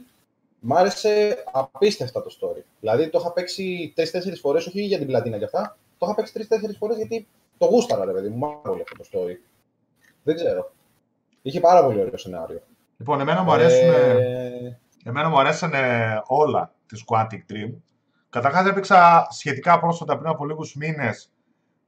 Μ' 0.64 0.74
άρεσε 0.74 1.44
απίστευτα 1.52 2.22
το 2.22 2.38
story. 2.40 2.62
Δηλαδή 2.80 3.10
το 3.10 3.20
είχα 3.20 3.34
παίξει 3.34 3.92
τρει-τέσσερι 3.96 4.36
φορές, 4.36 4.66
όχι 4.66 4.82
για 4.82 4.98
την 4.98 5.08
πλατίνα 5.08 5.38
κι 5.38 5.44
αυτά. 5.44 5.78
Το 5.98 6.06
είχα 6.06 6.16
παίξει 6.16 6.34
τρει-τέσσερι 6.34 6.74
φορές 6.74 6.98
γιατί 6.98 7.28
το 7.58 7.66
γούσταρα, 7.66 8.06
ρε 8.06 8.12
παιδί 8.12 8.30
μου. 8.30 8.38
Μ' 8.38 8.62
πολύ 8.62 8.82
αυτό 8.82 8.96
το 8.96 9.10
story. 9.12 9.36
Δεν 10.24 10.36
ξέρω. 10.36 10.72
Είχε 11.42 11.60
πάρα 11.60 11.84
πολύ 11.84 12.00
ωραίο 12.00 12.18
σενάριο. 12.18 12.62
Λοιπόν, 12.98 13.20
εμένα 13.20 13.44
μου 13.44 13.52
αρέσουν. 13.52 13.90
Ε... 13.90 14.80
Εμένα 15.06 15.30
μου 15.30 15.40
αρέσουν 15.40 15.72
όλα 16.26 16.74
της 16.88 17.04
Quantic 17.08 17.52
Dream. 17.52 17.72
Καταρχάς 18.30 18.68
έπαιξα 18.68 19.28
σχετικά 19.32 19.80
πρόσφατα 19.80 20.18
πριν 20.18 20.30
από 20.30 20.46
λίγους 20.46 20.76
μήνες 20.76 21.32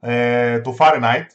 ε, 0.00 0.60
το 0.60 0.76
Fahrenheit, 0.78 1.26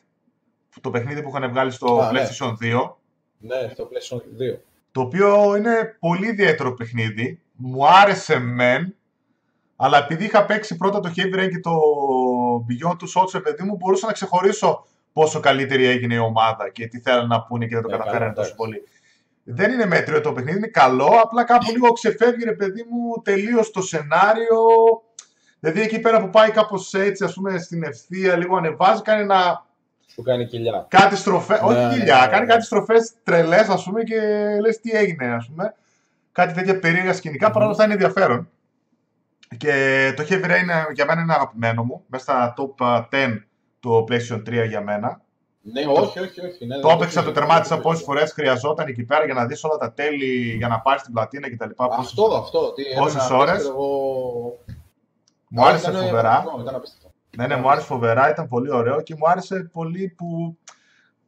το 0.82 0.90
παιχνίδι 0.90 1.22
που 1.22 1.30
είχαν 1.30 1.50
βγάλει 1.50 1.72
στο 1.72 2.00
Α, 2.00 2.12
ναι. 2.12 2.22
PlayStation 2.22 2.50
2. 2.50 2.92
Ναι, 3.38 3.70
στο 3.74 3.90
PlayStation 3.92 4.18
2 4.18 4.58
το 4.92 5.02
οποίο 5.02 5.56
είναι 5.56 5.98
πολύ 6.00 6.28
ιδιαίτερο 6.28 6.74
παιχνίδι. 6.74 7.40
Μου 7.56 7.88
άρεσε 7.88 8.40
μεν, 8.40 8.96
αλλά 9.76 9.98
επειδή 9.98 10.26
είχα 10.26 10.46
παίξει 10.46 10.78
πρώτα 10.78 11.00
το 11.00 11.12
Heavy 11.16 11.40
Rain 11.40 11.50
και 11.50 11.60
το 11.60 11.72
Beyond 12.68 12.98
του 12.98 13.12
Souls, 13.12 13.44
παιδί 13.44 13.64
μου, 13.64 13.76
μπορούσα 13.76 14.06
να 14.06 14.12
ξεχωρίσω 14.12 14.86
πόσο 15.14 15.40
καλύτερη 15.40 15.86
έγινε 15.86 16.14
η 16.14 16.18
ομάδα 16.18 16.70
και 16.70 16.88
τι 16.88 17.00
θέλουν 17.00 17.28
να 17.28 17.42
πούνε 17.42 17.66
και 17.66 17.76
δεν 17.76 17.84
το 17.84 17.88
yeah, 17.88 17.92
ναι, 17.92 17.98
καταφέρανε 17.98 18.34
τόσο 18.34 18.56
πολύ. 18.56 18.84
Δεν 19.44 19.72
είναι 19.72 19.86
μέτριο 19.86 20.22
το 20.22 20.32
παιχνίδι, 20.32 20.58
είναι 20.58 20.68
καλό, 20.68 21.20
απλά 21.24 21.44
κάπου 21.44 21.72
λίγο 21.72 21.92
ξεφεύγει, 21.92 22.44
ρε 22.44 22.54
παιδί 22.54 22.86
μου, 22.90 23.22
τελείως 23.24 23.72
το 23.72 23.82
σενάριο. 23.82 24.62
Δηλαδή 25.60 25.82
εκεί 25.82 26.00
πέρα 26.00 26.22
που 26.22 26.30
πάει 26.30 26.52
κάπως 26.52 26.94
έτσι, 26.94 27.24
ας 27.24 27.34
πούμε, 27.34 27.58
στην 27.58 27.84
ευθεία, 27.84 28.38
λίγο 28.38 28.58
ανεβάζει, 28.58 29.02
κάνει 29.02 29.22
ένα 29.22 29.66
που 30.20 30.26
κάνει 30.26 30.46
κοιλιά. 30.46 30.86
Κάτι 30.88 31.16
στροφέ, 31.16 31.54
ναι, 31.54 31.60
όχι 31.64 32.00
κοιλιά, 32.00 32.16
ναι, 32.16 32.22
ναι, 32.22 32.28
κάνει 32.28 32.46
κάτι 32.46 32.66
στροφές 32.66 33.14
τρελές, 33.24 33.68
ας 33.68 33.84
πούμε, 33.84 34.04
και 34.04 34.20
λες 34.62 34.80
τι 34.80 34.92
έγινε, 34.92 35.26
ας 35.26 35.48
πούμε. 35.48 35.76
Κάτι 36.32 36.54
τέτοια 36.54 36.80
περίεργα 36.80 37.14
σκηνικά, 37.14 37.48
mm-hmm. 37.48 37.54
παρόλο 37.54 37.72
αυτά 37.72 37.84
είναι 37.84 37.94
ενδιαφέρον. 37.94 38.50
Και 39.58 40.14
το 40.16 40.24
Heavy 40.30 40.46
Rain 40.46 40.94
για 40.94 41.06
μένα 41.06 41.22
είναι 41.22 41.34
αγαπημένο 41.34 41.84
μου, 41.84 42.04
μέσα 42.08 42.24
στα 42.24 42.54
top 42.58 42.86
10 42.86 43.42
το 43.80 44.06
PlayStation 44.10 44.64
3 44.64 44.68
για 44.68 44.82
μένα. 44.82 45.22
Ναι, 45.62 45.82
όχι, 45.88 46.20
όχι, 46.20 46.46
όχι. 46.46 46.66
Ναι, 46.66 46.80
το 46.80 46.90
έπαιξα, 46.90 47.24
το 47.24 47.32
τερμάτισα 47.32 47.80
πόσες 47.80 48.04
φορές 48.04 48.32
χρειαζόταν 48.32 48.88
εκεί 48.88 49.04
πέρα 49.04 49.26
για 49.26 49.34
να 49.34 49.46
δεις 49.46 49.64
όλα 49.64 49.78
τα 49.78 49.94
τέλη, 49.94 50.56
για 50.58 50.68
να 50.68 50.80
πάρεις 50.80 51.02
την 51.02 51.14
πλατίνα 51.14 51.50
κτλ. 51.50 51.70
Αυτό, 51.78 52.36
αυτό. 52.36 52.74
Πόσες 53.00 53.30
ώρες. 53.30 53.72
Μου 55.48 55.66
άρεσε 55.66 55.92
φοβερά. 55.92 56.44
Ήταν 56.62 56.82
ναι, 57.40 57.48
ναι, 57.48 57.62
μου 57.62 57.72
άρεσε 57.72 57.86
φοβερά, 57.86 58.30
ήταν 58.30 58.48
πολύ 58.48 58.72
ωραίο 58.72 59.02
και 59.02 59.16
μου 59.18 59.30
άρεσε 59.30 59.70
πολύ 59.74 60.14
που. 60.18 60.58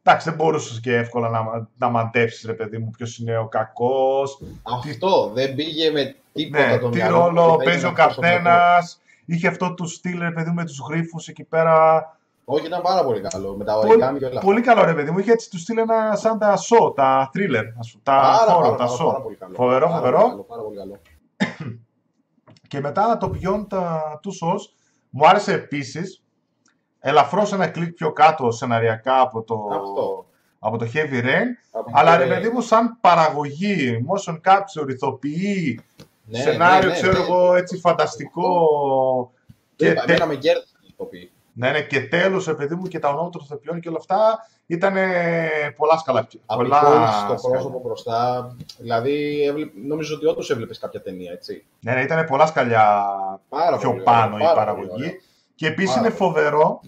Εντάξει, 0.02 0.28
δεν 0.28 0.38
μπορούσες 0.38 0.80
και 0.80 0.96
εύκολα 0.96 1.28
να, 1.28 1.68
να 1.78 1.88
μαντέψεις, 1.88 2.44
ρε 2.44 2.52
παιδί 2.52 2.78
μου, 2.78 2.90
ποιος 2.90 3.18
είναι 3.18 3.38
ο 3.38 3.46
κακός. 3.46 4.38
Αυτό 4.62 5.26
τι... 5.26 5.40
δεν 5.40 5.54
πήγε 5.54 5.90
με 5.90 6.16
τίποτα 6.32 6.66
ναι, 6.66 6.78
τον 6.78 6.90
Τι 6.90 7.00
ρόλο 7.00 7.60
παίζει 7.64 7.86
ο 7.86 7.92
καθένας. 7.92 9.00
Είχε 9.24 9.48
αυτό 9.48 9.74
το 9.74 9.86
στυλ, 9.86 10.18
ρε 10.18 10.30
παιδί 10.30 10.48
μου, 10.48 10.54
με 10.54 10.64
τους 10.64 10.80
γρήφου 10.88 11.18
εκεί 11.26 11.44
πέρα. 11.44 12.06
Όχι, 12.44 12.66
ήταν 12.66 12.82
πάρα 12.82 13.04
πολύ 13.04 13.20
καλό. 13.20 13.56
Με 13.56 13.64
τα 13.64 13.78
origami 13.78 14.18
και 14.18 14.24
όλα. 14.24 14.40
Πολύ 14.40 14.60
καλό, 14.60 14.84
ρε 14.84 14.94
παιδί 14.94 15.10
μου. 15.10 15.18
Είχε 15.18 15.32
έτσι 15.32 15.50
του 15.50 15.58
στυλ 15.58 15.78
ένα 15.78 16.16
σαν 16.16 16.38
τα 16.38 16.54
show, 16.56 16.94
τα 16.94 17.30
thriller. 17.34 17.64
Τα 18.02 18.46
χώρο, 18.48 18.74
τα 18.74 18.86
show. 18.86 19.14
Φοβερό, 19.54 19.88
φοβερό. 19.88 20.44
Πάρα 20.48 20.62
πολύ 20.62 20.76
καλό. 20.76 21.00
και 22.68 22.80
μετά 22.80 23.16
το 23.18 23.32
Beyond 23.34 23.66
του 24.20 24.32
Souls 24.40 24.81
μου 25.14 25.26
άρεσε 25.26 25.52
επίσης 25.52 26.22
ελαφρώς 27.00 27.52
ένα 27.52 27.68
κλικ 27.68 27.94
πιο 27.94 28.12
κάτω 28.12 28.50
σεναριακά 28.50 29.20
από 29.20 29.42
το, 29.42 29.56
από 30.58 30.78
το 30.78 30.90
Heavy 30.94 31.24
Rain. 31.24 31.46
αλλά 31.92 32.16
ρε 32.16 32.26
παιδί 32.26 32.48
μου, 32.48 32.60
σαν 32.60 32.98
παραγωγή, 33.00 34.06
motion 34.08 34.34
capture, 34.34 34.88
ηθοποιή, 34.88 35.80
ναι, 36.24 36.38
σενάριο, 36.38 36.88
ναι, 36.88 36.94
ναι, 36.94 37.00
ξέρω 37.00 37.18
ναι. 37.18 37.24
εγώ, 37.24 37.54
έτσι 37.54 37.78
φανταστικό. 37.78 38.52
Και 39.76 39.88
εμένα 39.88 40.26
με 40.26 40.34
κέρδισε 40.34 40.76
ηθοποιή. 40.88 41.31
Ναι, 41.52 41.70
ναι, 41.70 41.80
και 41.80 42.00
τέλος, 42.00 42.48
επειδή 42.48 42.74
μου 42.74 42.86
και 42.86 42.98
τα 42.98 43.08
ονόματα 43.08 43.30
των 43.30 43.42
ηθοποιών 43.44 43.80
και 43.80 43.88
όλα 43.88 43.98
αυτά 44.00 44.46
ήταν 44.66 44.94
πολλά 45.76 45.98
σκαλά. 45.98 46.28
Πολλά 46.46 47.10
στο 47.36 47.48
πρόσωπο 47.48 47.80
μπροστά. 47.84 48.54
Δηλαδή, 48.78 49.44
νομίζω 49.86 50.14
ότι 50.16 50.26
όντως 50.26 50.50
έβλεπες 50.50 50.78
κάποια 50.78 51.02
ταινία, 51.02 51.32
έτσι. 51.32 51.64
Ναι, 51.80 51.94
ναι, 51.94 52.02
ήταν 52.02 52.24
πολλά 52.24 52.46
σκαλιά 52.46 53.04
πάρα 53.48 53.78
πιο 53.78 53.90
πολύ 53.90 54.02
πάνω 54.02 54.36
η 54.36 54.42
παραγωγή. 54.54 55.20
Και 55.54 55.66
επίσης 55.66 55.96
είναι 55.96 56.10
φοβερό 56.10 56.80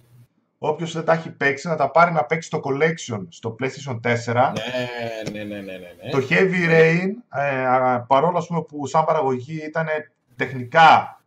όποιος 0.58 0.92
δεν 0.92 1.04
τα 1.04 1.12
έχει 1.12 1.30
παίξει 1.30 1.68
να 1.68 1.76
τα 1.76 1.90
πάρει 1.90 2.12
να 2.12 2.24
παίξει 2.24 2.50
το 2.50 2.60
collection 2.64 3.26
στο 3.28 3.56
PlayStation 3.60 4.00
4. 4.00 4.52
Ναι, 5.32 5.32
ναι, 5.32 5.44
ναι, 5.44 5.60
ναι. 5.60 5.78
ναι. 6.02 6.10
Το 6.10 6.18
Heavy 6.30 6.70
Rain, 6.70 7.08
ε, 7.40 8.04
παρόλο 8.06 8.44
πούμε, 8.48 8.62
που 8.62 8.86
σαν 8.86 9.04
παραγωγή 9.04 9.64
ήταν 9.64 9.86
τεχνικά 10.36 11.20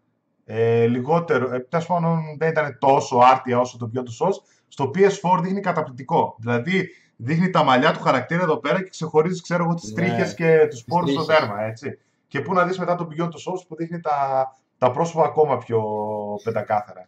ε, 0.49 0.85
λιγότερο, 0.85 1.53
ε, 1.55 1.67
πάντων 1.87 2.19
δεν 2.37 2.49
ήταν 2.49 2.77
τόσο 2.79 3.17
άρτια 3.17 3.59
όσο 3.59 3.77
το 3.77 3.87
πιο 3.87 4.03
τους 4.03 4.21
SOS, 4.21 4.33
στο 4.67 4.91
PS4 4.95 5.39
δείχνει 5.41 5.59
καταπληκτικό. 5.59 6.35
Δηλαδή 6.39 6.89
δείχνει 7.15 7.49
τα 7.49 7.63
μαλλιά 7.63 7.93
του 7.93 7.99
χαρακτήρα 7.99 8.41
εδώ 8.41 8.57
πέρα 8.57 8.83
και 8.83 8.89
ξεχωρίζεις, 8.89 9.41
ξέρω 9.41 9.63
εγώ, 9.63 9.73
τις 9.73 9.91
ναι. 9.91 10.01
τρίχες 10.01 10.33
και 10.33 10.67
τους 10.69 10.83
πόρους 10.83 11.11
στο 11.11 11.23
δέρμα, 11.23 11.61
έτσι. 11.61 11.99
Και 12.27 12.41
πού 12.41 12.53
να 12.53 12.65
δεις 12.65 12.79
μετά 12.79 12.95
το 12.95 13.07
Beyond 13.11 13.29
τους 13.29 13.47
SOS 13.47 13.67
που 13.67 13.75
δείχνει 13.75 13.99
τα, 13.99 14.49
τα 14.77 14.91
πρόσωπα 14.91 15.23
ακόμα 15.23 15.57
πιο 15.57 15.81
πεντακάθαρα. 16.43 17.07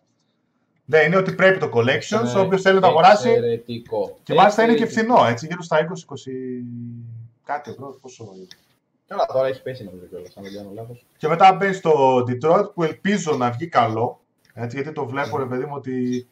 Ναι, 0.86 0.98
είναι 1.00 1.18
ότι 1.18 1.32
πρέπει 1.32 1.60
το 1.60 1.70
collection, 1.74 2.44
όποιος 2.46 2.62
θέλει 2.62 2.76
να 2.76 2.82
το 2.82 2.88
αγοράσει. 2.88 3.30
Και 4.24 4.34
μάλιστα 4.34 4.64
είναι 4.64 4.74
και 4.74 4.86
φθηνό, 4.86 5.26
έτσι, 5.26 5.46
γύρω 5.46 5.62
στα 5.62 5.78
20-20 5.78 5.90
κάτι 7.44 7.72
ευρώ. 7.72 7.98
Πόσο 8.02 8.32
είναι. 8.36 8.48
Καλά, 9.10 9.26
τώρα 9.26 9.48
έχει 9.48 9.62
πέσει 9.62 9.84
νομίζω 9.84 10.06
κιόλας, 10.06 10.38
αν 10.38 10.44
δεν 10.44 10.54
κάνω 10.54 10.72
λάθος. 10.74 11.06
Και 11.18 11.28
μετά 11.28 11.54
μπαίνει 11.54 11.74
στο 11.74 12.24
Detroit 12.28 12.74
που 12.74 12.84
ελπίζω 12.84 13.36
να 13.36 13.52
βγει 13.52 13.68
καλό, 13.68 14.20
έτσι, 14.54 14.76
γιατί 14.76 14.92
το 14.92 15.06
βλέπω 15.06 15.38
ρε 15.38 15.46
παιδί 15.46 15.66
μου 15.66 15.74
ότι 15.76 16.28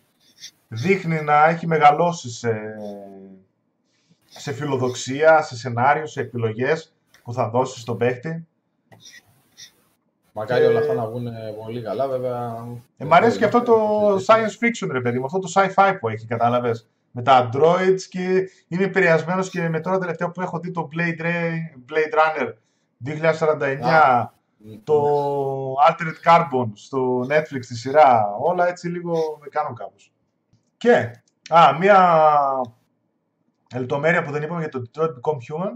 δείχνει 0.68 1.22
να 1.22 1.48
έχει 1.48 1.68
μεγαλώσει 1.68 2.30
σε, 2.30 2.54
σε 4.26 4.54
φιλοδοξία, 4.54 5.42
σε 5.42 5.56
σενάριο, 5.56 6.06
σε 6.06 6.22
επιλογές 6.22 6.94
που 7.24 7.34
θα 7.34 7.50
δώσει 7.50 7.80
στον 7.80 7.98
παίχτη. 7.98 8.48
Μακάρι 10.32 10.66
όλα 10.66 10.80
αυτά 10.80 10.94
να 10.94 11.06
βγουν 11.06 11.28
πολύ 11.64 11.82
καλά, 11.82 12.08
βέβαια. 12.08 12.68
Ε, 12.98 13.06
μ' 13.06 13.14
αρέσει 13.14 13.38
και 13.38 13.46
αυτό 13.46 13.62
το 13.62 13.76
science 14.16 14.64
fiction, 14.64 14.90
ρε 14.92 15.02
παιδί 15.02 15.20
μου, 15.20 15.26
αυτό 15.26 15.40
το 15.40 15.52
sci-fi 15.54 15.98
που 16.00 16.10
έχει, 16.10 16.26
κατάλαβες. 16.26 16.88
Με 17.12 17.22
τα 17.22 17.50
androids 17.54 18.02
και 18.10 18.50
είμαι 18.68 18.84
επηρεασμένος 18.84 19.50
και 19.50 19.70
με 19.70 19.80
τώρα 19.80 19.98
τελευταία 19.98 20.30
που 20.32 20.42
έχω 20.42 20.60
δει 20.60 20.72
το 20.72 20.90
Blade, 20.94 21.22
Blade 21.90 22.14
Runner 22.14 22.54
2049, 23.06 24.26
το 24.84 25.04
Altered 25.90 26.32
Carbon 26.32 26.72
στο 26.74 27.20
Netflix 27.30 27.66
τη 27.68 27.76
σειρά, 27.76 28.36
όλα 28.40 28.68
έτσι 28.68 28.88
λίγο 28.88 29.38
με 29.42 29.48
κάνουν 29.50 29.76
κάπως. 29.76 30.12
Και, 30.78 31.12
α, 31.50 31.78
μία 31.80 32.22
λεπτομέρεια 33.76 34.22
που 34.24 34.32
δεν 34.32 34.42
είπαμε 34.44 34.60
για 34.60 34.70
το 34.70 34.82
Detroit 34.86 35.10
Become 35.10 35.38
Human 35.54 35.72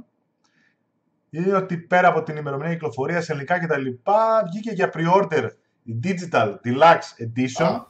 είναι 1.30 1.56
ότι 1.56 1.78
πέρα 1.78 2.08
από 2.08 2.24
την 2.24 2.38
ημερομηνία 2.38 2.74
κυκλοφορία 2.74 3.22
σε 3.22 3.32
ελληνικά 3.32 3.60
και 3.60 3.68
τα 3.68 3.78
λοιπά, 3.78 4.44
βγήκε 4.46 4.72
για 4.72 4.92
pre-order 4.94 5.50
η 5.84 6.00
Digital 6.04 6.56
Deluxe 6.66 7.24
Edition, 7.26 7.82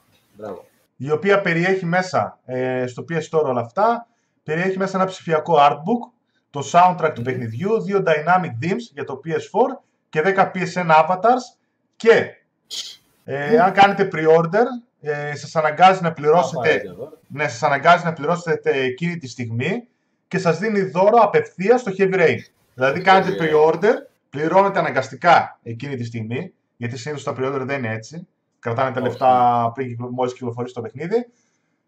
η 0.96 1.10
οποία 1.10 1.40
περιέχει 1.40 1.86
μέσα 1.86 2.40
ε, 2.44 2.86
στο 2.86 3.04
PS 3.08 3.28
Store 3.30 3.44
όλα 3.44 3.60
αυτά, 3.60 4.06
περιέχει 4.42 4.78
μέσα 4.78 4.96
ένα 4.96 5.06
ψηφιακό 5.06 5.54
artbook, 5.58 6.11
το 6.52 6.70
soundtrack 6.72 7.12
του 7.14 7.22
παιχνιδιού, 7.22 7.82
δύο 7.82 8.02
dynamic 8.06 8.64
themes 8.64 8.84
για 8.92 9.04
το 9.04 9.20
PS4 9.24 9.82
και 10.08 10.22
10 10.24 10.50
PSN 10.54 10.90
avatars 10.90 11.58
Και 11.96 12.26
ε, 13.24 13.58
αν 13.58 13.72
κάνετε 13.72 14.08
pre-order, 14.12 14.64
ε, 15.00 15.34
σας 15.36 15.56
αναγκάζει 15.56 16.02
να 16.02 16.12
πληρώσετε, 16.12 16.82
ναι, 17.28 17.48
σας 17.48 17.62
αναγκάζει 17.62 18.04
να 18.04 18.12
πληρώσετε 18.12 18.70
εκείνη 18.70 19.16
τη 19.16 19.28
στιγμή 19.28 19.86
και 20.28 20.38
σας 20.38 20.58
δίνει 20.58 20.80
δώρο 20.80 21.18
απευθείας 21.18 21.80
στο 21.80 21.92
Heavy 21.98 22.14
Rain. 22.14 22.38
Δηλαδή 22.74 23.00
κάνετε 23.00 23.36
pre-order, 23.40 23.94
πληρώνετε 24.30 24.78
αναγκαστικά 24.78 25.58
εκείνη 25.62 25.96
τη 25.96 26.04
στιγμή, 26.04 26.52
γιατί 26.76 26.98
συνήθως 26.98 27.24
τα 27.24 27.34
pre-order 27.38 27.62
δεν 27.64 27.78
είναι 27.78 27.94
έτσι. 27.94 28.26
Κρατάνε 28.58 28.90
τα 28.90 29.00
λεφτά 29.00 29.72
πριν 29.74 29.96
μόλις 30.10 30.32
κυκλοφορήσει 30.32 30.74
το 30.74 30.80
παιχνίδι. 30.80 31.26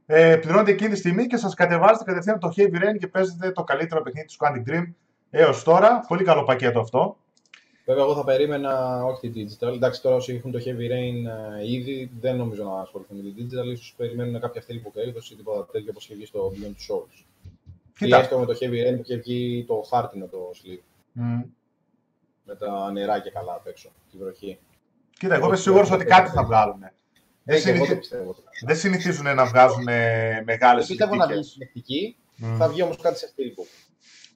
Ε, 0.07 0.37
πληρώνετε 0.37 0.71
εκείνη 0.71 0.91
τη 0.91 0.97
στιγμή 0.97 1.27
και 1.27 1.37
σας 1.37 1.55
κατεβάζετε 1.55 2.05
κατευθείαν 2.05 2.39
το 2.39 2.53
Heavy 2.57 2.75
Rain 2.75 2.99
και 2.99 3.07
παίζετε 3.07 3.51
το 3.51 3.65
καλύτερο 3.65 4.03
παιχνίδι 4.03 4.27
του 4.27 4.35
Quantic 4.39 4.71
Dream 4.71 4.93
έως 5.31 5.63
τώρα. 5.63 6.05
Πολύ 6.09 6.25
καλό 6.25 6.45
πακέτο 6.45 6.81
αυτό. 6.81 7.17
Βέβαια, 7.87 8.03
εγώ 8.03 8.15
θα 8.15 8.25
περίμενα 8.25 9.03
όχι 9.05 9.31
τη 9.31 9.47
digital. 9.47 9.73
Εντάξει, 9.75 10.03
τώρα 10.03 10.17
όσοι 10.17 10.35
έχουν 10.35 10.51
το 10.51 10.59
Heavy 10.65 10.91
Rain 10.93 11.17
uh, 11.63 11.69
ήδη, 11.69 12.11
δεν 12.21 12.37
νομίζω 12.37 12.65
να 12.65 12.81
ασχοληθούν 12.81 13.17
με 13.17 13.23
τη 13.23 13.35
digital. 13.39 13.77
σω 13.79 13.95
περιμένουν 13.97 14.41
κάποια 14.41 14.61
αυτή 14.61 14.75
υποκρίτωση 14.75 15.33
ή 15.33 15.37
τίποτα 15.37 15.67
τέτοιο 15.73 15.89
όπως 15.91 16.05
είχε 16.05 16.15
βγει 16.15 16.27
στο 16.27 16.53
Beyond 16.55 16.67
Two 16.67 16.95
Souls. 16.95 17.25
Κοίτα. 17.99 18.17
Ή 18.17 18.21
έστω 18.21 18.39
με 18.39 18.47
το 18.47 18.53
Heavy 18.61 18.89
Rain 18.89 18.97
που 18.97 19.03
είχε 19.05 19.17
βγει 19.17 19.65
το 19.69 19.87
χάρτινο 19.91 20.27
το 20.27 20.51
sleeve. 20.55 20.83
Mm. 21.21 21.45
Με 22.45 22.55
τα 22.55 22.93
νερά 22.93 23.21
και 23.21 23.31
καλά 23.31 23.55
απ' 23.55 23.67
έξω, 23.67 23.89
τη 24.11 24.17
βροχή. 24.19 24.59
Κοίτα, 25.19 25.35
εγώ 25.35 25.47
είμαι 25.47 25.57
σίγουρος 25.57 25.91
ότι 25.91 26.05
κάτι 26.05 26.31
θα 26.31 26.45
βγάλουν. 26.45 26.85
Δεν, 27.45 27.61
συνηθι... 27.61 27.99
δεν 28.67 28.77
συνηθίζουν 28.77 29.35
να 29.35 29.45
βγάζουν 29.45 29.85
μεγάλες 30.45 30.87
Πιστεύω 30.87 31.15
να 31.15 31.27
βγει 31.27 31.43
συλλεκτική, 31.43 32.17
θα 32.59 32.69
βγει 32.69 32.83
όμως 32.83 32.97
κάτι 33.01 33.19
σε 33.19 33.33
steelbook. 33.37 33.67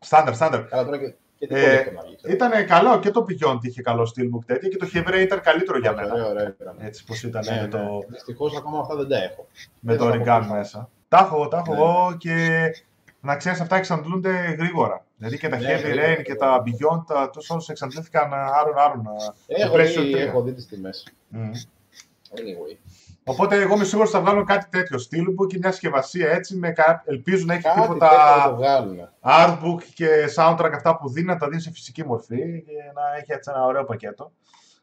Στάνταρ, 0.01 0.35
στάνταρ. 0.35 0.64
Ε, 1.40 1.85
ήταν 2.29 2.66
καλό 2.66 2.99
και 2.99 3.11
το 3.11 3.27
Beyond 3.29 3.59
είχε 3.61 3.83
καλό 3.83 4.12
steelbook 4.14 4.44
τέτοιο 4.47 4.68
και 4.68 4.77
το 4.77 4.88
Heavy 4.94 5.21
ήταν 5.21 5.40
καλύτερο 5.40 5.79
για 5.79 5.92
μένα. 5.94 6.27
Ωραία, 6.27 6.55
Έτσι 6.79 7.05
πως 7.05 7.23
ήταν 7.23 7.44
ναι, 7.47 7.61
με 7.61 7.68
το... 7.68 7.79
Ναι. 7.79 8.07
Δυστυχώς 8.09 8.57
ακόμα 8.57 8.81
αυτά 8.81 8.97
δεν 8.97 9.09
τα 9.09 9.16
έχω. 9.23 9.47
Με 9.81 9.97
το 9.97 10.09
Origami 10.09 10.47
μέσα. 10.51 10.90
Τα 11.09 11.18
έχω, 11.18 11.49
τα 11.49 11.57
έχω 11.57 11.73
ναι. 11.73 11.79
εγώ 11.79 12.16
και 12.18 12.61
να 13.21 13.37
ξέρεις 13.37 13.61
αυτά 13.61 13.77
εξαντλούνται 13.77 14.57
γρήγορα. 14.59 15.05
Δηλαδή 15.16 15.38
και 15.38 15.49
τα 15.49 15.59
ναι, 15.59 15.66
Heavy 15.68 15.99
Rain 15.99 16.23
και 16.23 16.35
τα 16.35 16.62
Beyond, 16.62 17.07
τα, 17.07 17.31
τους 17.31 17.51
όλους 17.51 17.68
εξαντλήθηκαν 17.68 18.33
άρον-άρον. 18.35 19.07
Έχω, 19.47 19.77
δει, 19.77 20.12
έχω 20.12 20.42
δει 20.42 20.53
τις 20.53 20.66
τιμές. 20.66 21.12
Mm. 22.35 22.38
Anyway. 22.38 22.77
Οπότε 23.25 23.61
εγώ 23.61 23.75
είμαι 23.75 23.85
σίγουρος 23.85 24.09
ότι 24.09 24.19
θα 24.19 24.25
βγάλουν 24.25 24.45
κάτι 24.45 24.69
τέτοιο. 24.71 24.99
Steelbook 24.99 25.47
και 25.49 25.59
μια 25.59 25.71
συσκευασία 25.71 26.31
έτσι. 26.31 26.57
Με, 26.57 26.75
ελπίζω 27.05 27.45
να 27.45 27.55
έχει 27.55 27.62
κάτι 27.62 27.81
τίποτα 27.81 28.09
artbook 29.21 29.83
και 29.95 30.09
soundtrack 30.37 30.71
αυτά 30.75 30.97
που 30.97 31.09
δίνει 31.09 31.27
να 31.27 31.37
τα 31.37 31.49
δίνει 31.49 31.61
σε 31.61 31.71
φυσική 31.71 32.05
μορφή 32.05 32.62
και 32.62 32.73
να 32.95 33.17
έχει 33.21 33.33
έτσι 33.33 33.51
ένα 33.55 33.64
ωραίο 33.64 33.85
πακέτο. 33.85 34.33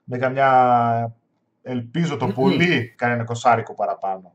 Με 0.03 0.17
καμιά. 0.17 1.15
Ελπίζω 1.61 2.17
το 2.17 2.27
πολύ 2.27 2.93
κανένα 2.97 3.23
κοσάρικο 3.23 3.73
παραπάνω 3.73 4.33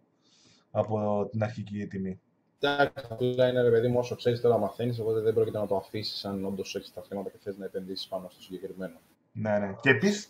από 0.71 1.29
την 1.31 1.43
αρχική 1.43 1.87
τιμή. 1.87 2.21
Εντάξει, 2.61 3.07
απλά 3.09 3.49
είναι 3.49 3.63
ρε 3.63 3.71
παιδί 3.71 3.89
μου, 3.89 3.99
όσο 3.99 4.17
ξέρεις 4.17 4.41
τώρα 4.41 4.59
μαθαίνεις, 4.59 5.01
οπότε 5.01 5.21
δεν 5.21 5.35
πρόκειται 5.35 5.59
να 5.59 5.67
το 5.67 5.77
αφήσεις 5.77 6.25
αν 6.25 6.45
όντως 6.45 6.75
έχεις 6.75 6.93
τα 6.93 7.03
χρήματα 7.07 7.31
και 7.31 7.39
θες 7.43 7.57
να 7.57 7.65
επενδύσεις 7.65 8.07
πάνω 8.07 8.29
στο 8.31 8.43
συγκεκριμένο. 8.43 8.95
Ναι, 9.33 9.59
ναι. 9.59 9.75
Και 9.81 9.91
επίσης 9.91 10.29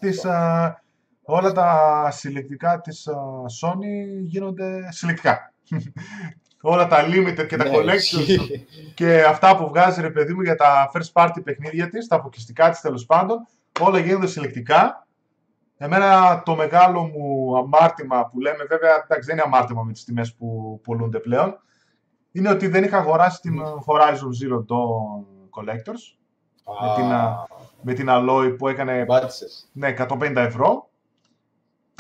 όλα 1.22 1.52
τα 1.52 2.08
συλλεκτικά 2.10 2.80
της 2.80 3.08
Sony 3.62 4.22
γίνονται 4.24 4.92
συλλεκτικά. 4.92 5.52
όλα 6.60 6.86
τα 6.86 7.06
limited 7.06 7.46
και 7.48 7.56
τα 7.56 7.64
ναι, 7.64 7.70
collections 7.74 8.46
και 8.94 9.24
αυτά 9.24 9.56
που 9.56 9.68
βγάζει 9.68 10.00
ρε 10.00 10.10
παιδί 10.10 10.34
μου 10.34 10.42
για 10.42 10.54
τα 10.54 10.90
first 10.94 11.22
party 11.22 11.40
παιχνίδια 11.44 11.88
της, 11.88 12.06
τα 12.06 12.16
αποκλειστικά 12.16 12.70
της 12.70 12.80
τέλος 12.80 13.06
πάντων, 13.06 13.46
όλα 13.80 13.98
γίνονται 13.98 14.26
συλλεκτικά. 14.26 15.06
Εμένα 15.76 16.42
το 16.44 16.54
μεγάλο 16.54 17.02
μου 17.02 17.56
αμάρτημα 17.58 18.26
που 18.26 18.40
λέμε, 18.40 18.64
βέβαια 18.68 19.04
εντάξει 19.04 19.26
δεν 19.26 19.34
είναι 19.34 19.44
αμάρτημα 19.46 19.82
με 19.82 19.92
τις 19.92 20.04
τιμές 20.04 20.34
που 20.34 20.80
πουλούνται 20.82 21.18
πλέον, 21.18 21.60
είναι 22.32 22.50
ότι 22.50 22.68
δεν 22.68 22.84
είχα 22.84 22.98
αγοράσει 22.98 23.40
την 23.40 23.60
Horizon 23.62 24.30
Zero 24.42 24.58
Dawn 24.58 25.24
Collectors 25.50 26.18
με, 26.80 26.94
την, 26.96 27.06
με 27.82 27.92
την 27.92 28.06
Alloy 28.10 28.54
που 28.58 28.68
έκανε 28.68 29.06
ναι, 29.72 29.94
150 29.98 30.36
ευρώ 30.36 30.89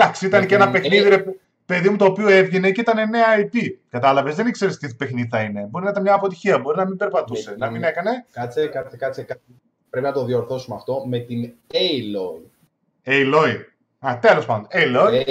Εντάξει, 0.00 0.26
ήταν 0.26 0.46
και 0.46 0.54
ένα 0.54 0.70
παιχνίδι, 0.70 1.08
ρε, 1.08 1.24
παιδί 1.66 1.88
μου, 1.88 1.96
το 1.96 2.04
οποίο 2.04 2.28
έβγαινε 2.28 2.70
και 2.70 2.80
ήταν 2.80 3.10
νέα 3.10 3.26
IP. 3.36 3.56
Κατάλαβες, 3.90 4.34
δεν 4.34 4.46
ήξερες 4.46 4.76
τι 4.76 4.94
παιχνίδι 4.94 5.28
θα 5.30 5.40
είναι. 5.40 5.66
Μπορεί 5.70 5.84
να 5.84 5.90
ήταν 5.90 6.02
μια 6.02 6.14
αποτυχία, 6.14 6.58
μπορεί 6.58 6.76
να 6.76 6.86
μην 6.86 6.96
περπατούσε, 6.96 7.54
να 7.58 7.70
μην 7.70 7.82
έκανε. 7.82 8.24
Κάτσε, 8.32 8.66
κάτσε, 8.66 8.96
κάτσε. 8.96 9.26
Πρέπει 9.90 10.06
να 10.06 10.12
το 10.12 10.24
διορθώσουμε 10.24 10.76
αυτό 10.76 11.06
με 11.06 11.18
την 11.18 11.52
Aloy. 11.72 12.40
Aloy. 13.04 13.56
Α, 13.98 14.18
τέλος 14.20 14.46
πάντων. 14.46 14.66
Aloy. 14.70 15.24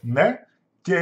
Ναι. 0.00 0.38
Και 0.82 0.98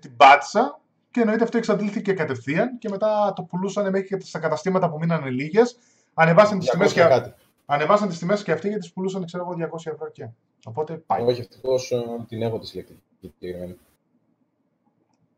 την 0.00 0.16
πάτησα 0.16 0.80
και 1.10 1.20
εννοείται 1.20 1.44
αυτό 1.44 1.58
εξαντλήθηκε 1.58 2.12
κατευθείαν 2.12 2.78
και 2.78 2.88
μετά 2.88 3.32
το 3.36 3.42
πουλούσαν 3.42 3.90
μέχρι 3.90 4.06
και 4.06 4.18
στα 4.20 4.38
καταστήματα 4.38 4.90
που 4.90 4.98
μείνανε 4.98 5.30
λίγες. 5.30 5.78
Ανεβάσαν 6.14 6.58
τις 6.58 6.70
τιμές 6.70 6.92
και, 6.92 7.32
ανεβάσαν 7.66 8.08
τις 8.08 8.18
τιμές 8.18 8.42
και 8.42 8.52
αυτοί 8.52 8.68
γιατί 8.68 8.82
τις 8.82 8.92
πουλούσαν 8.92 9.24
ξέρω 9.24 9.42
εγώ 9.42 9.68
200 9.76 9.92
ευρώ 9.92 10.10
και. 10.10 10.28
Οπότε 10.64 10.94
πάει. 11.06 11.22
Όχι, 11.22 11.40
ευτυχώ 11.40 11.74
ε, 11.74 12.24
την 12.28 12.42
έχω 12.42 12.58
τη 12.58 12.66
συλλεκτική 12.66 13.02
συγκεκριμένη. 13.20 13.76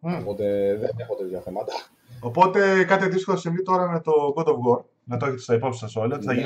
Mm. 0.02 0.18
Οπότε 0.20 0.76
δεν 0.80 0.90
έχω 0.96 1.14
τέτοια 1.14 1.40
θέματα. 1.40 1.72
Οπότε 2.20 2.84
κάτι 2.84 3.04
αντίστοιχο 3.04 3.32
θα 3.32 3.38
συμβεί 3.38 3.62
τώρα 3.62 3.88
με 3.88 4.00
το 4.00 4.34
God 4.36 4.44
of 4.44 4.52
War. 4.52 4.80
Να 5.04 5.16
το 5.16 5.26
έχετε 5.26 5.40
στα 5.40 5.54
υπόψη 5.54 5.78
σας 5.78 5.96
όλα. 5.96 6.18
Θα 6.22 6.32
γίνει, 6.32 6.44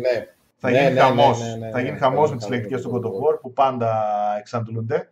ναι. 0.00 0.28
Θα 0.56 0.70
γίνει 0.70 0.92
ναι, 0.92 1.00
χαμός. 1.00 1.40
Ναι, 1.40 1.54
ναι, 1.56 1.70
θα 1.70 1.80
γίνει 1.80 1.98
χαμός 1.98 2.30
με 2.30 2.36
τις 2.36 2.44
συλλεκτικές 2.44 2.82
του 2.82 2.90
God 2.94 3.06
of 3.06 3.10
War 3.10 3.40
που 3.40 3.52
πάντα 3.52 4.02
εξαντλούνται. 4.38 5.08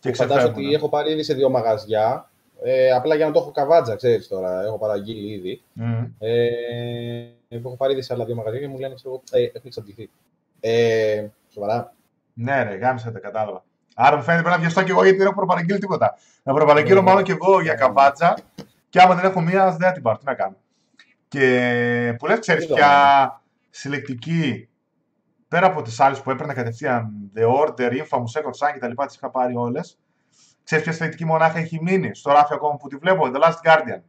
Και 0.00 0.12
Φαντάζομαι 0.12 0.52
ότι 0.52 0.74
έχω 0.74 0.88
πάρει 0.88 1.12
ήδη 1.12 1.22
σε 1.22 1.34
δύο 1.34 1.50
μαγαζιά. 1.50 2.30
Ε, 2.62 2.90
απλά 2.90 3.14
για 3.14 3.26
να 3.26 3.32
το 3.32 3.38
έχω 3.40 3.50
καβάτζα, 3.50 3.96
ξέρεις 3.96 4.28
τώρα. 4.28 4.62
Έχω 4.64 4.78
παραγγείλει 4.78 5.32
ήδη. 5.32 5.62
Mm. 5.80 6.10
Ε, 6.18 6.48
έχω 7.48 7.76
πάρει 7.76 7.92
ήδη 7.92 8.02
σε 8.02 8.14
άλλα 8.14 8.24
δύο 8.24 8.34
μαγαζιά 8.34 8.60
και 8.60 8.68
μου 8.68 8.78
λένε 8.78 8.94
ότι 9.04 9.22
ε, 9.30 9.42
έχουν 9.42 9.60
εξαντληθεί. 9.64 10.10
Ε, 10.60 11.26
σοβαρά. 11.48 11.94
Ναι, 12.40 12.62
ρε, 12.62 12.74
γάμισα 12.74 13.12
τα 13.12 13.18
κατάλαβα. 13.18 13.64
Άρα 13.94 14.16
μου 14.16 14.22
φαίνεται 14.22 14.42
πρέπει 14.42 14.56
να 14.56 14.62
βιαστώ 14.62 14.82
και 14.82 14.90
εγώ 14.90 15.02
γιατί 15.02 15.18
δεν 15.18 15.26
έχω 15.26 15.36
προπαραγγείλει 15.36 15.78
τίποτα. 15.78 16.14
Να 16.42 16.52
προπαραγγείλω 16.54 17.00
ναι, 17.00 17.06
μάλλον 17.06 17.22
και 17.22 17.32
εγώ 17.32 17.60
για 17.60 17.74
καβάτσα 17.74 18.38
και 18.88 19.00
άμα 19.00 19.14
δεν 19.14 19.24
έχω 19.24 19.40
μία, 19.40 19.76
δεν 19.76 19.92
την 19.92 20.02
πάρω. 20.02 20.18
Τι 20.18 20.24
να 20.24 20.34
κάνω. 20.34 20.56
Και 21.28 22.14
που 22.18 22.26
λες, 22.26 22.38
ξέρεις 22.38 22.66
ποια 22.66 23.42
συλλεκτική 23.70 24.68
πέρα 25.48 25.66
από 25.66 25.82
τις 25.82 26.00
άλλες 26.00 26.20
που 26.20 26.30
έπαιρνα 26.30 26.54
κατευθείαν 26.54 27.30
The 27.36 27.42
Order, 27.42 27.90
Infamous, 27.90 28.40
Second 28.40 28.66
Sun 28.66 28.72
κτλ. 28.74 29.04
Τις 29.06 29.14
είχα 29.14 29.30
πάρει 29.30 29.56
όλες. 29.56 29.98
Ξέρεις 30.64 30.84
ποια 30.84 30.92
συλλεκτική 30.92 31.24
μονάχα 31.24 31.58
έχει 31.58 31.78
μείνει 31.82 32.14
στο 32.14 32.32
ράφι 32.32 32.54
ακόμα 32.54 32.76
που 32.76 32.88
τη 32.88 32.96
βλέπω, 32.96 33.30
The 33.34 33.40
Last 33.40 33.70
Guardian 33.70 34.00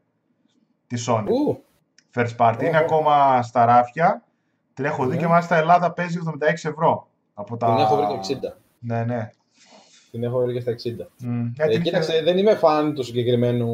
τη 0.88 1.04
Sony. 1.08 1.26
First 2.14 2.36
Party. 2.38 2.64
Είναι 2.64 2.78
ακόμα 2.78 3.42
στα 3.42 3.66
ράφια. 3.66 4.24
Την 4.74 4.86
έχω 4.86 5.06
δει 5.06 5.18
και 5.18 5.28
μάλιστα 5.28 5.56
Ελλάδα 5.56 5.92
παίζει 5.92 6.20
76 6.26 6.52
ευρώ. 6.52 7.09
Από 7.40 7.58
τα... 7.58 7.68
Την 7.68 7.84
έχω 7.84 7.96
βρει 7.96 8.06
και 8.06 8.38
60. 8.50 8.54
Ναι, 8.80 9.04
ναι. 9.04 9.30
Την 10.12 10.24
έχω 10.24 10.40
βρει 10.40 10.54
και 10.54 10.60
στα 10.60 10.72
60. 10.72 11.26
Mm. 11.26 11.52
Ε, 11.58 11.80
κοίταξε, 11.80 12.22
δεν 12.24 12.38
είμαι 12.38 12.56
φαν 12.56 12.94
του 12.94 13.04
συγκεκριμένου. 13.04 13.68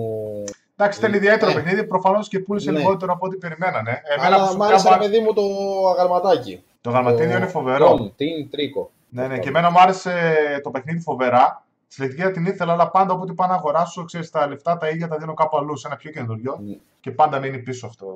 Εντάξει, 0.75 0.99
ήταν 0.99 1.13
ιδιαίτερο 1.13 1.51
ε. 1.51 1.53
παιχνίδι. 1.53 1.83
Προφανώς 1.85 2.27
και 2.27 2.39
πούλησε 2.39 2.71
ναι. 2.71 2.77
λιγότερο 2.77 3.13
από 3.13 3.25
ό,τι 3.25 3.37
περιμένανε. 3.37 4.01
Εμένα 4.17 4.35
Αλλά 4.35 4.55
μ' 4.55 4.63
άρεσε, 4.63 4.87
ένα 4.87 4.97
παιδί 4.97 5.19
μου, 5.19 5.33
το 5.33 5.43
αγαλματάκι. 5.89 6.63
Το 6.81 6.89
αγαλματίδιο 6.89 7.37
είναι 7.37 7.47
φοβερό. 7.47 8.13
Τι 8.15 8.47
τρίκο. 8.49 8.91
Ναι, 9.09 9.27
ναι, 9.27 9.39
και 9.39 9.49
εμένα 9.49 9.71
μου 9.71 9.79
άρεσε 9.79 10.35
το 10.63 10.69
παιχνίδι 10.69 10.99
φοβερά. 10.99 11.63
Συλλεκτική 11.87 12.31
την 12.31 12.45
ήθελα, 12.45 12.73
αλλά 12.73 12.89
πάντα 12.89 13.13
όποτε 13.13 13.33
πάω 13.33 13.47
να 13.47 13.53
αγοράσω, 13.53 14.05
ξέρεις 14.05 14.29
τα 14.29 14.47
λεφτά 14.47 14.77
τα 14.77 14.89
ίδια 14.89 15.07
τα 15.07 15.17
δίνω 15.17 15.33
κάπου 15.33 15.57
αλλού, 15.57 15.77
σε 15.77 15.87
ένα 15.87 15.95
πιο 15.95 16.11
καινούριο. 16.11 16.59
Mm. 16.59 16.79
Και 16.99 17.11
πάντα 17.11 17.39
μείνει 17.39 17.59
πίσω 17.59 17.87
αυτό. 17.87 18.07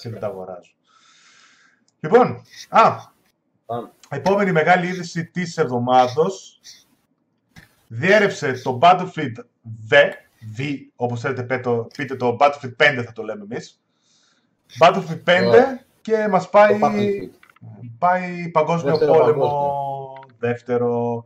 Και 0.00 0.08
δεν 0.08 0.20
τα 0.20 0.26
αγοράζω. 0.26 0.70
Λοιπόν, 2.00 2.42
α, 2.68 3.14
Επόμενη 4.08 4.52
μεγάλη 4.52 4.86
είδηση 4.86 5.24
της 5.24 5.56
εβδομάδος 5.56 6.60
διέρευσε 7.86 8.52
το 8.52 8.78
Battlefield 8.82 9.34
V, 9.90 9.94
V 10.56 10.62
όπως 10.96 11.20
θέλετε 11.20 11.42
πείτε 11.96 12.16
το 12.16 12.36
Battlefield 12.40 12.76
5 12.76 13.02
θα 13.04 13.12
το 13.12 13.22
λέμε 13.22 13.46
εμείς. 13.50 13.80
Battlefield 14.80 15.22
5 15.24 15.86
και 16.00 16.28
μας 16.28 16.50
πάει, 16.50 16.78
πάει 17.98 18.48
παγκόσμιο 18.50 18.90
δεύτερο 18.90 19.12
πόλεμο, 19.12 19.42
παγκόσμιο. 19.42 20.24
δεύτερο. 20.38 21.24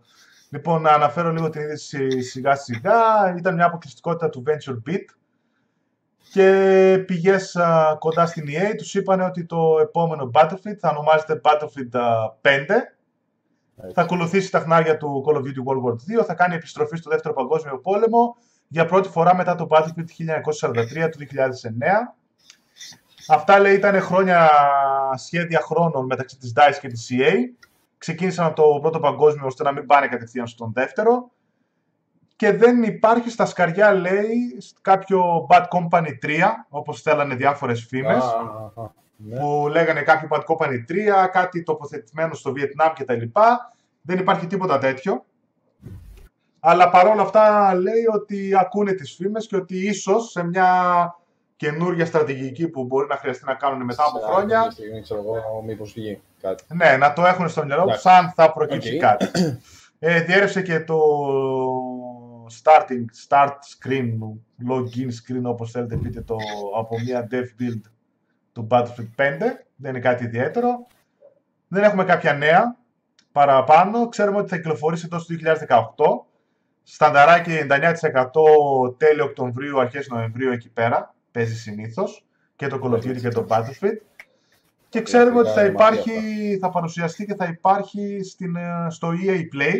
Λοιπόν, 0.51 0.83
να 0.83 0.91
αναφέρω 0.91 1.33
λίγο 1.33 1.51
την 1.51 1.61
είδηση 1.61 2.21
σιγά 2.21 2.55
σιγά. 2.55 3.35
Ήταν 3.39 3.55
μια 3.55 3.67
αποκλειστικότητα 3.67 4.29
του 4.29 4.43
Venture 4.47 4.91
Beat 4.91 5.05
και 6.33 7.03
πηγές 7.07 7.57
κοντά 7.99 8.27
στην 8.27 8.45
EA 8.49 8.75
τους 8.77 8.95
είπαν 8.95 9.21
ότι 9.21 9.45
το 9.47 9.79
επόμενο 9.83 10.31
Battlefield 10.35 10.77
θα 10.79 10.91
ονομάζεται 10.91 11.41
Battlefield 11.45 12.01
5 12.43 12.67
θα 13.95 14.03
ακολουθήσει 14.03 14.51
τα 14.51 14.61
χνάρια 14.61 14.97
του 14.97 15.25
Call 15.27 15.37
of 15.37 15.41
Duty 15.41 15.43
World 15.43 15.91
War 15.91 16.21
2, 16.21 16.25
θα 16.25 16.35
κάνει 16.35 16.55
επιστροφή 16.55 16.97
στο 16.97 17.11
δεύτερο 17.11 17.35
παγκόσμιο 17.35 17.79
πόλεμο 17.79 18.37
για 18.69 18.85
πρώτη 18.85 19.09
φορά 19.09 19.35
μετά 19.35 19.55
το 19.55 19.67
Battlefield 19.71 20.31
1943 21.05 21.11
του 21.11 21.19
2009. 21.19 21.25
Αυτά 23.29 23.59
λέει 23.59 23.75
ήταν 23.75 24.01
χρόνια 24.01 24.51
σχέδια 25.15 25.61
χρόνων 25.61 26.07
μεταξύ 26.07 26.37
της 26.39 26.53
DICE 26.57 26.79
και 26.81 26.89
της 26.89 27.09
EA 27.11 27.35
ξεκίνησαν 27.99 28.47
από 28.47 28.55
το 28.55 28.79
πρώτο 28.81 29.01
παγκόσμιο 29.01 29.47
ώστε 29.47 29.63
να 29.63 29.73
μην 29.73 29.87
πάνε 29.87 30.07
κατευθείαν 30.09 30.47
στον 30.47 30.73
δεύτερο. 30.73 31.31
Και 32.41 32.53
δεν 32.53 32.83
υπάρχει 32.83 33.31
στα 33.31 33.47
σκαριά, 33.47 33.93
λέει, 33.93 34.59
κάποιο 34.81 35.47
Bad 35.51 35.63
Company 35.69 36.09
3, 36.23 36.41
όπως 36.69 37.03
θέλανε 37.03 37.35
διάφορες 37.35 37.85
φήμες, 37.89 38.23
Ναι. 39.17 39.39
που 39.39 39.67
λέγανε 39.71 40.03
κάποιο 40.03 40.29
Bad 40.31 40.41
Company 40.45 40.85
3, 40.89 41.29
κάτι 41.33 41.63
τοποθετημένο 41.63 42.35
στο 42.35 42.53
Βιετνάμ 42.53 42.93
κτλ. 42.93 43.23
Δεν 44.03 44.19
υπάρχει 44.19 44.47
τίποτα 44.47 44.79
τέτοιο. 44.79 45.25
Αλλά 46.61 46.91
παρόλα 46.91 47.23
αυτά 47.23 47.75
λέει 47.75 48.05
ότι 48.15 48.51
ακούνε 48.61 48.93
τις 48.93 49.15
φήμες 49.15 49.47
και 49.47 49.57
ότι 49.57 49.87
ίσως 49.87 50.31
σε 50.31 50.45
μια 50.45 50.69
καινούργια 51.57 52.07
στρατηγική 52.07 52.69
που 52.69 52.85
μπορεί 52.85 53.07
να 53.09 53.17
χρειαστεί 53.17 53.45
να 53.45 53.55
κάνουν 53.55 53.83
μετά 53.85 54.05
από 54.09 54.19
Σε 54.19 54.25
χρόνια, 54.33 54.57
κάποια 54.57 54.71
στιγμή, 54.71 55.03
ξέρω 55.03 55.21
εγώ, 55.21 55.63
μήπως 55.67 55.93
βγει 55.93 56.21
κάτι. 56.41 56.65
ναι, 56.69 56.97
να 56.97 57.13
το 57.13 57.27
έχουν 57.27 57.49
στο 57.49 57.65
μυαλό 57.65 57.83
τους 57.85 57.91
Εντάξει. 58.05 58.09
αν 58.09 58.33
θα 58.35 58.53
προκύψει 58.53 58.95
Οκ. 58.95 59.01
κάτι. 59.01 59.27
Ε, 60.03 60.21
διέρευσε 60.21 60.63
και 60.63 60.81
το 60.81 60.97
starting, 62.63 63.05
start 63.29 63.49
screen, 63.49 64.19
login 64.69 65.09
screen 65.09 65.43
όπως 65.43 65.71
θέλετε 65.71 65.97
πείτε 65.97 66.21
το 66.21 66.37
από 66.77 67.01
μια 67.01 67.29
dev 67.31 67.63
build 67.63 67.81
του 68.53 68.67
Battlefield 68.71 69.11
5. 69.17 69.39
Δεν 69.77 69.91
είναι 69.91 70.01
κάτι 70.01 70.25
ιδιαίτερο. 70.25 70.87
Δεν 71.69 71.83
έχουμε 71.83 72.05
κάποια 72.05 72.33
νέα 72.33 72.77
παραπάνω. 73.33 74.09
Ξέρουμε 74.09 74.39
ότι 74.39 74.49
θα 74.49 74.57
κυκλοφορήσει 74.57 75.09
τόσο 75.09 75.27
το 75.27 75.35
2018. 76.25 76.29
Στανταράκι 76.83 77.51
99% 77.69 78.97
τέλη 78.97 79.21
Οκτωβρίου, 79.21 79.81
αρχές 79.81 80.09
Νοεμβρίου 80.09 80.53
εκεί 80.53 80.71
πέρα. 80.71 81.15
Παίζει 81.31 81.57
συνήθως. 81.57 82.25
Και 82.57 82.67
το 82.67 82.81
Call 82.83 82.91
of 82.91 82.99
Duty 82.99 83.21
και 83.21 83.29
το 83.29 83.47
Battlefield. 83.49 83.99
Και 84.89 85.03
ξέρουμε 85.03 85.41
ότι 85.41 85.51
θα 85.51 85.61
είναι 85.61 85.71
υπάρχει, 85.71 86.11
μαγεία 86.11 86.59
θα 86.59 86.71
παρουσιαστεί 86.71 87.27
και 87.27 87.35
θα 87.35 87.45
υπάρχει 87.45 88.21
στην, 88.23 88.57
ε, 88.57 88.87
στο 88.89 89.13
EA 89.25 89.39
Play 89.57 89.77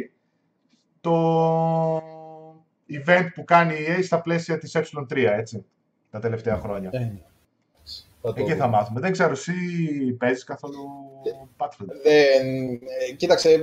το 1.01 1.13
event 2.91 3.27
που 3.35 3.45
κάνει 3.45 3.75
η 3.75 3.87
EA 3.89 4.05
στα 4.05 4.21
πλαίσια 4.21 4.59
της 4.59 4.77
Ε3, 4.77 5.17
έτσι, 5.17 5.65
τα 6.11 6.19
τελευταία 6.21 6.57
χρόνια. 6.57 6.91
Ε, 6.93 7.13
θα 8.23 8.33
το 8.33 8.41
Εκεί 8.41 8.51
θα 8.51 8.57
δούμε. 8.65 8.69
μάθουμε. 8.77 9.01
Δεν 9.01 9.13
ξέρω, 9.13 9.31
εσύ 9.31 9.53
παίζεις 10.19 10.45
καθόλου 10.45 10.79
Battlefield; 11.57 11.87
Δεν, 12.03 12.71
ε, 12.73 13.13
κοίταξε, 13.17 13.51
ε, 13.51 13.63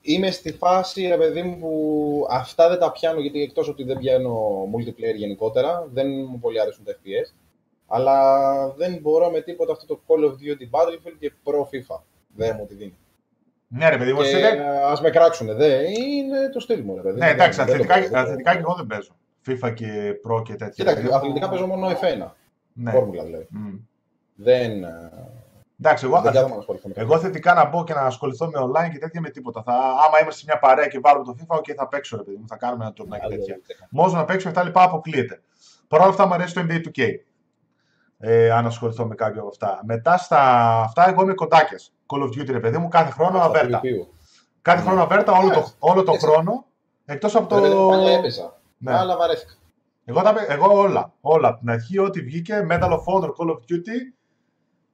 είμαι 0.00 0.30
στη 0.30 0.52
φάση, 0.52 1.06
ρε 1.06 1.16
παιδί 1.16 1.42
μου, 1.42 1.58
που 1.58 2.26
αυτά 2.30 2.68
δεν 2.68 2.78
τα 2.78 2.92
πιάνω, 2.92 3.20
γιατί 3.20 3.42
εκτός 3.42 3.68
ότι 3.68 3.84
δεν 3.84 3.98
πιάνω 3.98 4.62
multiplayer 4.76 5.16
γενικότερα, 5.16 5.88
δεν 5.92 6.06
μου 6.30 6.38
πολύ 6.38 6.60
αρέσουν 6.60 6.84
τα 6.84 6.92
FPS, 6.92 7.34
αλλά 7.86 8.68
δεν 8.68 8.98
μπορώ 9.00 9.30
με 9.30 9.40
τίποτα 9.40 9.72
αυτό 9.72 9.86
το 9.86 10.00
Call 10.06 10.24
of 10.24 10.32
Duty 10.32 10.70
Battlefield 10.70 11.16
και 11.18 11.32
Pro 11.44 11.60
FIFA. 11.60 12.00
Δεν 12.36 12.56
μου 12.58 12.66
τη 12.66 12.74
δίνει. 12.74 12.96
Ναι, 13.76 13.88
ρε 13.88 13.96
παιδί 13.98 14.12
μου, 14.12 14.20
Και 14.20 14.26
εσύ 14.26 14.40
δεν... 14.40 14.58
ε, 14.60 14.82
ας 14.82 15.00
με 15.00 15.10
κράξουνε, 15.10 15.54
δε, 15.54 15.90
είναι 15.90 16.48
το 16.52 16.60
στυλ 16.60 16.82
μου, 16.84 16.94
ρε 16.96 17.02
παιδί. 17.02 17.18
Ναι, 17.18 17.28
εντάξει, 17.28 17.64
Δεν- 17.64 17.66
δεν 17.66 17.86
το 17.86 17.92
αθλητικά, 17.92 18.10
παίζω. 18.10 18.24
αθλητικά 18.24 18.52
και 18.52 18.58
εγώ 18.58 18.74
δεν 18.74 18.86
παίζω. 18.86 19.16
FIFA 19.46 19.74
και 19.74 20.12
Pro 20.28 20.42
και 20.44 20.52
τέτοια. 20.54 20.84
Κοίταξε, 20.84 21.14
αθλητικά 21.14 21.48
παίζω 21.48 21.66
μόνο 21.66 21.88
F1, 21.90 22.26
Ναι. 22.72 22.90
φόρμουλα 22.90 23.24
δηλαδή. 23.24 23.46
Μμ. 23.50 23.74
Δεν, 24.34 24.84
ε, 24.84 25.10
Εντάξει, 25.80 26.04
εγώ, 26.06 26.20
δεν 26.20 26.32
κάθομαι 26.32 26.52
να 26.54 26.58
ασχοληθώ 26.60 26.88
με 26.88 26.94
εγώ 26.96 27.18
θετικά 27.18 27.54
να 27.54 27.64
μπω 27.68 27.84
και 27.84 27.94
να 27.94 28.00
ασχοληθώ 28.00 28.46
με 28.46 28.58
online 28.60 28.90
και 28.92 28.98
τέτοια 28.98 29.20
με 29.20 29.28
τίποτα. 29.30 29.62
Θα, 29.62 29.72
άμα 29.72 30.20
είμαστε 30.20 30.40
σε 30.40 30.44
μια 30.48 30.58
παρέα 30.58 30.86
και 30.86 30.98
βάλουμε 31.02 31.24
το 31.24 31.34
FIFA, 31.40 31.56
okay, 31.58 31.72
θα 31.76 31.88
παίξω, 31.88 32.16
ρε 32.16 32.22
παιδί 32.22 32.36
μου, 32.36 32.46
θα 32.48 32.56
κάνουμε 32.56 32.84
ένα 32.84 32.92
τουρνά 32.92 33.18
και 33.18 33.28
τέτοια. 33.28 33.58
Μόνος 33.90 34.12
να 34.12 34.24
παίξω 34.24 34.48
αυτά 34.48 34.62
λοιπά 34.64 34.82
αποκλείεται. 34.82 35.40
Παρ' 35.88 36.00
όλα 36.00 36.08
αυτά 36.10 36.26
μου 36.26 36.34
αρέσει 36.34 36.54
το 36.54 36.60
NBA 36.68 36.80
2K. 36.88 37.08
Ε, 38.18 38.50
αν 38.50 38.66
ασχοληθώ 38.66 39.06
με 39.06 39.14
κάποιο 39.14 39.40
από 39.40 39.48
αυτά. 39.48 39.80
Μετά 39.84 40.16
στα 40.16 40.40
αυτά, 40.80 41.08
εγώ 41.08 41.22
είμαι 41.22 41.34
κοντάκιας. 41.34 41.92
Call 42.14 42.22
of 42.22 42.26
Duty, 42.40 42.50
ρε 42.50 42.60
παιδί 42.60 42.78
μου, 42.78 42.88
κάθε 42.88 43.10
χρόνο 43.10 43.36
Στα 43.36 43.44
αβέρτα. 43.44 43.80
PvP. 43.82 44.06
Κάθε 44.62 44.82
χρόνο 44.82 45.02
αβέρτα, 45.02 45.32
όλο 45.32 45.48
το, 45.48 45.52
Εντάξει. 45.52 45.74
όλο 45.78 46.02
το 46.02 46.12
Εντάξει. 46.12 46.26
χρόνο. 46.26 46.64
Εκτός 47.04 47.34
από 47.36 47.46
το. 47.48 47.54
Ρε 47.54 47.60
παιδί 47.60 47.74
μου, 47.74 47.88
παλιά 47.88 48.12
έπαιζα, 48.12 48.60
Ναι. 48.78 48.94
αλλά 48.96 49.16
βαρέθηκα. 49.16 49.52
Εγώ, 50.04 50.22
τα, 50.22 50.32
παι- 50.32 50.50
εγώ 50.50 50.78
όλα. 50.78 51.12
Όλα. 51.20 51.48
Από 51.48 51.58
την 51.58 51.70
αρχή, 51.70 51.98
ό,τι 51.98 52.20
βγήκε, 52.20 52.66
Medal 52.70 52.90
of 52.90 52.98
Honor, 53.14 53.28
Call 53.28 53.48
of 53.50 53.56
Duty, 53.56 54.12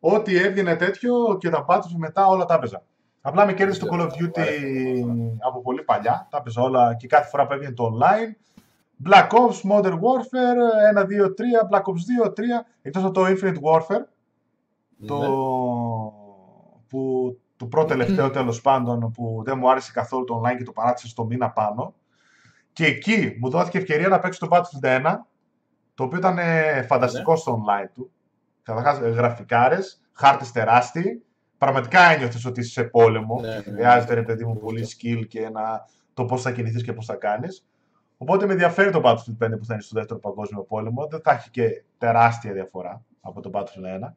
ό,τι 0.00 0.36
έβγαινε 0.36 0.76
τέτοιο 0.76 1.36
και 1.40 1.48
τα 1.50 1.64
Battlefield 1.68 1.96
μετά 1.96 2.26
όλα 2.26 2.44
τα 2.44 2.54
έπαιζα. 2.54 2.82
Απλά 3.20 3.46
με 3.46 3.52
κέρδισε 3.52 3.80
το 3.80 3.86
Call 3.92 4.00
of 4.00 4.06
Duty 4.06 4.44
από 5.38 5.60
πολύ 5.62 5.82
παλιά. 5.82 6.26
Τα 6.30 6.36
έπαιζα 6.38 6.62
όλα 6.62 6.94
και 6.94 7.06
κάθε 7.06 7.28
φορά 7.28 7.46
που 7.46 7.52
έβγαινε 7.52 7.72
το 7.74 7.90
online. 7.98 8.34
Black 9.08 9.28
Ops, 9.28 9.70
Modern 9.72 9.92
Warfare, 9.94 10.94
1, 10.94 11.04
2, 11.04 11.34
3, 11.34 11.68
Black 11.70 11.82
Ops 11.82 12.26
2, 12.26 12.30
3, 12.32 12.66
εκτός 12.82 13.04
από 13.04 13.12
το 13.12 13.24
Infinite 13.26 13.60
Warfare, 13.72 14.04
το 15.06 15.18
Ναι. 15.18 15.26
Που 16.90 17.38
το 17.56 17.66
πρώτο 17.66 17.86
τελευταίο 17.86 18.30
τέλος 18.30 18.60
πάντων 18.60 19.10
που 19.10 19.42
δεν 19.44 19.58
μου 19.58 19.70
άρεσε 19.70 19.92
καθόλου 19.92 20.24
το 20.24 20.40
online 20.40 20.56
και 20.56 20.64
το 20.64 20.72
παράτησα 20.72 21.08
στο 21.08 21.24
μήνα 21.24 21.50
πάνω. 21.50 21.94
Και 22.72 22.86
εκεί 22.86 23.36
μου 23.40 23.50
δόθηκε 23.50 23.78
ευκαιρία 23.78 24.08
να 24.08 24.18
παίξω 24.18 24.46
το 24.46 24.56
Battlefield 24.56 25.06
1, 25.06 25.16
το 25.94 26.04
οποίο 26.04 26.18
ήταν 26.18 26.38
ε, 26.38 26.82
φανταστικό 26.82 27.36
στο 27.36 27.62
online 27.64 27.88
του. 27.94 28.10
Καταρχάς 28.62 29.00
ε, 29.00 29.08
γραφικάρες, 29.08 30.00
χάρτες 30.12 30.52
τεράστιοι. 30.52 31.24
Πραγματικά 31.58 32.00
ένιωθες 32.00 32.44
ότι 32.44 32.60
είσαι 32.60 32.70
σε 32.70 32.84
πόλεμο. 32.84 33.40
Ναι, 33.40 33.48
ναι, 33.48 33.54
ναι. 33.54 33.62
Χρειάζεται 33.62 34.14
ρε 34.14 34.22
παιδί 34.22 34.44
μου 34.44 34.58
πολύ 34.58 34.86
skill 34.88 35.26
και 35.28 35.40
ένα, 35.40 35.88
το 36.14 36.24
πώς 36.24 36.42
θα 36.42 36.52
κινηθείς 36.52 36.82
και 36.82 36.92
πώς 36.92 37.06
θα 37.06 37.14
κάνεις. 37.14 37.66
Οπότε 38.16 38.46
με 38.46 38.52
ενδιαφέρει 38.52 38.90
το 38.90 39.00
Battlefield 39.04 39.46
5 39.46 39.58
που 39.58 39.64
θα 39.64 39.72
είναι 39.72 39.82
στο 39.82 39.94
δεύτερο 39.94 40.20
παγκόσμιο 40.20 40.62
πόλεμο. 40.62 41.06
Δεν 41.06 41.20
θα 41.20 41.32
έχει 41.32 41.50
και 41.50 41.82
τεράστια 41.98 42.52
διαφορά 42.52 43.04
από 43.20 43.40
το 43.40 43.50
Battlefield 43.52 44.06
1 44.06 44.12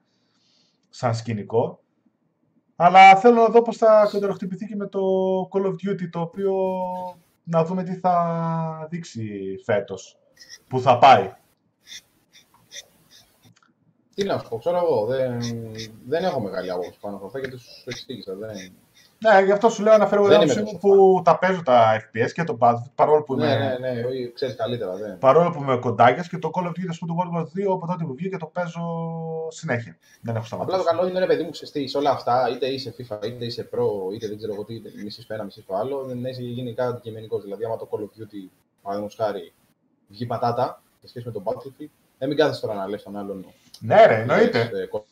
σαν 0.90 1.16
σκηνικό. 1.16 1.84
Αλλά 2.76 3.16
θέλω 3.16 3.42
να 3.42 3.48
δω 3.48 3.62
πώς 3.62 3.78
θα 3.78 4.08
κοντεροχτυπηθεί 4.12 4.66
και 4.66 4.76
με 4.76 4.88
το 4.88 5.00
Call 5.52 5.66
of 5.66 5.74
Duty, 5.90 6.10
το 6.12 6.20
οποίο 6.20 6.54
να 7.44 7.66
δούμε 7.66 7.84
τι 7.84 7.96
θα 7.96 8.88
δείξει 8.90 9.56
φέτος. 9.64 10.18
Που 10.68 10.80
θα 10.80 10.98
πάει. 10.98 11.34
Τι 14.16 14.24
να 14.24 14.38
σου 14.38 14.50
πω, 14.50 14.58
ξέρω 14.58 14.78
εγώ. 14.78 15.06
Δεν, 15.06 15.40
δεν 16.08 16.24
έχω 16.24 16.40
μεγάλη 16.40 16.72
άποψη 16.72 17.00
πάνω 17.00 17.16
από 17.16 17.26
αυτά 17.26 17.40
γιατί 17.40 17.58
σου 17.58 17.70
εξήγησα. 17.86 18.36
Δεν... 18.36 18.74
Ναι, 19.24 19.42
γι' 19.46 19.52
αυτό 19.52 19.70
σου 19.70 19.84
λέω 19.84 19.98
να 19.98 20.08
φέρω 20.08 20.24
Δεν 20.28 20.40
την 20.40 20.42
είμαι 20.50 20.60
άποψή 20.60 20.74
μου 20.76 20.80
τόσο 20.82 20.96
που 20.96 21.22
τα 21.24 21.38
παίζω 21.40 21.62
τα 21.64 22.02
FPS 22.02 22.32
και 22.34 22.44
το 22.44 22.58
Battlefield, 22.60 22.92
παρόλο 22.96 23.24
που 23.24 23.36
Ναι, 23.36 23.46
είμαι, 23.46 23.78
ναι, 23.80 23.92
ναι, 23.92 24.04
όχι, 24.06 24.32
ξέρεις 24.34 24.56
καλύτερα. 24.56 24.96
Δεν. 24.96 25.18
παρόλο 25.18 25.50
που 25.52 25.62
είμαι 25.62 25.78
κοντάκιας 25.78 26.28
και 26.30 26.38
το 26.38 26.50
Call 26.54 26.64
of 26.66 26.70
Duty, 26.70 26.88
ας 26.90 26.98
πούμε, 27.00 27.14
το 27.14 27.22
World 27.24 27.38
War 27.40 27.42
2, 27.42 27.74
από 27.74 27.88
τότε 27.88 28.04
που 28.06 28.14
βγήκε 28.16 28.38
το 28.38 28.46
παίζω 28.46 28.82
συνέχεια. 29.50 29.98
Δεν 30.22 30.36
έχω 30.36 30.46
Απλά 30.46 30.58
σταματήσει. 30.58 30.78
το 30.78 30.84
καλό 30.84 31.08
είναι 31.10 31.20
ρε 31.20 31.26
παιδί 31.26 31.44
μου 31.44 31.50
ξεστή 31.50 31.88
σε 31.88 31.98
όλα 31.98 32.10
αυτά, 32.12 32.50
είτε 32.54 32.68
είσαι 32.68 32.96
FIFA, 32.98 33.26
είτε 33.26 33.46
είσαι 33.46 33.70
Pro, 33.74 34.14
είτε 34.14 34.28
δεν 34.28 34.38
ξέρω 34.38 34.54
εγώ 34.54 34.64
τι, 34.64 34.74
είτε 34.74 34.90
μισή 35.04 35.28
το 35.28 35.34
ένα, 35.34 35.44
μισή 35.44 35.62
το 35.68 35.76
άλλο, 35.76 36.04
δεν 36.04 36.26
έχει 36.26 36.44
γίνει 36.44 36.74
κάτι 36.74 36.90
αντικειμενικός. 36.92 37.44
Δηλαδή, 37.44 37.66
άμα 37.66 37.78
το 37.78 37.88
Call 37.92 38.00
of 38.00 38.04
Duty, 38.22 38.50
παραδείγματος 38.82 39.18
χάρη, 39.26 39.54
βγει 40.08 40.26
πατάτα 40.26 40.82
σε 41.02 41.08
σχέση 41.08 41.26
με 41.26 41.32
τον 41.32 41.44
Battlefield, 41.46 41.90
δεν 42.18 42.28
μην 42.28 42.38
κάθεσαι 42.38 42.62
τώρα 42.62 42.74
να 42.74 42.88
λες 42.88 43.04
τον 43.04 43.18
άλλον. 43.18 43.46
Ναι, 43.80 44.06
ρε, 44.06 44.20
εννοείται. 44.20 44.70
λες, 44.72 44.82
ε, 44.82 44.86
κο- 44.86 45.06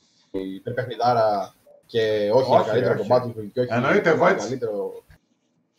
Υπερπαιχνιδάρα 0.66 1.54
και 1.92 2.30
όχι, 2.34 2.52
Όχι, 2.52 2.62
είναι 2.62 2.72
καλύτερο 2.72 3.00
όχι. 3.00 3.08
το 3.10 3.16
Battlefield 3.16 3.50
και 3.54 3.60
όχι. 3.60 3.70
Εννοείται, 3.74 4.10
εγώ 4.10 4.28
έτσι. 4.28 4.48
Καλύτερο... 4.48 5.04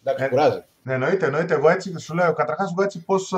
Εντάξει, 0.02 0.24
Ε, 0.24 0.28
κουράζει. 0.28 0.62
Ναι, 0.82 0.92
εννοείται, 0.92 1.26
εννοείται. 1.26 1.54
Εγώ 1.54 1.68
έτσι 1.68 1.98
σου 1.98 2.14
λέω. 2.14 2.32
Καταρχάς, 2.32 2.70
εγώ 2.70 2.82
έτσι 2.82 3.04
πώς 3.04 3.32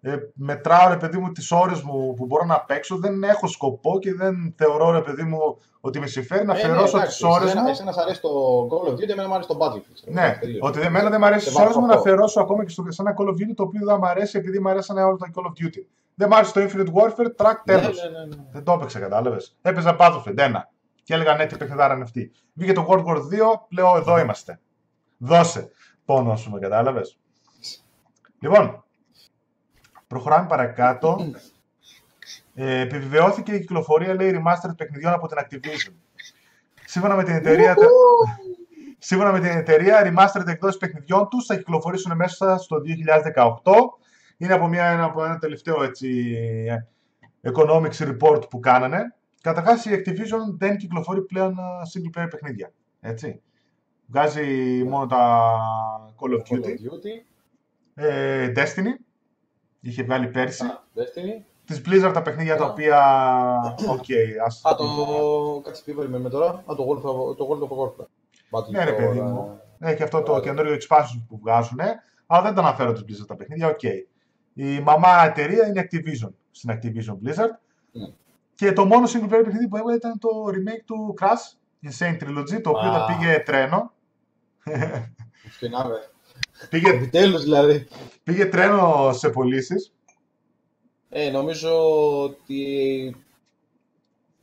ε, 0.00 0.30
μετράω 0.34 0.88
ρε 0.88 0.96
παιδί 0.96 1.18
μου 1.18 1.32
τις 1.32 1.50
ώρες 1.52 1.82
μου 1.82 2.14
που 2.14 2.26
μπορώ 2.26 2.44
να 2.44 2.60
παίξω. 2.60 2.96
Δεν 2.96 3.22
έχω 3.22 3.46
σκοπό 3.46 3.98
και 3.98 4.14
δεν 4.14 4.54
θεωρώ 4.56 4.90
ρε 4.90 5.00
παιδί 5.00 5.22
μου 5.22 5.38
ότι 5.80 5.98
με 6.00 6.06
συμφέρει 6.06 6.44
να 6.46 6.52
Ε, 6.52 6.56
ναι, 6.56 6.62
αφιερώσω 6.62 6.96
εντάξει, 6.96 7.16
τις 7.20 7.28
ώρες 7.30 7.44
εσένα- 7.46 7.62
μου. 7.62 7.68
Εσένα 7.68 7.92
σ' 7.92 7.98
αρέσει 7.98 8.20
το 8.20 8.28
Call 8.70 8.88
of 8.88 8.92
Duty, 8.92 9.08
εμένα 9.08 9.28
μου 9.28 9.34
αρέσει 9.34 9.48
το 9.48 9.56
Battlefield. 9.60 10.12
Ναι, 10.12 10.36
Τελείως. 10.40 10.68
ότι 10.68 10.78
δεν, 10.78 10.86
εμένα 10.86 11.10
δεν 11.10 11.18
μου 11.20 11.26
αρέσει 11.26 11.44
Σε 11.44 11.50
τις 11.50 11.58
ώρες 11.58 11.74
μου 11.74 11.80
βάζω 11.80 11.86
να 11.86 11.94
αυτό. 11.94 12.08
αφιερώσω 12.08 12.40
ακόμα 12.40 12.64
και 12.64 12.70
στο, 12.70 12.84
σε 12.88 13.02
ένα 13.02 13.14
Call 13.18 13.24
of 13.28 13.32
Duty 13.32 13.54
το 13.56 13.62
οποίο 13.62 13.86
δεν 13.86 13.96
μου 14.00 14.06
αρέσει 14.06 14.38
επειδή 14.38 14.58
μου 14.60 14.68
αρέσανε 14.68 15.02
όλα 15.02 15.16
τα 15.16 15.30
Call 15.34 15.42
of 15.44 15.64
Duty. 15.64 15.80
Δεν 16.14 16.28
μου 16.30 16.36
άρεσε 16.36 16.52
το 16.52 16.60
Infinite 16.60 16.92
Warfare, 17.02 17.44
track 17.44 17.54
Ναι, 17.64 17.78
τέλος. 17.78 18.02
ναι, 18.02 18.18
ναι, 18.18 18.24
ναι. 18.24 18.42
Δεν 18.52 18.64
το 18.64 18.72
έπαιξα, 18.72 18.98
κατάλαβες. 18.98 19.56
Έπαιζα 19.62 19.96
Battlefield 20.00 20.36
ένα. 20.38 20.68
Και 21.06 21.14
έλεγα 21.14 21.34
ναι, 21.36 21.46
τι 21.46 21.56
παιχνιδάρα 21.56 21.94
είναι 21.94 22.02
αυτή. 22.02 22.32
Βγήκε 22.52 22.72
το 22.72 22.86
World 22.88 23.04
War 23.04 23.16
2, 23.16 23.20
λέω 23.70 23.96
εδώ 23.96 24.18
είμαστε. 24.18 24.60
Δώσε. 25.18 25.70
Πόνο 26.04 26.36
σου, 26.36 26.50
με 26.50 26.58
κατάλαβες. 26.58 27.18
Λοιπόν, 28.40 28.84
προχωράμε 30.06 30.46
παρακάτω. 30.46 31.32
Ε, 32.54 32.80
επιβεβαιώθηκε 32.80 33.52
η 33.52 33.60
κυκλοφορία, 33.60 34.14
λέει, 34.14 34.30
remastered 34.34 34.76
παιχνιδιών 34.76 35.12
από 35.12 35.26
την 35.26 35.36
Activision. 35.40 35.92
Σύμφωνα 36.84 37.14
με 37.14 37.24
την 37.24 37.34
εταιρεία, 37.34 37.76
σύμφωνα 38.98 39.32
με 39.32 39.40
την 39.40 39.50
εταιρεία 39.50 40.02
remastered 40.04 40.46
εκδόσεις 40.46 40.78
παιχνιδιών 40.78 41.28
τους 41.28 41.46
θα 41.46 41.56
κυκλοφορήσουν 41.56 42.16
μέσα 42.16 42.56
στο 42.56 42.76
2018. 43.62 43.72
Είναι 44.36 44.52
από, 44.52 44.66
μια, 44.66 44.84
ένα, 44.84 45.04
από 45.04 45.24
ένα 45.24 45.38
τελευταίο 45.38 45.82
έτσι, 45.82 46.36
economics 47.42 47.98
report 47.98 48.50
που 48.50 48.60
κάνανε. 48.60 49.15
Καταρχάς 49.46 49.84
η 49.84 49.90
Activision 49.92 50.56
δεν 50.58 50.76
κυκλοφορεί 50.76 51.22
πλέον 51.22 51.58
α, 51.58 51.82
single 51.92 52.18
player 52.18 52.28
παιχνίδια. 52.30 52.72
Έτσι. 53.00 53.42
Βγάζει 54.06 54.82
μόνο 54.84 55.06
τα 55.06 55.50
Call 56.18 56.30
of 56.30 56.38
Call 56.38 56.56
of 56.56 56.64
Duty. 56.64 56.68
Duty. 56.68 57.24
Ε, 57.94 58.52
Destiny. 58.56 59.04
Είχε 59.80 60.02
βγάλει 60.02 60.28
πέρσι. 60.28 60.64
Α, 60.64 60.82
Destiny. 60.94 61.42
Της 61.64 61.82
Blizzard 61.86 62.10
τα 62.14 62.22
παιχνίδια 62.22 62.56
τα 62.56 62.64
Α. 62.64 62.70
οποία... 62.70 62.98
Οκ, 63.88 64.04
ας... 64.46 64.64
Α, 64.64 64.74
το. 64.74 64.84
Κάτσε 65.64 65.84
τι 65.84 65.92
περιμένουμε 65.92 66.30
τώρα. 66.30 66.48
Α, 66.48 66.74
το 66.76 66.86
World 66.88 67.08
of, 67.08 67.36
το 67.36 67.48
World 67.50 67.62
of 67.62 67.68
Warcraft. 67.68 68.06
Battle 68.50 68.70
Ναι, 68.70 68.84
ρε 68.84 68.92
for, 68.92 68.96
παιδί 68.96 69.18
ε, 69.18 69.22
μου. 69.22 69.60
Έχει 69.78 70.02
αυτό 70.02 70.22
το 70.22 70.32
Ωραία. 70.32 70.44
καινούριο 70.44 70.74
expansion 70.74 71.22
που 71.28 71.38
βγάζουν, 71.38 71.78
αλλά 72.26 72.42
δεν 72.42 72.54
τα 72.54 72.60
αναφέρω 72.60 72.92
της 72.92 73.02
Blizzard 73.02 73.26
τα 73.26 73.36
παιχνίδια, 73.36 73.68
οκ. 73.68 73.82
Η 74.54 74.80
μαμά 74.80 75.24
εταιρεία 75.24 75.66
είναι 75.66 75.88
Activision, 75.90 76.30
στην 76.50 76.70
Activision 76.72 77.12
Blizzard. 77.12 77.54
Ναι. 77.92 78.06
Και 78.56 78.72
το 78.72 78.84
μόνο 78.84 79.06
single 79.06 79.24
player 79.34 79.44
παιχνίδι 79.44 79.68
που 79.68 79.76
έβγαλε 79.76 79.96
ήταν 79.96 80.18
το 80.18 80.28
remake 80.48 80.82
του 80.84 81.14
Crash, 81.20 81.56
Insane 81.88 82.22
Trilogy, 82.22 82.60
το 82.62 82.70
οποίο 82.70 82.90
Α. 82.90 82.92
τα 82.92 83.06
πήγε 83.06 83.38
τρένο. 83.38 83.92
και 85.60 85.68
να 85.68 85.84
με. 85.86 86.10
πήγε, 86.70 86.90
Επιτέλους 86.90 87.42
δηλαδή. 87.42 87.86
πήγε 88.22 88.46
τρένο 88.46 89.12
σε 89.12 89.28
πωλήσεις. 89.30 89.92
Ε, 91.08 91.30
νομίζω 91.30 92.00
ότι 92.22 93.16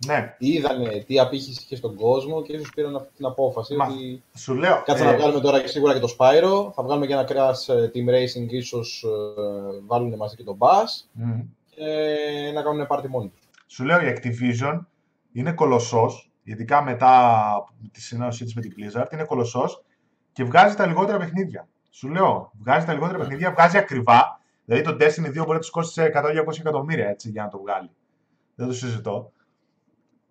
Ναι, 0.06 0.36
είδανε 0.40 1.04
τι 1.08 1.20
απήχηση 1.20 1.62
είχε 1.64 1.76
στον 1.76 1.96
κόσμο 1.96 2.42
και 2.42 2.54
ίσως 2.54 2.70
πήραν 2.76 2.96
αυτή 2.96 3.14
την 3.16 3.26
απόφαση. 3.26 3.76
Μα, 3.76 3.86
ότι 3.88 4.24
σου 4.36 4.54
λέω. 4.56 4.82
κάτσε 4.86 5.04
ε, 5.04 5.06
να 5.06 5.16
βγάλουμε 5.18 5.40
τώρα 5.40 5.62
και 5.62 5.68
σίγουρα 5.68 5.94
και 5.94 6.00
το 6.00 6.16
Spyro. 6.18 6.72
Θα 6.74 6.84
βγάλουμε 6.84 7.06
και 7.08 7.14
ένα 7.14 7.28
Crash 7.28 7.74
ε, 7.74 7.90
Team 7.94 8.10
Racing, 8.10 8.48
ίσως 8.52 9.04
ε, 9.04 9.80
βάλουν 9.86 10.16
μαζί 10.16 10.36
και 10.36 10.44
τον 10.44 10.58
Bass 10.60 11.06
μ. 11.12 11.40
και 11.70 11.86
να 12.54 12.62
κάνουν 12.62 12.88
πάρτι 12.88 13.08
μόνοι 13.08 13.28
τους. 13.30 13.43
Σου 13.74 13.84
λέω 13.84 14.00
η 14.02 14.18
Activision 14.18 14.80
είναι 15.32 15.52
κολοσσός, 15.52 16.32
ειδικά 16.44 16.84
μετά 16.84 17.42
από 17.56 17.72
τη 17.92 18.02
συνένωσή 18.02 18.44
της 18.44 18.56
με 18.56 18.62
την 18.62 18.74
Blizzard, 18.78 19.14
είναι 19.14 19.24
κολοσσός 19.24 19.84
και 20.32 20.44
βγάζει 20.44 20.76
τα 20.76 20.86
λιγότερα 20.86 21.18
παιχνίδια. 21.18 21.68
Σου 21.90 22.10
λέω, 22.10 22.52
βγάζει 22.60 22.86
τα 22.86 22.94
λιγότερα 22.94 23.18
Ναι. 23.18 23.24
παιχνίδια, 23.24 23.52
βγάζει 23.52 23.78
ακριβά. 23.78 24.40
Δηλαδή 24.66 24.84
το 24.84 24.92
Destiny 25.00 25.28
2 25.30 25.34
μπορεί 25.36 25.52
να 25.52 25.60
τους 25.60 25.70
κόστησε 25.70 26.04
100-200 26.04 26.60
εκατομμύρια 26.60 27.08
έτσι, 27.08 27.30
για 27.30 27.44
να 27.44 27.50
το 27.50 27.60
βγάλει. 27.60 27.90
Δεν 28.56 28.68
το 28.68 28.74
συζητώ. 28.74 29.32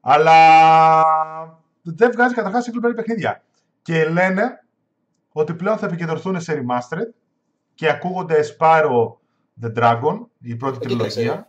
Αλλά 0.00 0.30
δεν 1.82 2.10
βγάζει 2.12 2.34
καταρχάς 2.34 2.68
single 2.70 2.86
player 2.86 2.94
παιχνίδια. 2.96 3.42
Και 3.82 4.04
λένε 4.08 4.64
ότι 5.32 5.54
πλέον 5.54 5.78
θα 5.78 5.86
επικεντρωθούν 5.86 6.40
σε 6.40 6.62
remastered 6.62 7.12
και 7.74 7.88
ακούγονται 7.88 8.40
Spyro 8.58 9.12
the 9.62 9.72
Dragon, 9.78 10.26
η 10.38 10.56
πρώτη 10.56 10.78
Ε, 10.82 10.88
κοίταξε, 10.88 11.18
τριλογία. 11.18 11.46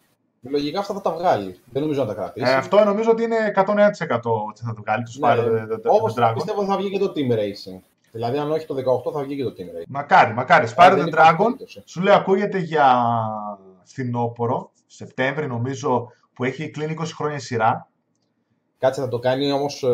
Λογικά 0.50 0.80
αυτά 0.80 0.94
θα 0.94 1.02
τα 1.02 1.12
βγάλει. 1.12 1.60
Δεν 1.72 1.82
νομίζω 1.82 2.02
να 2.02 2.08
τα 2.08 2.14
κρατήσει. 2.14 2.52
Ε, 2.52 2.54
αυτό 2.56 2.84
νομίζω 2.84 3.12
ότι 3.12 3.24
είναι 3.24 3.54
101% 3.56 3.62
ότι 4.50 4.62
θα 4.64 4.74
το 4.74 4.82
βγάλει 4.82 5.04
το 5.04 5.12
Spyro 5.22 5.52
Ναι, 5.52 5.66
the, 5.70 5.74
the, 5.74 5.82
Όπως 5.86 6.14
the 6.18 6.24
Dragon. 6.24 6.32
πιστεύω 6.34 6.60
ότι 6.60 6.70
θα 6.70 6.78
βγει 6.78 6.89
και 6.89 7.00
το 7.00 7.14
Team 7.16 7.32
Racing. 7.34 7.80
Δηλαδή, 8.12 8.38
αν 8.38 8.52
όχι 8.52 8.66
το 8.66 8.76
18, 9.08 9.14
θα 9.14 9.22
βγει 9.24 9.36
και 9.36 9.44
το 9.44 9.54
Team 9.58 9.62
Racing. 9.78 9.86
Μακάρι, 9.88 10.34
μακάρι. 10.34 10.66
Ε, 10.66 10.70
Spyro 10.76 10.94
δεν 10.96 11.06
the 11.06 11.08
υπάρχει 11.08 11.32
Dragon, 11.32 11.44
περίπτωση. 11.44 11.84
σου 11.86 12.02
λέω 12.02 12.16
ακούγεται 12.16 12.58
για 12.58 13.04
φθινόπωρο, 13.84 14.72
Σεπτέμβρη 14.88 15.48
νομίζω, 15.48 16.08
που 16.34 16.44
έχει 16.44 16.70
κλείνει 16.70 16.96
20 17.00 17.04
χρόνια 17.16 17.36
η 17.38 17.39
σειρά. 17.39 17.88
Κάτσε, 18.80 19.02
θα 19.02 19.08
το 19.08 19.20
κάνει 19.20 19.52
όμως 19.52 19.86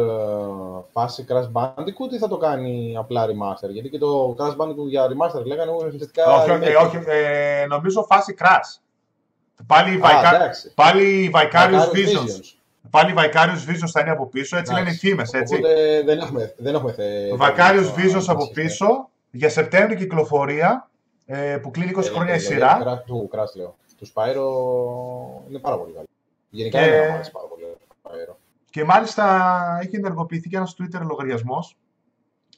φάση 0.92 1.26
Crash 1.30 1.52
Bandicoot 1.52 2.12
ή 2.14 2.18
θα 2.18 2.28
το 2.28 2.38
κάνει 2.38 2.96
απλά 2.98 3.26
remaster; 3.26 3.70
Γιατί 3.70 3.90
και 3.90 3.98
το 3.98 4.36
Crash 4.40 4.56
Bandicoot 4.58 4.88
για 4.90 5.06
remaster 5.06 5.46
λέγανε 5.46 5.72
ουσιαστικά. 5.72 6.36
όχι, 6.36 6.52
όχι, 6.52 6.62
remake. 6.64 6.86
όχι, 6.86 6.98
ε, 7.08 7.66
νομίζω 7.66 8.04
φάση 8.04 8.36
Crash. 8.40 8.80
Πάλι, 9.68 9.94
η 9.98 10.00
Α, 10.00 10.00
Vicar- 10.04 10.36
εντάξει. 10.36 10.72
πάλι 10.74 11.04
η 11.24 11.32
Vicarious 11.34 11.52
Vicarious 11.52 11.94
Visions. 11.96 12.54
Πάλι 12.90 13.12
η 13.12 13.14
Vicarious 13.18 13.70
Visions 13.70 13.90
θα 13.92 14.00
είναι 14.02 14.10
από 14.12 14.26
πίσω, 14.28 14.58
έτσι 14.58 14.72
λένε 14.74 14.86
οι 14.86 14.88
Εντάξει. 14.88 15.08
φήμες, 15.08 15.34
έτσι. 15.34 15.56
Οπότε 15.56 16.02
δεν 16.06 16.20
έχουμε, 16.20 16.54
δεν 16.58 16.76
έχουμε 16.76 16.92
θε... 16.92 17.28
Το 17.28 17.38
Vicarious 17.40 17.84
το- 17.86 17.94
Visions 17.98 18.24
το- 18.26 18.32
από 18.32 18.46
το- 18.46 18.52
πίσω, 18.54 19.10
για 19.32 19.50
Σεπτέμβρη 19.50 19.96
κυκλοφορία, 19.96 20.90
ε, 21.26 21.58
που 21.62 21.72
κλείνει 21.72 21.92
20 21.96 22.10
Ε, 22.10 22.14
χρόνια 22.14 22.36
η 22.36 22.38
δηλαδή, 22.38 22.56
σειρά. 22.56 22.80
Crash- 23.02 23.06
Του 23.06 23.30
Crash 23.34 23.56
λέω. 23.56 23.76
Του 23.98 24.08
Spyro 24.08 25.50
είναι 25.50 25.60
πάρα 25.60 25.78
πολύ 25.78 25.94
καλό. 25.94 26.06
Γενικά 26.50 26.80
Και- 26.84 26.90
δεν 26.90 27.06
μου 27.08 27.14
αρέσει 27.14 27.32
πάρα 27.32 27.48
πολύ 27.48 27.64
το 27.88 27.96
Spyro. 28.04 28.36
Και 28.70 28.84
μάλιστα 28.84 29.56
έχει 29.82 29.96
ενεργοποιηθεί 29.96 30.50
και 30.50 30.58
ένας 30.58 30.76
Twitter 30.82 31.02
λογαριασμός, 31.02 31.78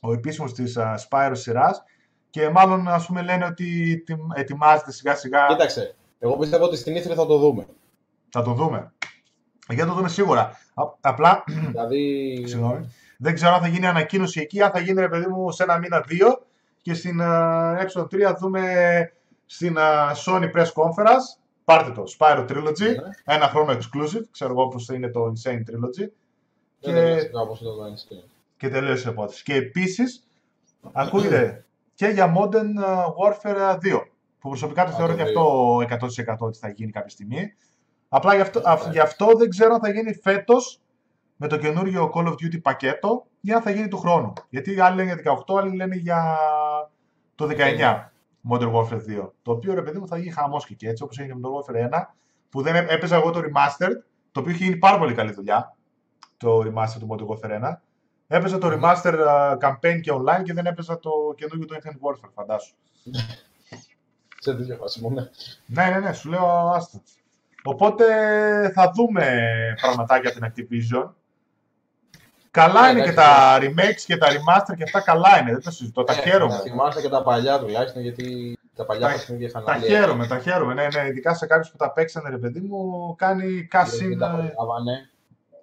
ο 0.01 0.13
επίσημος 0.13 0.53
της 0.53 0.77
α, 0.77 0.99
Spyro 1.09 1.31
σειράς, 1.33 1.83
και 2.29 2.49
μάλλον 2.49 2.87
ας 2.87 3.05
πούμε 3.05 3.21
λένε 3.21 3.45
ότι 3.45 3.91
ετοι- 3.91 4.19
ετοιμάζεται 4.35 4.91
σιγά 4.91 5.15
σιγά, 5.15 5.45
Κοίταξε, 5.47 5.95
εγώ 6.23 6.37
πιστεύω 6.37 6.63
ότι 6.65 6.75
στην 6.77 6.95
ήθρη 6.95 7.13
θα 7.13 7.25
το 7.25 7.37
δούμε. 7.37 7.65
θα 8.29 8.41
το 8.41 8.53
δούμε. 8.53 8.91
Για 9.69 9.83
να 9.85 9.89
το 9.89 9.95
δούμε 9.95 10.09
σίγουρα. 10.09 10.41
Α- 10.73 10.93
απλά, 11.01 11.43
δηλαδή, 11.47 12.35
συγγνώμη, 12.47 12.89
δεν 13.17 13.33
ξέρω 13.33 13.53
αν 13.53 13.61
θα 13.61 13.67
γίνει 13.67 13.85
ανακοίνωση 13.87 14.39
εκεί, 14.41 14.61
αν 14.61 14.71
θα 14.71 14.79
γίνει 14.79 15.01
ρε 15.01 15.09
παιδί 15.09 15.27
μου 15.27 15.51
σε 15.51 15.63
ένα 15.63 15.77
μήνα 15.77 16.01
δύο 16.01 16.45
και 16.81 16.93
στην 16.93 17.21
α, 17.21 17.87
ε3 17.95 18.35
δούμε 18.39 18.63
στην 19.45 19.77
α, 19.77 20.11
Sony 20.25 20.51
Press 20.55 20.65
Conference, 20.65 21.39
πάρτε 21.63 21.91
το, 21.91 22.03
Spyro 22.17 22.47
Trilogy, 22.49 22.79
Ναι. 22.79 22.95
ένα 23.35 23.47
χρόνο 23.47 23.71
exclusive, 23.71 24.23
ξέρω 24.31 24.51
εγώ 24.51 24.67
πώς 24.67 24.85
θα 24.85 24.93
είναι 24.93 25.07
το 25.09 25.25
Insane 25.25 25.59
Trilogy, 25.69 25.95
δεν 25.97 26.09
και- 26.79 26.89
είναι 26.89 27.23
κάπως 27.23 27.61
είναι 27.61 27.69
το 27.69 27.77
Insane. 27.95 28.29
και 28.57 28.69
τελείωσε 28.69 29.09
η 29.09 29.11
υπόθεση. 29.11 29.43
Και 29.43 29.55
επίσης 29.55 30.27
ακούγεται 30.91 31.65
και 31.95 32.07
για 32.07 32.33
Modern 32.37 32.83
uh, 32.85 33.05
Warfare 33.05 33.73
2. 33.75 33.79
Που 34.41 34.49
προσωπικά 34.49 34.83
το 34.85 34.91
Α, 34.91 34.93
θεωρώ 34.93 35.11
το 35.11 35.17
και 35.17 35.23
δύο. 35.23 35.41
αυτό 35.41 35.77
100% 36.33 36.35
ότι 36.39 36.57
θα 36.57 36.69
γίνει 36.69 36.91
κάποια 36.91 37.09
στιγμή. 37.09 37.53
Απλά 38.09 38.35
γι' 38.35 38.41
αυτό, 38.41 38.59
Ναι. 38.59 38.65
αυ- 38.67 38.91
γι' 38.91 38.99
αυτό 38.99 39.27
δεν 39.37 39.49
ξέρω 39.49 39.73
αν 39.73 39.79
θα 39.79 39.89
γίνει 39.89 40.13
φέτος 40.13 40.79
με 41.35 41.47
το 41.47 41.57
καινούριο 41.57 42.11
Call 42.15 42.25
of 42.27 42.31
Duty 42.31 42.61
πακέτο 42.61 43.25
ή 43.41 43.51
αν 43.51 43.61
θα 43.61 43.69
γίνει 43.71 43.87
του 43.87 43.97
χρόνου. 43.97 44.33
Γιατί 44.49 44.79
άλλοι 44.79 44.95
λένε 44.95 45.11
για 45.13 45.15
18, 45.47 45.57
άλλοι 45.57 45.75
λένε 45.75 45.95
για 45.95 46.37
το 47.35 47.47
19 47.47 48.11
Modern 48.49 48.71
Warfare 48.73 49.01
2. 49.07 49.33
Το 49.41 49.51
οποίο 49.51 49.73
ρε 49.73 49.81
παιδί 49.81 49.99
μου 49.99 50.07
θα 50.07 50.17
γίνει 50.17 50.31
χαμός 50.31 50.65
και 50.65 50.73
εκεί, 50.73 50.87
έτσι 50.87 51.03
όπως 51.03 51.19
έγινε 51.19 51.33
με 51.35 51.41
το 51.41 51.49
Warfare 51.65 51.75
1, 51.75 52.13
που 52.49 52.61
δεν 52.61 52.75
έ- 52.75 52.91
έπαιζα 52.91 53.15
εγώ 53.15 53.29
το 53.31 53.39
Remastered, 53.39 53.95
το 54.31 54.39
οποίο 54.39 54.51
είχε 54.53 54.63
γίνει 54.63 54.75
πάρα 54.75 54.97
πολύ 54.97 55.13
καλή 55.13 55.31
δουλειά. 55.31 55.75
Το 56.37 56.59
Remastered 56.59 56.99
του 56.99 57.07
Modern 57.09 57.25
Warfare 57.27 57.51
1. 57.61 57.81
Έπαιζα 58.27 58.57
το 58.57 58.67
Remaster 58.71 59.13
uh, 59.27 59.57
campaign 59.57 59.99
και 60.01 60.11
online 60.13 60.43
και 60.43 60.53
δεν 60.53 60.65
έπαιζα 60.65 60.99
το 60.99 61.09
καινούργιο 61.35 61.65
το 61.65 61.75
Infinite 61.75 62.09
Warfare, 62.09 62.29
φαντάσου. 62.33 62.75
Σε 64.43 64.53
τέτοια 64.55 64.75
φάση 64.75 65.01
μόνο. 65.01 65.27
Ναι, 65.65 65.85
ναι, 65.85 65.99
ναι, 65.99 66.13
σου 66.13 66.29
λέω 66.29 66.45
άστα. 66.75 67.01
Οπότε 67.63 68.05
θα 68.75 68.91
δούμε 68.95 69.25
πραγματάκια 69.81 70.29
από 70.29 70.39
την 70.39 70.51
Activision. 70.51 71.09
Καλά 72.51 72.81
Ναι, 72.81 72.89
είναι 72.89 73.01
και 73.03 73.09
εντάξει, 73.09 73.29
τα 73.31 73.57
remakes 73.61 74.01
και 74.05 74.17
τα 74.17 74.27
remaster 74.27 74.75
και 74.77 74.83
αυτά 74.83 75.01
καλά 75.01 75.39
είναι, 75.39 75.51
δεν 75.51 75.61
το 75.61 75.71
συζητώ, 75.71 76.03
τα 76.03 76.13
Ε, 76.13 76.15
χαίρομαι. 76.15 76.53
Να 76.53 76.59
θυμάστε 76.59 77.01
και 77.01 77.09
τα 77.09 77.23
παλιά 77.23 77.59
τουλάχιστον, 77.59 78.01
γιατί 78.01 78.57
τα 78.75 78.85
παλιά 78.85 79.07
Τα- 79.07 79.13
παιχνίδια 79.13 79.47
είχαν 79.47 79.63
Τα 79.63 79.71
άλλη 79.71 79.85
χαίρομαι, 79.85 80.27
τα 80.27 80.39
χαίρομαι. 80.39 80.73
Ναι, 80.73 80.87
ναι, 80.93 81.07
ειδικά 81.07 81.33
σε 81.33 81.45
κάποιους 81.45 81.69
που 81.71 81.77
τα 81.77 81.91
παίξανε, 81.91 82.29
ρε 82.29 82.37
παιδί 82.37 82.59
μου, 82.59 83.15
κάνει 83.17 83.43
έννοια, 83.43 83.67
cash 83.71 83.87
δεν 83.99 84.13
in, 84.13 84.17
τα 84.19 84.25
ε, 84.25 84.53
προλάβανε. 84.55 85.09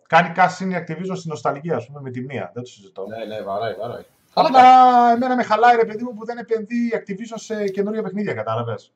κάνει 0.07 0.33
cash 0.37 0.63
in 0.63 0.71
η 0.71 0.75
Activision 0.87 1.17
στην 1.17 1.31
νοσταλγία, 1.31 1.77
ας 1.77 1.87
πούμε, 1.87 2.01
με 2.01 2.11
τη 2.11 2.21
μία. 2.21 2.51
Δεν 2.55 2.63
το 2.63 2.69
συζητώ. 2.69 3.07
Ναι, 3.07 3.25
ναι, 3.35 3.43
βαράει, 3.43 3.75
βαράει. 3.75 4.03
Απλά 4.47 5.13
εμένα 5.13 5.37
με 5.37 5.43
χαλάει 5.43 5.77
ρε 5.77 5.85
παιδί 5.85 6.03
μου 6.05 6.15
που 6.15 6.25
δεν 6.25 6.39
επενδύει 6.39 6.91
η 6.93 6.97
Activision 6.99 7.35
σε 7.35 7.69
καινούργια 7.69 8.03
παιχνίδια, 8.03 8.35
κατάλαβες. 8.35 8.93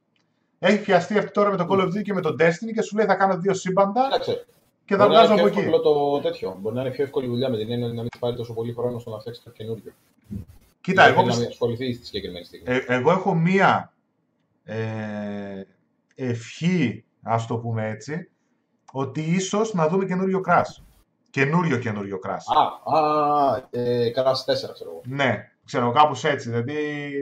Έχει 0.58 0.78
πιαστεί 0.80 1.18
αυτή 1.18 1.30
τώρα 1.30 1.50
με 1.50 1.56
το 1.56 1.66
Call 1.70 1.80
of 1.80 1.86
Duty 1.86 2.02
και 2.02 2.12
με 2.12 2.20
το 2.20 2.28
Destiny 2.38 2.72
και 2.74 2.82
σου 2.82 2.96
λέει 2.96 3.06
θα 3.06 3.14
κάνω 3.14 3.36
δύο 3.36 3.54
σύμπαντα 3.54 4.02
Κοίταξε, 4.04 4.46
και 4.84 4.96
θα 4.96 5.06
μπορεί 5.06 5.16
να 5.18 5.24
είναι 5.24 5.34
βγάζω 5.34 5.34
πιο 5.34 5.46
από 5.46 5.58
εκεί. 5.58 5.68
εύκολο 5.76 5.82
το 5.82 6.20
τέτοιο. 6.28 6.56
Μπορεί 6.60 6.74
να 6.74 6.80
είναι 6.80 6.90
πιο 6.90 7.04
εύκολη 7.04 7.26
δουλειά 7.26 7.48
με 7.50 7.56
την 7.56 7.70
έννοια 7.72 7.86
ότι 7.86 7.96
να 7.96 8.00
μην 8.02 8.10
πάρει 8.18 8.36
τόσο 8.36 8.52
πολύ 8.54 8.72
χρόνο 8.72 8.98
στο 8.98 9.10
να 9.10 9.18
φτιάξει 9.18 9.40
κάτι 9.44 9.56
καινούριο. 9.56 9.92
Κοίτα, 10.80 11.02
Δηλαδή, 11.02 11.12
εγώ, 11.12 11.20
να 11.20 11.26
πιστε- 11.26 11.40
μην 11.42 11.48
ασχοληθεί 11.52 11.94
στη 11.94 12.04
συγκεκριμένη 12.04 12.44
στιγμή. 12.44 12.64
ε, 12.68 12.78
εγώ 12.86 13.10
έχω 13.10 13.34
μία 13.34 13.92
ε, 14.64 15.62
ευχή, 16.14 17.04
ας 17.22 17.46
το 17.46 17.56
πούμε 17.56 17.88
έτσι, 17.88 18.28
ότι 18.92 19.20
ίσως 19.20 19.74
να 19.74 19.88
δούμε 19.88 20.04
καινούριο 20.04 20.40
Crash. 20.48 20.82
Καινούριο 21.32 21.78
καινούριο 21.78 22.18
Crash. 22.26 22.46
Α, 22.56 22.98
α, 22.98 23.62
ε, 23.70 24.10
Crash 24.16 24.20
4, 24.22 24.72
ξέρω 24.72 24.90
εγώ. 24.90 25.00
Ναι, 25.04 25.50
ξέρω 25.64 25.90
κάπως 25.90 26.24
έτσι. 26.24 26.48
Δηλαδή 26.50 26.74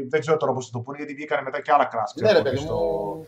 δεν 0.09 0.21
ξέρω 0.21 0.37
τώρα 0.37 0.53
πώς 0.53 0.65
θα 0.67 0.73
το 0.73 0.79
πούνε 0.81 0.97
γιατί 0.97 1.15
βγήκαν 1.15 1.45
μετά 1.45 1.61
και 1.61 1.73
άλλα 1.73 1.89
Crash. 1.89 2.13
Ναι, 2.21 2.27
ξέρω, 2.27 2.33
ρε 2.33 2.45
και 2.45 2.51
παιδί 2.51 2.57
στο, 2.63 2.75
μου. 2.75 3.27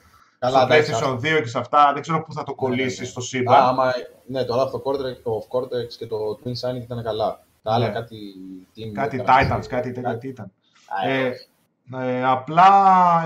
στο 0.48 0.58
εντάξει, 0.60 0.92
PlayStation 0.94 1.14
2 1.14 1.20
και 1.42 1.48
σε 1.48 1.58
αυτά. 1.58 1.90
Δεν 1.92 2.02
ξέρω 2.02 2.22
πού 2.22 2.32
θα 2.32 2.42
το 2.42 2.54
Ναι, 2.60 2.68
ναι, 2.68 2.74
κολλήσει 2.76 3.00
ναι. 3.00 3.06
στο 3.06 3.20
Α, 3.20 3.22
σύμπαν. 3.22 3.62
άμα, 3.62 3.92
ναι, 4.26 4.44
το 4.44 4.54
Wrath 4.60 4.70
of 4.70 4.82
Cortex, 4.92 5.16
το 5.22 5.46
of 5.48 5.58
Cortex 5.58 5.88
και 5.98 6.06
το 6.06 6.16
Twin 6.44 6.48
Sign 6.70 6.82
ήταν 6.82 7.02
καλά. 7.02 7.44
Τα 7.62 7.72
άλλα 7.72 7.86
Ναι. 7.86 7.92
κάτι. 7.92 8.16
Team 8.76 8.92
Κάτι 8.94 9.16
έκαναν. 9.20 9.60
Titans, 9.62 9.66
κάτι 9.68 9.92
τέτοιο 9.92 10.18
τι 10.18 10.28
ήταν. 10.28 10.52
Α, 11.04 11.08
Ε, 11.10 11.28
όχι. 11.28 11.46
Ε, 11.94 12.24
απλά 12.24 12.70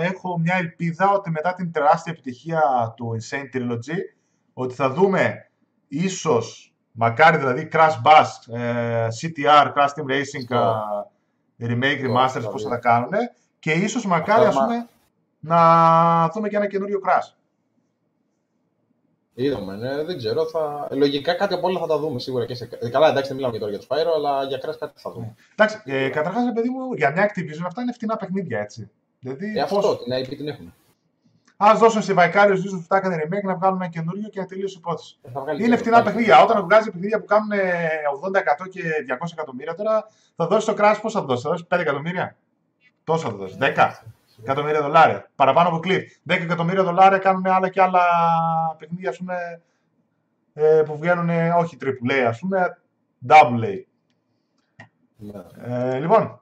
έχω 0.00 0.38
μια 0.38 0.54
ελπίδα 0.58 1.10
ότι 1.12 1.30
μετά 1.30 1.54
την 1.54 1.72
τεράστια 1.72 2.12
επιτυχία 2.12 2.92
του 2.96 3.16
Insane 3.20 3.56
Trilogy 3.56 3.98
ότι 4.54 4.74
θα 4.74 4.90
δούμε 4.90 5.50
ίσως, 5.88 6.74
μακάρι 6.96 7.36
δηλαδή 7.36 7.68
Crash 7.72 7.94
Bass, 8.04 8.54
ε, 8.58 9.06
CTR, 9.20 9.72
Crash 9.74 9.88
Team 9.96 10.10
Racing, 10.10 10.42
Αυτό. 10.50 10.84
ε, 11.58 11.66
remake, 11.70 11.94
Αυτό, 11.94 12.12
remasters, 12.12 12.36
αυτό, 12.38 12.50
πώς 12.50 12.62
θα 12.62 12.68
ναι. 12.68 12.74
τα 12.74 12.80
κάνουν 12.80 13.10
και 13.58 13.72
ίσως 13.72 14.06
μακάρι 14.06 14.44
Αυτά, 14.44 14.48
ας 14.48 14.54
μα- 14.54 14.64
πούμε 14.64 14.86
να 15.40 16.28
δούμε 16.28 16.48
και 16.48 16.56
ένα 16.56 16.66
καινούριο 16.66 17.00
Crash. 17.06 17.32
Είδαμε, 19.38 19.76
ναι, 19.76 20.02
δεν 20.04 20.16
ξέρω. 20.16 20.46
Θα... 20.46 20.88
Λογικά 20.90 21.34
κάτι 21.34 21.54
από 21.54 21.66
όλα 21.66 21.78
θα 21.80 21.86
τα 21.86 21.98
δούμε 21.98 22.18
σίγουρα 22.18 22.46
και 22.46 22.54
σε. 22.54 22.68
ε, 22.80 22.88
Καλά, 22.88 23.08
εντάξει, 23.08 23.26
δεν 23.28 23.36
μιλάμε 23.36 23.52
και 23.54 23.58
τώρα 23.60 23.70
για 23.72 23.80
το 23.80 23.86
Spyro, 23.90 24.12
αλλά 24.16 24.44
για 24.44 24.58
Crash 24.58 24.78
κάτι 24.78 24.92
θα 25.00 25.10
δούμε. 25.12 25.34
Εντάξει, 25.52 25.80
ε, 25.84 26.08
καταρχάς 26.08 26.44
ρε 26.44 26.52
παιδί 26.52 26.68
μου, 26.68 26.92
για 26.94 27.10
μια 27.10 27.30
Activision 27.30 27.64
αυτά 27.66 27.82
είναι 27.82 27.92
φτηνά 27.92 28.16
παιχνίδια 28.16 28.60
έτσι. 28.60 28.90
Δηλαδή, 29.20 29.58
Ε, 29.58 29.64
πώς- 29.68 29.72
αυτό, 29.84 29.96
την 29.96 30.12
IP 30.12 30.36
την 30.36 30.48
έχουμε. 30.48 30.72
Α 31.56 31.74
δώσουν 31.76 32.02
σε 32.02 32.14
Vicarious 32.16 32.52
Visions 32.62 32.80
που 32.80 32.84
τα 32.88 32.96
έκανε 32.96 33.16
remake 33.24 33.42
να 33.44 33.54
βγάλουν 33.56 33.80
ένα 33.80 33.90
καινούριο 33.90 34.28
και 34.28 34.40
να 34.40 34.46
τελείωσε 34.46 34.74
η 34.76 34.80
υπόθεση. 34.80 35.18
Θα 35.32 35.40
βγάλει 35.40 35.60
Είναι 35.64 35.70
και- 35.74 35.76
φτηνά 35.76 35.96
βγάλει 35.96 36.04
παιχνίδια. 36.14 36.36
και- 36.36 36.42
Όταν 36.42 36.62
βγάζει 36.64 36.90
παιχνίδια 36.90 37.18
που 37.20 37.24
κάνουν 37.24 37.50
ε, 37.50 37.60
80% 38.14 38.68
και 38.70 38.82
200 39.06 39.32
εκατομμύρια, 39.32 39.74
τώρα 39.74 40.06
θα 40.36 40.46
δώσει 40.46 40.66
το 40.66 40.74
Crash 40.78 40.98
πώ 41.02 41.10
θα 41.10 41.22
δώσει, 41.22 41.42
θα 41.42 41.50
δώσει 41.50 41.64
5 41.68 41.80
εκατομμύρια; 41.80 42.36
Τόσο 43.04 43.28
θα 43.30 43.34
δώσει. 43.36 43.56
10 43.60 44.02
εκατομμύρια 44.42 44.82
δολάρια. 44.82 45.30
Παραπάνω 45.36 45.68
από 45.68 45.78
κλειπ. 45.78 46.08
10 46.22 46.42
εκατομμύρια 46.42 46.82
δολάρια 46.82 47.18
κάνουν 47.18 47.46
άλλα 47.46 47.68
και 47.68 47.82
άλλα 47.82 48.00
παιχνίδια 48.78 49.10
ας 49.10 49.16
πούμε, 49.18 49.60
ε, 50.54 50.82
που 50.86 50.98
βγαίνουν 50.98 51.28
ε, 51.28 51.50
όχι 51.50 51.76
AAA, 51.80 52.24
ας 52.28 52.38
πούμε, 52.38 52.78
double 53.28 53.64
A. 53.64 53.82
Ναι. 55.16 55.42
Ε, 55.64 55.98
λοιπόν, 55.98 56.40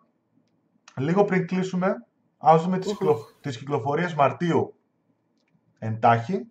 λίγο 0.96 1.24
πριν 1.24 1.46
κλείσουμε, 1.46 2.04
ας 2.38 2.62
δούμε 2.62 2.78
τις, 2.78 2.90
Οχ. 2.90 2.98
κυκλο... 2.98 3.18
τις 3.40 3.58
κυκλοφορίες 3.58 4.14
Μαρτίου 4.14 4.74
εντάχει 5.78 6.46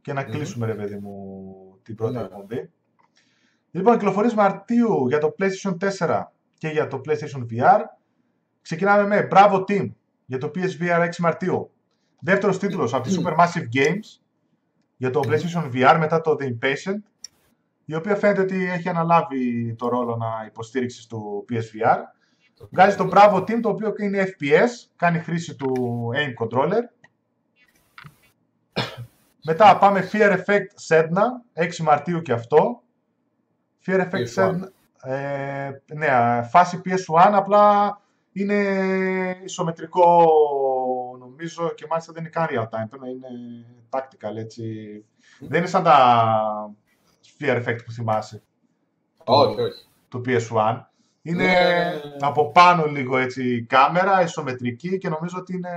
και 0.00 0.12
να 0.12 0.22
Μμμ. 0.22 0.30
κλείσουμε, 0.30 0.66
ρε 0.66 0.74
παιδί 0.74 0.96
μου, 0.96 1.54
την 1.82 1.94
πρώτη 1.94 2.14
Ναι. 2.16 2.22
εκπομπή. 2.22 2.70
Λοιπόν, 3.70 3.94
κυκλοφορίες 3.98 4.34
Μαρτίου 4.34 5.08
για 5.08 5.18
το 5.18 5.34
PlayStation 5.38 5.76
4 5.78 6.32
και 6.58 6.68
για 6.68 6.86
το 6.86 7.00
PlayStation 7.06 7.46
VR. 7.50 7.80
Ξεκινάμε 8.62 9.06
με 9.06 9.28
Bravo 9.30 9.64
Team 9.68 9.92
για 10.26 10.38
το 10.38 10.50
PSVR 10.54 11.00
6 11.00 11.22
Μαρτίου. 11.22 11.70
Δεύτερος 12.20 12.58
τίτλος 12.58 12.94
από 12.94 13.08
τη 13.08 13.14
Supermassive 13.18 13.76
Games 13.76 14.20
για 14.96 15.10
το 15.10 15.20
PlayStation 15.24 15.70
VR 15.72 15.96
μετά 15.98 16.20
το 16.20 16.36
The 16.40 16.44
Impatient 16.44 16.98
η 17.84 17.94
οποία 17.94 18.16
φαίνεται 18.16 18.40
ότι 18.40 18.64
έχει 18.70 18.88
αναλάβει 18.88 19.74
το 19.78 19.88
ρόλο 19.88 20.16
να 20.16 20.26
υποστήριξη 20.46 21.08
του 21.08 21.44
PSVR. 21.50 21.98
Βγάζει 22.70 22.96
το 22.96 23.08
Bravo 23.12 23.36
Team, 23.40 23.60
το 23.62 23.68
οποίο 23.68 23.92
είναι 23.98 24.24
FPS, 24.26 24.68
κάνει 24.96 25.18
χρήση 25.18 25.54
του 25.56 25.72
aim 26.14 26.44
controller. 26.46 26.82
Μετά 29.44 29.78
πάμε 29.78 30.08
Fear 30.12 30.36
Effect 30.36 30.88
Sedna, 30.88 31.62
6 31.64 31.76
Μαρτίου 31.76 32.22
και 32.22 32.32
αυτό. 32.32 32.82
Fear 33.86 34.00
Effect 34.00 34.26
PS1. 34.34 34.50
Sedna, 34.50 34.68
ε, 35.02 35.70
ναι, 35.94 36.42
φάση 36.50 36.80
PS1, 36.84 37.30
απλά 37.32 37.96
είναι 38.32 38.56
ισομετρικό 39.44 40.26
νομίζω 41.18 41.74
και 41.74 41.86
μάλιστα 41.90 42.12
δεν 42.12 42.22
είναι 42.22 42.30
καν 42.30 42.46
real 42.50 42.64
time, 42.64 42.88
πρέπει 42.88 43.04
να 43.04 43.08
είναι 43.08 43.28
tactical 43.90 44.36
έτσι. 44.36 44.64
Δεν 45.40 45.58
είναι 45.58 45.68
σαν 45.68 45.82
τα 45.82 46.74
Fear 47.38 47.64
Effect 47.64 47.78
που 47.84 47.92
θυμάσαι 47.92 48.42
Όχι, 49.24 49.60
όχι. 49.60 49.86
του 50.08 50.22
PS1. 50.26 50.80
Είναι 51.22 51.44
Ναι, 51.44 51.52
ναι, 51.52 51.58
ναι, 51.58 51.90
ναι. 51.94 52.16
από 52.20 52.50
πάνω 52.50 52.84
λίγο 52.86 53.16
έτσι 53.16 53.54
η 53.54 53.62
κάμερα, 53.62 54.22
ισομετρική 54.22 54.98
και 54.98 55.08
νομίζω 55.08 55.36
ότι 55.38 55.54
είναι 55.54 55.70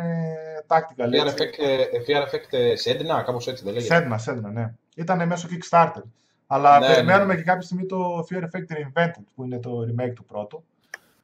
tactical. 0.68 1.04
Fear 1.06 1.26
έτσι. 1.26 1.36
Effect, 1.38 1.64
ε, 1.64 1.84
Fear 2.08 2.22
Effect 2.24 2.54
ε, 2.54 2.74
Sedna, 2.86 3.24
κάπως 3.26 3.48
έτσι 3.48 3.64
δεν 3.64 3.74
λέγεται. 3.74 3.96
Σέντνα, 3.96 4.18
Σέντνα, 4.18 4.50
ναι. 4.50 4.74
Ήταν 4.96 5.28
μέσω 5.28 5.48
Kickstarter. 5.52 6.02
Αλλά 6.48 6.80
Ναι, 6.80 6.88
περιμένουμε 6.88 7.34
ναι. 7.34 7.36
και 7.40 7.46
κάποια 7.46 7.62
στιγμή 7.62 7.86
το 7.86 8.26
Fear 8.30 8.42
Effect 8.42 8.74
Reinvented, 8.76 9.24
που 9.36 9.44
είναι 9.44 9.60
το 9.60 9.80
remake 9.82 10.14
του 10.16 10.26
πρώτου. 10.26 10.64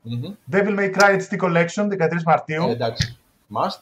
Μμμ. 0.01 0.33
Devil 0.51 0.79
May 0.79 0.95
Cry 0.95 1.19
HD 1.29 1.39
Collection, 1.41 1.87
13 1.99 2.23
Μαρτίου. 2.25 2.67
Ε, 2.67 2.71
εντάξει. 2.71 3.17
Must. 3.55 3.79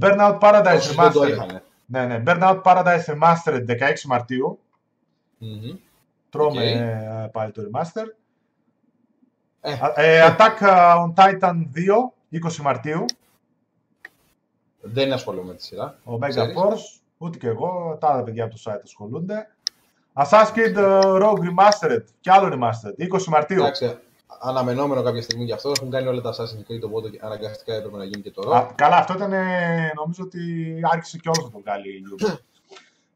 Burnout 0.00 0.38
Paradise 0.40 0.76
Όσοι 0.76 0.94
δεν 0.94 1.12
το 1.12 1.22
Remastered. 1.22 1.28
είχαν. 1.28 1.62
Ναι, 1.86 2.04
ναι. 2.06 2.22
Burnout 2.26 2.62
Paradise 2.62 3.04
Remastered 3.04 3.64
16 3.68 4.02
Μαρτίου. 4.06 4.58
Μμμ. 5.38 5.76
Τρώμε 6.30 6.62
Οκ. 6.62 6.66
ε, 6.68 7.28
πάλι 7.32 7.52
το 7.52 7.62
remaster. 7.72 8.04
Ε. 9.60 9.72
Α- 9.72 9.92
ε, 9.96 10.36
Attack 10.36 10.62
on 11.04 11.12
Titan 11.14 11.54
2, 11.74 12.12
20 12.30 12.56
Μαρτίου. 12.62 13.04
Δεν 14.80 15.12
ασχολούμαι 15.12 15.46
με 15.46 15.54
τη 15.54 15.62
σειρά. 15.64 15.98
Ο 16.04 16.14
Mega 16.14 16.28
Ξέρεις. 16.28 16.54
Force, 16.58 17.00
ούτε 17.18 17.38
και 17.38 17.46
εγώ, 17.48 17.96
τα 18.00 18.08
άλλα 18.08 18.22
παιδιά 18.22 18.44
από 18.44 18.54
το 18.54 18.60
site 18.64 18.80
ασχολούνται. 18.84 19.48
Assassin's 20.14 20.54
Creed 20.54 20.76
ε, 20.76 21.00
Rogue 21.02 21.38
Remastered, 21.38 22.04
και 22.20 22.30
άλλο 22.30 22.48
Remastered, 22.58 23.14
20 23.14 23.24
Μαρτίου. 23.24 23.60
Εντάξει, 23.60 23.96
αναμενόμενο 24.40 25.02
κάποια 25.02 25.22
στιγμή 25.22 25.44
γι' 25.44 25.52
αυτό. 25.52 25.72
Έχουν 25.76 25.90
κάνει 25.90 26.06
όλα 26.06 26.20
τα 26.20 26.30
Assassin's 26.32 26.72
Creed, 26.72 26.80
οπότε 26.84 27.10
αναγκαστικά 27.20 27.74
έπρεπε 27.74 27.96
να 27.96 28.04
γίνει 28.04 28.22
και 28.22 28.30
το 28.30 28.50
Α, 28.50 28.66
Rogue. 28.68 28.72
καλά, 28.74 28.96
αυτό 28.96 29.12
ήταν, 29.14 29.32
ε, 29.32 29.92
νομίζω 29.94 30.24
ότι 30.24 30.40
άρχισε 30.92 31.18
και 31.18 31.28
όλος 31.28 31.44
να 31.44 31.50
το 31.50 31.58
βγάλει 31.64 31.88
η 31.88 32.02
Ubisoft. 32.16 32.38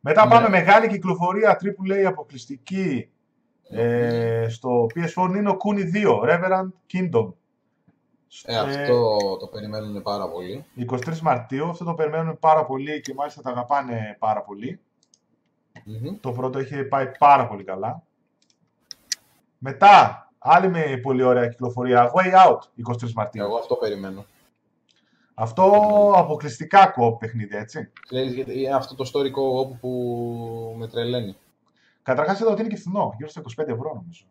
Μετά 0.01 0.24
Ναι. 0.24 0.30
πάμε 0.30 0.49
μεγάλη 0.49 0.88
κυκλοφορία 0.88 1.59
AAA 1.62 2.03
αποκλειστική 2.07 3.09
ε, 3.74 4.48
στο 4.48 4.86
PS4 4.94 5.36
είναι 5.36 5.48
ο 5.48 5.56
Kuni 5.64 6.04
2, 6.04 6.20
Reverend 6.30 6.68
Kingdom. 6.92 7.32
Ε, 8.44 8.56
αυτό 8.56 9.36
το 9.40 9.46
περιμένουν 9.46 10.02
πάρα 10.02 10.28
πολύ. 10.28 10.64
23 10.90 11.18
Μαρτίου, 11.18 11.68
αυτό 11.68 11.84
το 11.84 11.94
περιμένουμε 11.94 12.34
πάρα 12.34 12.64
πολύ 12.64 13.00
και 13.00 13.14
μάλιστα 13.14 13.42
τα 13.42 13.50
αγαπάνε 13.50 14.16
πάρα 14.18 14.42
πολύ. 14.42 14.80
Μμμ. 15.84 16.20
Το 16.20 16.32
πρώτο 16.32 16.60
είχε 16.60 16.84
πάει 16.84 17.10
πάρα 17.18 17.46
πολύ 17.46 17.64
καλά. 17.64 18.02
Μετά, 19.58 20.24
άλλη 20.38 20.68
με 20.68 21.00
πολύ 21.02 21.22
ωραία 21.22 21.48
κυκλοφορία, 21.48 22.12
Way 22.14 22.48
Out, 22.48 22.58
23 22.92 23.12
Μαρτίου. 23.12 23.42
Εγώ 23.42 23.56
αυτό 23.56 23.74
περιμένω. 23.74 24.24
Αυτό 25.34 25.62
αποκλειστικά 26.16 26.94
co 26.96 27.18
παιχνίδι, 27.18 27.56
έτσι. 27.56 27.90
Ξέρεις, 28.08 28.32
γιατί 28.32 28.60
είναι 28.60 28.74
αυτό 28.74 28.94
το 28.94 29.10
story 29.12 29.26
co-op 29.26 29.78
που 29.80 30.74
με 30.78 30.88
τρελαίνει. 30.88 31.36
Καταρχάς 32.05 32.40
εδώ 32.40 32.50
ότι 32.50 32.61
είναι 32.61 32.70
και 32.70 32.76
φθηνό, 32.76 33.14
γύρω 33.16 33.28
στα 33.28 33.40
25 33.40 33.68
ευρώ 33.68 33.92
νομίζω. 33.94 34.24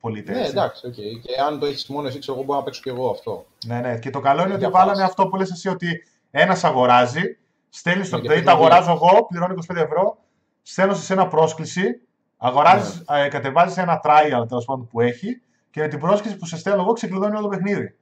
Πωλείται, 0.00 0.32
Ναι, 0.32 0.38
έτσι. 0.38 0.50
εντάξει, 0.50 0.86
οκ. 0.86 0.92
Και 0.94 1.40
αν 1.48 1.58
το 1.58 1.66
έχεις 1.66 1.86
μόνος 1.86 2.10
εσύ, 2.10 2.18
ξέρω 2.18 2.36
εγώ 2.36 2.46
μπορώ 2.46 2.58
να 2.58 2.64
παίξω 2.64 2.80
και 2.84 2.90
εγώ 2.90 3.10
αυτό. 3.10 3.46
Ναι, 3.66 3.80
ναι. 3.80 3.98
Και 3.98 4.10
το 4.10 4.20
καλό 4.20 4.40
είναι 4.42 4.50
ότι 4.50 4.58
Για 4.58 4.70
βάλανε 4.70 4.90
φάση. 4.92 5.02
αυτό 5.04 5.28
που 5.28 5.36
λες 5.36 5.50
εσύ 5.50 5.68
ότι 5.68 6.02
ένας 6.30 6.64
αγοράζει, 6.64 7.22
στέλνεις 7.68 8.08
το, 8.10 8.16
Ναι, 8.16 8.22
και 8.22 8.28
δηλαδή 8.28 8.46
το 8.46 8.56
παίρνει 8.56 8.74
αγοράζω 8.74 8.90
εγώ, 9.04 9.26
πληρώνω 9.26 9.54
25 9.72 9.76
ευρώ, 9.76 10.16
στέλνω 10.62 10.94
σε 10.94 11.12
ένα 11.12 11.28
πρόσκληση, 11.28 12.00
αγοράζεις, 12.36 13.02
Ναι. 13.10 13.20
ε, 13.24 13.28
κατεβάζεις 13.28 13.76
ένα 13.76 14.00
trial 14.04 14.48
τέλος 14.48 14.64
πάντων 14.64 14.88
που 14.88 15.00
έχει 15.00 15.40
και 15.70 15.80
με 15.80 15.88
την 15.88 15.98
πρόσκληση 15.98 16.36
που 16.36 16.46
σε 16.46 16.56
στέλνω 16.56 16.82
εγώ 16.82 16.92
ξεκλειδώνει 16.92 17.32
όλο 17.36 17.42
το 17.42 17.48
παιχνίδι. 17.48 17.94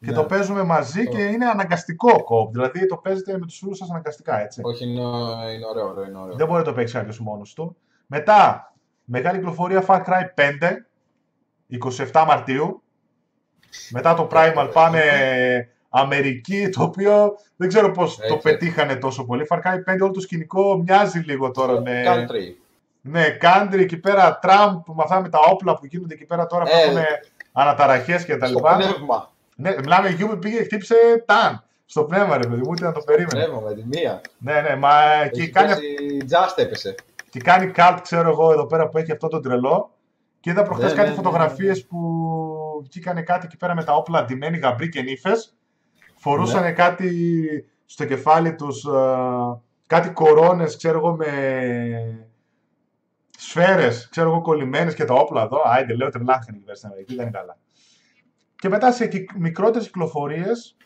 Και 0.00 0.10
Ναι. 0.10 0.16
το 0.16 0.24
παίζουμε 0.24 0.62
μαζί 0.62 1.00
Αυτό. 1.00 1.16
και 1.16 1.22
είναι 1.22 1.46
αναγκαστικό 1.46 2.22
co-op. 2.24 2.50
Δηλαδή 2.52 2.86
το 2.86 2.96
παίζετε 2.96 3.38
με 3.38 3.46
τους 3.46 3.58
φίλους 3.58 3.78
σας 3.78 3.90
αναγκαστικά, 3.90 4.40
έτσι. 4.40 4.60
Όχι, 4.64 4.84
είναι, 4.84 5.00
είναι 5.54 5.66
ωραίο, 5.70 5.88
ωραίο, 5.88 6.04
είναι 6.04 6.18
ωραίο. 6.18 6.36
Δεν 6.36 6.46
μπορεί 6.46 6.58
να 6.58 6.64
το 6.64 6.72
παίξει 6.72 6.94
κάποιος 6.94 7.20
μόνος 7.20 7.54
του. 7.54 7.76
Μετά, 8.12 8.72
μεγάλη 9.04 9.38
κυκλοφορία 9.38 9.84
Far 9.86 9.98
Cry 10.04 10.24
5, 10.34 10.50
27 12.12 12.24
Μαρτίου. 12.26 12.82
Μετά 13.90 14.14
το 14.14 14.28
Primal 14.32 14.70
πάμε 14.72 15.00
Αμερική, 15.88 16.68
το 16.68 16.82
οποίο 16.82 17.36
δεν 17.56 17.68
ξέρω 17.68 17.90
πώς 17.90 18.16
το 18.16 18.22
Έτσι. 18.24 18.38
πετύχανε 18.38 18.96
τόσο 18.96 19.24
πολύ. 19.24 19.46
Far 19.50 19.56
Cry 19.56 19.92
5 19.94 19.98
όλο 20.00 20.10
το 20.10 20.20
σκηνικό 20.20 20.76
μοιάζει 20.76 21.18
λίγο 21.18 21.50
τώρα 21.50 21.80
με... 21.80 22.02
Country. 22.06 22.54
Ναι, 23.00 23.36
country 23.40 23.78
εκεί 23.78 23.96
πέρα, 23.96 24.38
Τραμπ, 24.38 24.82
με 24.86 25.02
αυτά 25.02 25.20
με 25.20 25.28
τα 25.28 25.38
όπλα 25.50 25.74
που 25.78 25.86
γίνονται 25.86 26.14
εκεί 26.14 26.24
πέρα 26.24 26.46
τώρα 26.46 26.64
που 26.64 26.70
Ε, 26.72 26.82
έχουν 26.82 26.98
αναταραχές 27.52 28.24
και 28.24 28.36
τα 28.36 28.46
Στο 28.46 28.54
λοιπά. 28.54 28.76
πνεύμα. 28.76 29.32
Ναι, 29.56 29.74
μιλάμε 29.78 30.08
για 30.08 30.26
που 30.26 30.38
πήγε, 30.38 30.62
χτύπησε 30.62 30.94
ταν. 31.26 31.64
Στο 31.86 32.04
πνεύμα, 32.04 32.36
ρε 32.36 32.46
παιδί 32.48 32.60
μου, 32.60 32.68
ούτε 32.70 32.84
να 32.84 32.92
το 32.92 33.00
περίμενε. 33.00 33.44
Πνεύμα 33.44 33.60
με 33.60 33.74
τη 33.74 33.82
μία. 33.86 34.20
Ναι, 34.38 34.60
ναι, 34.60 34.76
μα 34.76 34.90
και 35.32 35.40
Έχει 35.40 35.50
κάνει 35.50 35.68
πέσει, 35.68 35.96
Just 36.30 36.52
έπεσε. 36.56 36.94
Και 37.30 37.40
κάνει 37.40 37.72
cult, 37.76 37.98
ξέρω 38.02 38.28
εγώ, 38.28 38.52
εδώ 38.52 38.66
πέρα 38.66 38.88
που 38.88 38.98
έχει 38.98 39.12
αυτό 39.12 39.28
το 39.28 39.40
τρελό. 39.40 39.94
Και 40.40 40.50
είδα 40.50 40.62
προχθές 40.62 40.90
Ναι, 40.90 40.96
κάτι 40.96 41.08
ναι, 41.10 41.16
ναι, 41.16 41.22
φωτογραφίες 41.22 41.78
ναι. 41.78 41.84
που 41.84 42.82
βγήκανε 42.82 43.22
κάτι 43.22 43.46
εκεί 43.46 43.56
πέρα 43.56 43.74
με 43.74 43.84
τα 43.84 43.94
όπλα 43.94 44.18
αντιμένοι 44.18 44.58
γαμπροί 44.58 44.88
και 44.88 45.02
νύφες. 45.02 45.56
Φορούσαν 46.16 46.62
Ναι. 46.62 46.72
κάτι 46.72 47.10
στο 47.84 48.04
κεφάλι 48.04 48.54
τους, 48.54 48.84
ε, 48.84 48.90
κάτι 49.86 50.10
κορώνες, 50.10 50.76
ξέρω 50.76 50.98
εγώ, 50.98 51.16
με 51.16 51.26
σφαίρες, 53.38 54.08
ξέρω 54.08 54.30
εγώ, 54.30 54.40
κολλημένες 54.40 54.94
και 54.94 55.04
τα 55.04 55.14
όπλα 55.14 55.42
εδώ. 55.42 55.62
Άιντε, 55.64 55.94
λέω 55.94 56.08
τρελάχανε 56.10 56.56
εκεί 56.56 56.64
πέρα 56.64 56.76
στην 56.76 56.88
Αμερική, 56.88 57.14
δεν 57.14 57.26
είναι 57.26 57.38
καλά. 57.38 57.56
Και 58.56 58.68
μετά 58.68 58.92
σε 58.92 59.06
κυ- 59.06 59.36
μικρότερες 59.36 59.86
κυκλοφορίες 59.86 60.76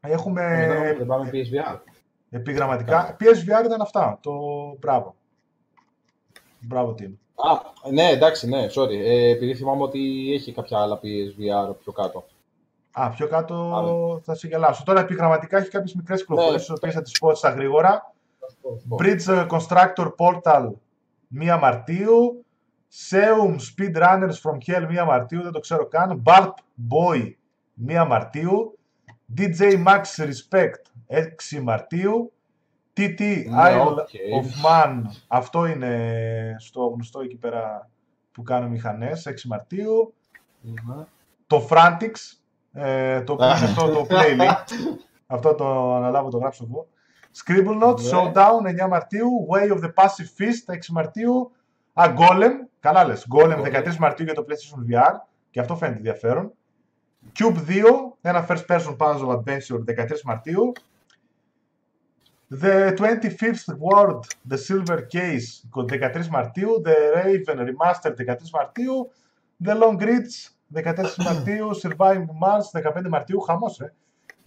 έχουμε 0.00 0.42
Μετά 0.66 0.94
Δεν 0.96 1.06
πάμε 1.06 1.30
PSVR. 1.32 1.78
επιγραμματικά. 2.30 3.16
PSVR 3.20 3.64
ήταν 3.64 3.80
αυτά, 3.80 4.18
το 4.22 4.32
μπράβο. 4.78 5.14
Μπράβο 6.62 6.94
team. 6.98 7.10
Α, 7.34 7.90
ναι, 7.92 8.08
εντάξει, 8.08 8.48
ναι, 8.48 8.66
sorry. 8.74 8.94
Ε, 9.04 9.28
επειδή 9.30 9.54
θυμάμαι 9.54 9.82
ότι 9.82 10.32
έχει 10.34 10.52
κάποια 10.52 10.78
άλλα 10.78 11.00
PSVR 11.02 11.74
πιο 11.78 11.92
κάτω. 11.92 12.24
Α, 12.92 13.10
πιο 13.10 13.28
κάτω 13.28 13.54
Άρα. 13.74 14.20
θα 14.24 14.34
σε 14.34 14.46
γελάσω. 14.48 14.82
Τώρα 14.84 15.00
επιγραμματικά 15.00 15.58
έχει 15.58 15.68
κάποιες 15.68 15.94
μικρές 15.94 16.20
κυκλοφορίε, 16.20 16.52
Ναι. 16.52 16.58
τι 16.58 16.72
οποίες 16.72 16.94
θα 16.94 17.02
τις 17.02 17.18
πω 17.18 17.34
στα 17.34 17.50
γρήγορα. 17.50 18.12
Bridge 18.98 19.46
Constructor 19.48 20.12
Portal 20.16 20.70
1 21.40 21.58
Μαρτίου. 21.60 22.44
Seum 23.10 23.54
Speedrunners 23.54 24.34
from 24.42 24.56
Hell 24.66 25.02
1 25.02 25.04
Μαρτίου, 25.06 25.42
δεν 25.42 25.52
το 25.52 25.60
ξέρω 25.60 25.86
καν. 25.86 26.22
Bulb 26.26 26.48
Boy 26.90 27.32
1 27.88 28.06
Μαρτίου. 28.08 28.78
DJ 29.38 29.84
Max 29.86 30.02
Respect 30.16 30.82
6 31.56 31.60
Μαρτίου. 31.62 32.32
TT 32.96 33.18
Ναι, 33.20 33.56
Isle 33.56 33.86
OK. 33.96 34.08
of 34.42 34.66
Man, 34.66 35.02
αυτό 35.28 35.66
είναι 35.66 36.56
στο 36.58 36.86
γνωστό 36.86 37.20
εκεί 37.20 37.36
πέρα 37.36 37.90
που 38.32 38.42
κάνουν 38.42 38.70
μηχανές, 38.70 39.26
6 39.26 39.32
Μαρτίου. 39.48 40.14
Ναι. 40.60 41.04
Το 41.46 41.66
Frantics, 41.70 42.38
ε, 42.72 43.20
το 43.22 43.32
οποίο 43.32 43.46
είναι 43.46 43.54
αυτό 43.54 43.88
το 43.88 44.06
PlayLink. 44.10 44.98
αυτό 45.26 45.54
το 45.54 45.94
αναλάβω, 45.94 46.28
το 46.30 46.38
γράψω 46.38 46.66
εγώ. 46.70 46.86
Scribblenauts, 47.44 48.00
Ναι. 48.00 48.10
Showdown 48.12 48.84
9 48.84 48.88
Μαρτίου, 48.88 49.28
Way 49.50 49.72
of 49.72 49.78
the 49.80 49.90
Passive 49.94 50.40
Fist 50.42 50.74
6 50.74 50.78
Μαρτίου, 50.90 51.50
Α, 51.92 52.04
Golem, 52.18 52.50
καλά 52.80 53.04
λες, 53.04 53.26
Golem 53.34 53.58
Golem. 53.58 53.62
13 53.62 53.96
Μαρτίου 53.98 54.24
για 54.24 54.34
το 54.34 54.44
PlayStation 54.48 54.94
VR 54.94 55.12
και 55.50 55.60
αυτό 55.60 55.76
φαίνεται 55.76 55.96
ενδιαφέρον. 55.98 56.52
Cube 57.38 57.56
2, 57.56 57.82
ένα 58.20 58.46
first 58.48 58.64
person 58.66 58.96
puzzle 58.96 59.28
adventure 59.36 59.84
13 59.86 60.20
Μαρτίου. 60.24 60.72
The 62.52 62.94
25th 62.98 63.78
Ward, 63.78 64.26
The 64.46 64.58
Silver 64.58 65.06
Case 65.14 65.64
13 65.88 66.28
Μαρτίου, 66.30 66.82
The 66.84 66.96
Raven 67.16 67.58
Remastered 67.58 68.14
13 68.16 68.36
Μαρτίου, 68.52 69.10
The 69.64 69.74
Long 69.80 69.98
Reach 70.02 70.50
14 70.74 70.94
Μαρτίου, 71.24 71.70
Surviving 71.82 72.26
Mars 72.42 72.92
15 73.04 73.08
Μαρτίου, 73.08 73.40
χαμός 73.40 73.78
ρε. 73.80 73.92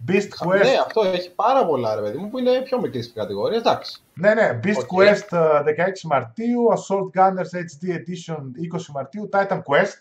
Beast 0.08 0.46
Quest, 0.46 0.62
Ναι, 0.64 0.76
αυτό 0.86 1.02
έχει 1.02 1.34
πάρα 1.34 1.66
πολλά 1.66 1.94
ρε 1.94 2.00
παιδί 2.00 2.18
μου 2.18 2.28
που 2.28 2.38
είναι 2.38 2.62
πιο 2.62 2.80
μικρής 2.80 3.04
στην 3.04 3.16
κατηγορίας. 3.16 3.60
Εντάξει. 3.60 4.02
ναι, 4.14 4.34
ναι, 4.34 4.60
Beast 4.62 4.82
OK. 4.82 5.00
Quest 5.00 5.36
ε, 5.36 5.84
16 5.84 6.00
Μαρτίου, 6.04 6.62
Assault 6.72 7.20
Gunners 7.20 7.52
HD 7.58 7.88
Edition 7.94 8.40
20 8.76 8.86
Μαρτίου, 8.92 9.28
Titan 9.32 9.58
Quest, 9.62 9.98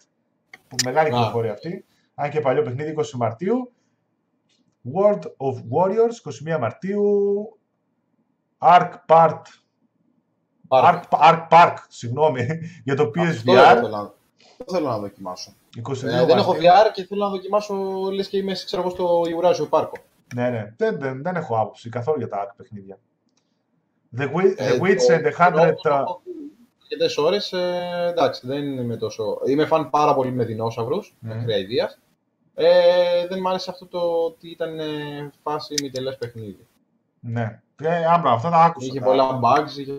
που 0.68 0.76
μεγάλη 0.86 1.08
Α. 1.10 1.12
κυκλοφορία 1.12 1.51
αυτή, 1.51 1.86
αν 2.16 2.30
και 2.30 2.39
παλιό 2.39 2.62
παιχνίδι 2.62 2.95
20 2.97 3.10
Μαρτίου, 3.12 3.72
World 4.93 5.22
of 5.22 5.56
Warriors 5.56 6.53
21 6.56 6.60
Μαρτίου, 6.60 7.03
Ark 8.58 8.91
Part, 9.08 9.41
Πάρα 10.68 11.03
Ark, 11.10 11.20
Ark 11.20 11.47
Park, 11.49 11.76
συγγνώμη, 11.88 12.45
για 12.84 12.95
το 12.95 13.03
Αυτό 13.03 13.22
PSVR, 13.22 13.74
θέλω 13.76 13.88
να- 13.88 14.14
αυτό 14.60 14.74
θέλω 14.74 14.88
να 14.88 14.97
δοκιμάσω. 14.99 15.53
22 15.78 16.08
Ε, 16.22 16.26
δεν 16.26 16.38
έχω 16.38 16.51
Μαρτίου. 16.51 16.70
VR 16.70 16.91
και 16.93 17.06
θέλω 17.06 17.24
να 17.24 17.30
δοκιμάσω 17.30 17.76
λες 18.14 18.28
και 18.28 18.38
είμαι 18.38 18.53
ξέρω 18.53 18.82
εγώ, 18.82 18.91
στο 18.91 19.22
Ιουράζιο 19.30 19.66
Πάρκο. 19.66 19.95
Ναι, 20.36 20.49
ναι, 20.49 20.74
δεν, 20.78 20.99
δεν, 20.99 21.22
δεν 21.22 21.36
έχω 21.36 21.60
άποψη 21.60 21.89
καθόλου 21.89 22.18
για 22.18 22.28
τα 22.28 22.45
Ark 22.47 22.53
παιχνίδια. 22.58 22.97
The, 24.18 24.24
Wi- 24.34 24.53
Ε, 24.58 24.78
The 24.78 24.82
Witch 24.82 25.18
and 25.18 25.26
the 25.26 25.34
Hundred... 25.38 25.74
uh, 25.91 26.03
Αρκετές 26.82 27.18
ώρες, 27.18 27.53
ε, 27.53 28.08
εντάξει, 28.10 28.47
δεν 28.47 28.78
είμαι 28.78 28.97
τόσο. 28.97 29.39
Είμαι 29.47 29.66
φαν 29.66 29.89
πάρα 29.89 30.14
πολύ 30.16 30.32
με 30.32 30.43
δεινόσαυρους, 30.45 31.16
Ναι. 31.20 31.36
μέχρι 31.36 31.53
αηδίας. 31.53 31.99
Ε, 32.53 33.28
δεν 33.28 33.39
μ' 33.39 33.47
άρεσε 33.47 33.70
αυτό 33.70 33.86
το 33.88 33.99
ότι 33.99 34.49
ήταν 34.49 34.80
ε, 34.80 34.86
φάση 35.43 35.74
ημιτελές 35.82 36.12
παιχνίδι. 36.12 36.68
Ναι, 37.20 37.62
ε, 37.82 38.05
άμπρα, 38.05 38.32
αυτά 38.32 38.49
τα 38.49 38.57
άκουσα. 38.63 38.88
Είχε 38.88 38.99
τα- 38.99 39.05
πολλά 39.05 39.39
bugs, 39.43 39.78
είχε 39.80 39.93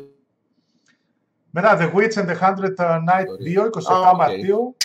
Μετά 1.51 1.77
The 1.81 1.95
Witch 1.95 2.13
and 2.13 2.29
the 2.29 2.39
Hundred 2.41 2.75
uh, 2.79 2.99
Knight 2.99 3.27
2, 3.57 3.71
27 3.71 3.93
Α, 3.93 4.11
οκ. 4.11 4.17
Μαρτίου. 4.17 4.77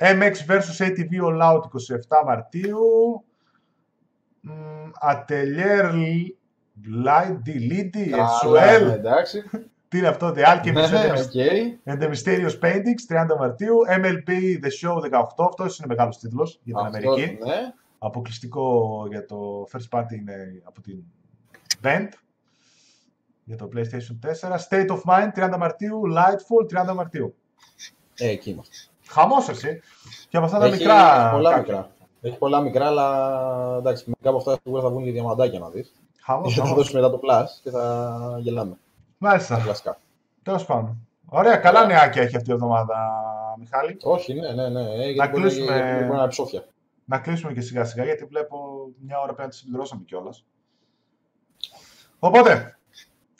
MX 0.00 0.32
vs 0.48 0.86
ATV 0.86 1.22
All 1.22 1.40
Out 1.42 1.62
27 1.62 2.24
Μαρτίου. 2.26 3.24
Μ, 4.40 4.50
Atelier 5.10 5.92
Lydie, 7.04 7.58
Lydie, 7.70 8.08
Καλά, 8.10 8.28
Suelle. 8.42 8.86
ναι, 8.86 8.92
εντάξει. 8.92 9.42
Τι 9.88 9.98
είναι 9.98 10.06
αυτό, 10.08 10.32
The 10.36 10.44
Alchemist 10.44 10.72
Ναι, 10.72 10.82
and, 10.86 11.16
the 11.16 11.20
OK. 11.24 11.30
Mys- 11.34 11.92
and 11.92 12.02
the 12.02 12.08
Mysterious 12.08 12.58
Paintings 12.62 13.06
30 13.08 13.38
Μαρτίου. 13.38 13.76
MLB 14.00 14.30
The 14.64 14.70
Show 14.80 14.94
18, 15.00 15.44
αυτός 15.48 15.78
είναι 15.78 15.86
μεγάλος 15.86 16.18
τίτλος 16.18 16.60
για 16.62 16.74
την 16.76 16.86
Αυτός, 16.86 17.04
Αμερική. 17.12 17.38
ναι. 17.44 17.72
Αποκλειστικό 17.98 19.04
για 19.10 19.24
το 19.26 19.66
first 19.72 19.98
party 19.98 20.12
είναι 20.12 20.62
από 20.64 20.80
την 20.80 21.02
Band 21.82 22.08
για 23.44 23.56
το 23.56 23.68
PlayStation 23.74 24.18
4. 24.50 24.56
State 24.68 24.86
of 24.88 25.00
Mind 25.04 25.52
30 25.54 25.56
Μαρτίου, 25.58 26.00
Lightfall 26.16 26.88
30 26.90 26.94
Μαρτίου. 26.94 27.34
Ε, 28.18 28.28
εκεί 28.28 28.50
είμαστε. 28.50 28.74
Χαμός 29.08 29.48
εσύ. 29.48 29.80
Και 30.28 30.36
από 30.36 30.46
αυτά 30.46 30.58
τα 30.58 30.64
Έχει 30.66 30.76
μικρά. 30.76 31.30
πολλά 31.30 31.50
κάποια. 31.54 31.60
μικρά. 31.76 31.90
Έχει 32.20 32.38
πολλά 32.38 32.60
μικρά, 32.60 32.86
αλλά 32.86 33.76
εντάξει, 33.78 34.04
μερικά 34.06 34.28
από 34.28 34.38
αυτά 34.38 34.58
σίγουρα 34.62 34.82
θα 34.82 34.88
βγουν 34.90 35.04
και 35.04 35.10
διαμαντάκια 35.10 35.58
να 35.58 35.68
δεις. 35.68 35.92
Χαμός, 36.22 36.54
Θα 36.54 36.60
το 36.60 36.66
χαμός. 36.66 36.82
δώσουμε 36.82 37.00
μετά 37.00 37.12
το 37.12 37.20
Plus 37.22 37.46
και 37.62 37.70
θα 37.70 38.36
γελάμε. 38.40 38.70
Τα 38.70 38.78
Μάλιστα. 39.18 39.60
κλασικά. 39.60 39.98
Τέλος 40.42 40.64
πάντων. 40.64 40.96
Ωραία, 41.26 41.56
καλά 41.56 41.86
νεάκια 41.86 42.22
έχει 42.22 42.36
αυτή 42.36 42.50
η 42.50 42.52
εβδομάδα, 42.52 42.96
Μιχάλη. 43.58 43.96
Όχι, 44.02 44.34
ναι, 44.34 44.52
ναι, 44.52 44.68
ναι. 44.68 44.80
Ε, 44.80 44.96
Να 44.96 45.04
γιατί 45.04 45.30
μπορεί, 45.30 45.42
κλείσουμε- 45.42 45.72
γιατί 45.76 45.92
μπορεί 45.94 46.06
να 46.08 46.18
είναι 46.18 46.28
ψόφια. 46.28 46.64
Να 47.10 47.18
κλείσουμε 47.18 47.52
και 47.52 47.60
σιγά 47.60 47.84
σιγά 47.84 48.04
γιατί 48.04 48.24
βλέπω 48.24 48.88
μια 49.00 49.16
ώρα 49.18 49.26
πρέπει 49.26 49.42
να 49.42 49.48
τη 49.48 49.56
συμπληρώσαμε 49.56 50.02
κιόλας. 50.06 50.44
Οπότε, 52.18 52.78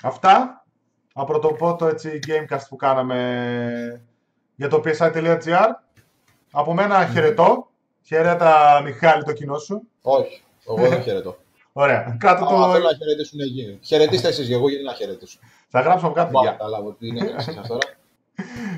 αυτά 0.02 0.64
από 1.12 1.38
το 1.38 1.48
πρώτο 1.48 1.86
έτσι 1.86 2.18
Gamecast 2.26 2.62
που 2.68 2.76
κάναμε 2.76 4.06
για 4.54 4.68
το 4.68 4.82
psi.gr. 4.84 5.68
Από 6.50 6.74
μένα 6.74 7.06
χαιρετώ. 7.06 7.70
Χαιρέτα 8.02 8.80
Μιχάλη 8.84 9.24
το 9.24 9.32
κοινό 9.32 9.58
σου. 9.58 9.88
Όχι, 10.02 10.42
εγώ 10.68 10.88
δεν 10.88 11.02
χαιρετώ. 11.02 11.36
Ωραία. 11.72 12.16
Κάτω 12.18 12.44
Άμα 12.44 12.66
το... 12.66 12.72
θέλω 12.72 12.84
να 12.84 12.96
χαιρετήσουν 12.96 13.40
εκεί. 13.40 13.78
Χαιρετήστε 13.82 14.28
εσείς, 14.28 14.50
εγώ 14.50 14.68
γιατί 14.68 14.84
να 14.84 14.92
χαιρετήσω. 14.92 15.38
Θα 15.68 15.80
γράψω 15.80 16.06
από 16.06 16.14
κάτω. 16.14 16.30
Μπα, 16.30 16.40
γεια. 16.40 16.50
καταλάβω 16.50 16.92
τι 16.92 17.06
είναι 17.06 17.20
εξής 17.20 17.54
σας 17.54 17.66
τώρα. 17.66 17.88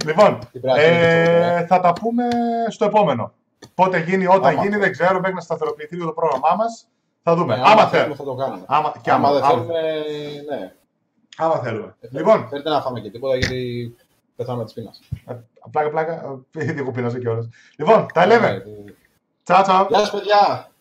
Λοιπόν, 0.06 0.38
Τι 0.52 0.58
πρέπει 0.58 0.66
να 0.66 0.82
χαιρετήσω, 0.82 1.42
ε, 1.42 1.66
θα 1.66 1.80
τα 1.80 1.92
πούμε 1.92 2.28
στο 2.68 2.84
επόμενο. 2.84 3.32
Πότε 3.74 3.98
γίνει, 3.98 4.26
όταν 4.26 4.44
Άμα. 4.52 4.62
γίνει, 4.62 4.76
δεν 4.76 4.92
ξέρω. 4.92 5.20
Μέχρι 5.20 5.34
να 5.34 5.40
σταθεροποιηθεί 5.40 5.98
το 5.98 6.12
πρόγραμμά 6.12 6.54
μας. 6.56 6.86
Θα 7.22 7.34
δούμε. 7.34 7.56
Ναι, 7.56 7.62
άμα, 7.64 7.86
θέλουμε 7.86 7.88
θέλουμε. 7.88 8.14
θα 8.14 8.24
το 8.24 8.34
κάνουμε. 8.34 8.62
Άμα, 8.66 8.92
και 9.02 9.10
άμα, 9.10 9.28
άμα, 9.28 9.38
δεν 9.38 9.44
άμα, 9.48 9.54
θέλουμε, 9.54 9.80
ναι. 10.50 10.72
άμα 11.36 11.54
θέλουμε. 11.58 11.96
Ε, 12.00 12.08
Λοιπόν, 12.10 12.48
Φέρτε 12.48 12.70
να 12.70 12.80
φάμε 12.80 13.00
και 13.00 13.10
τίποτα 13.10 13.36
γιατί 13.36 13.94
πεθάμε 14.36 14.64
της 14.64 14.72
πείνας. 14.72 15.00
πλάκα, 15.70 15.90
πλάκα, 15.90 16.40
ήδη 16.54 16.80
εγώ 16.80 16.90
πεινάζω 16.90 17.18
κιόλας. 17.18 17.48
Λοιπόν, 17.76 18.06
τα 18.14 18.26
λέμε. 18.26 18.50
Ναι, 18.50 18.62
Τσάου, 19.42 19.62
τσάου. 19.62 19.86
Γεια 19.88 19.98
σας 19.98 20.10
παιδιά! 20.10 20.68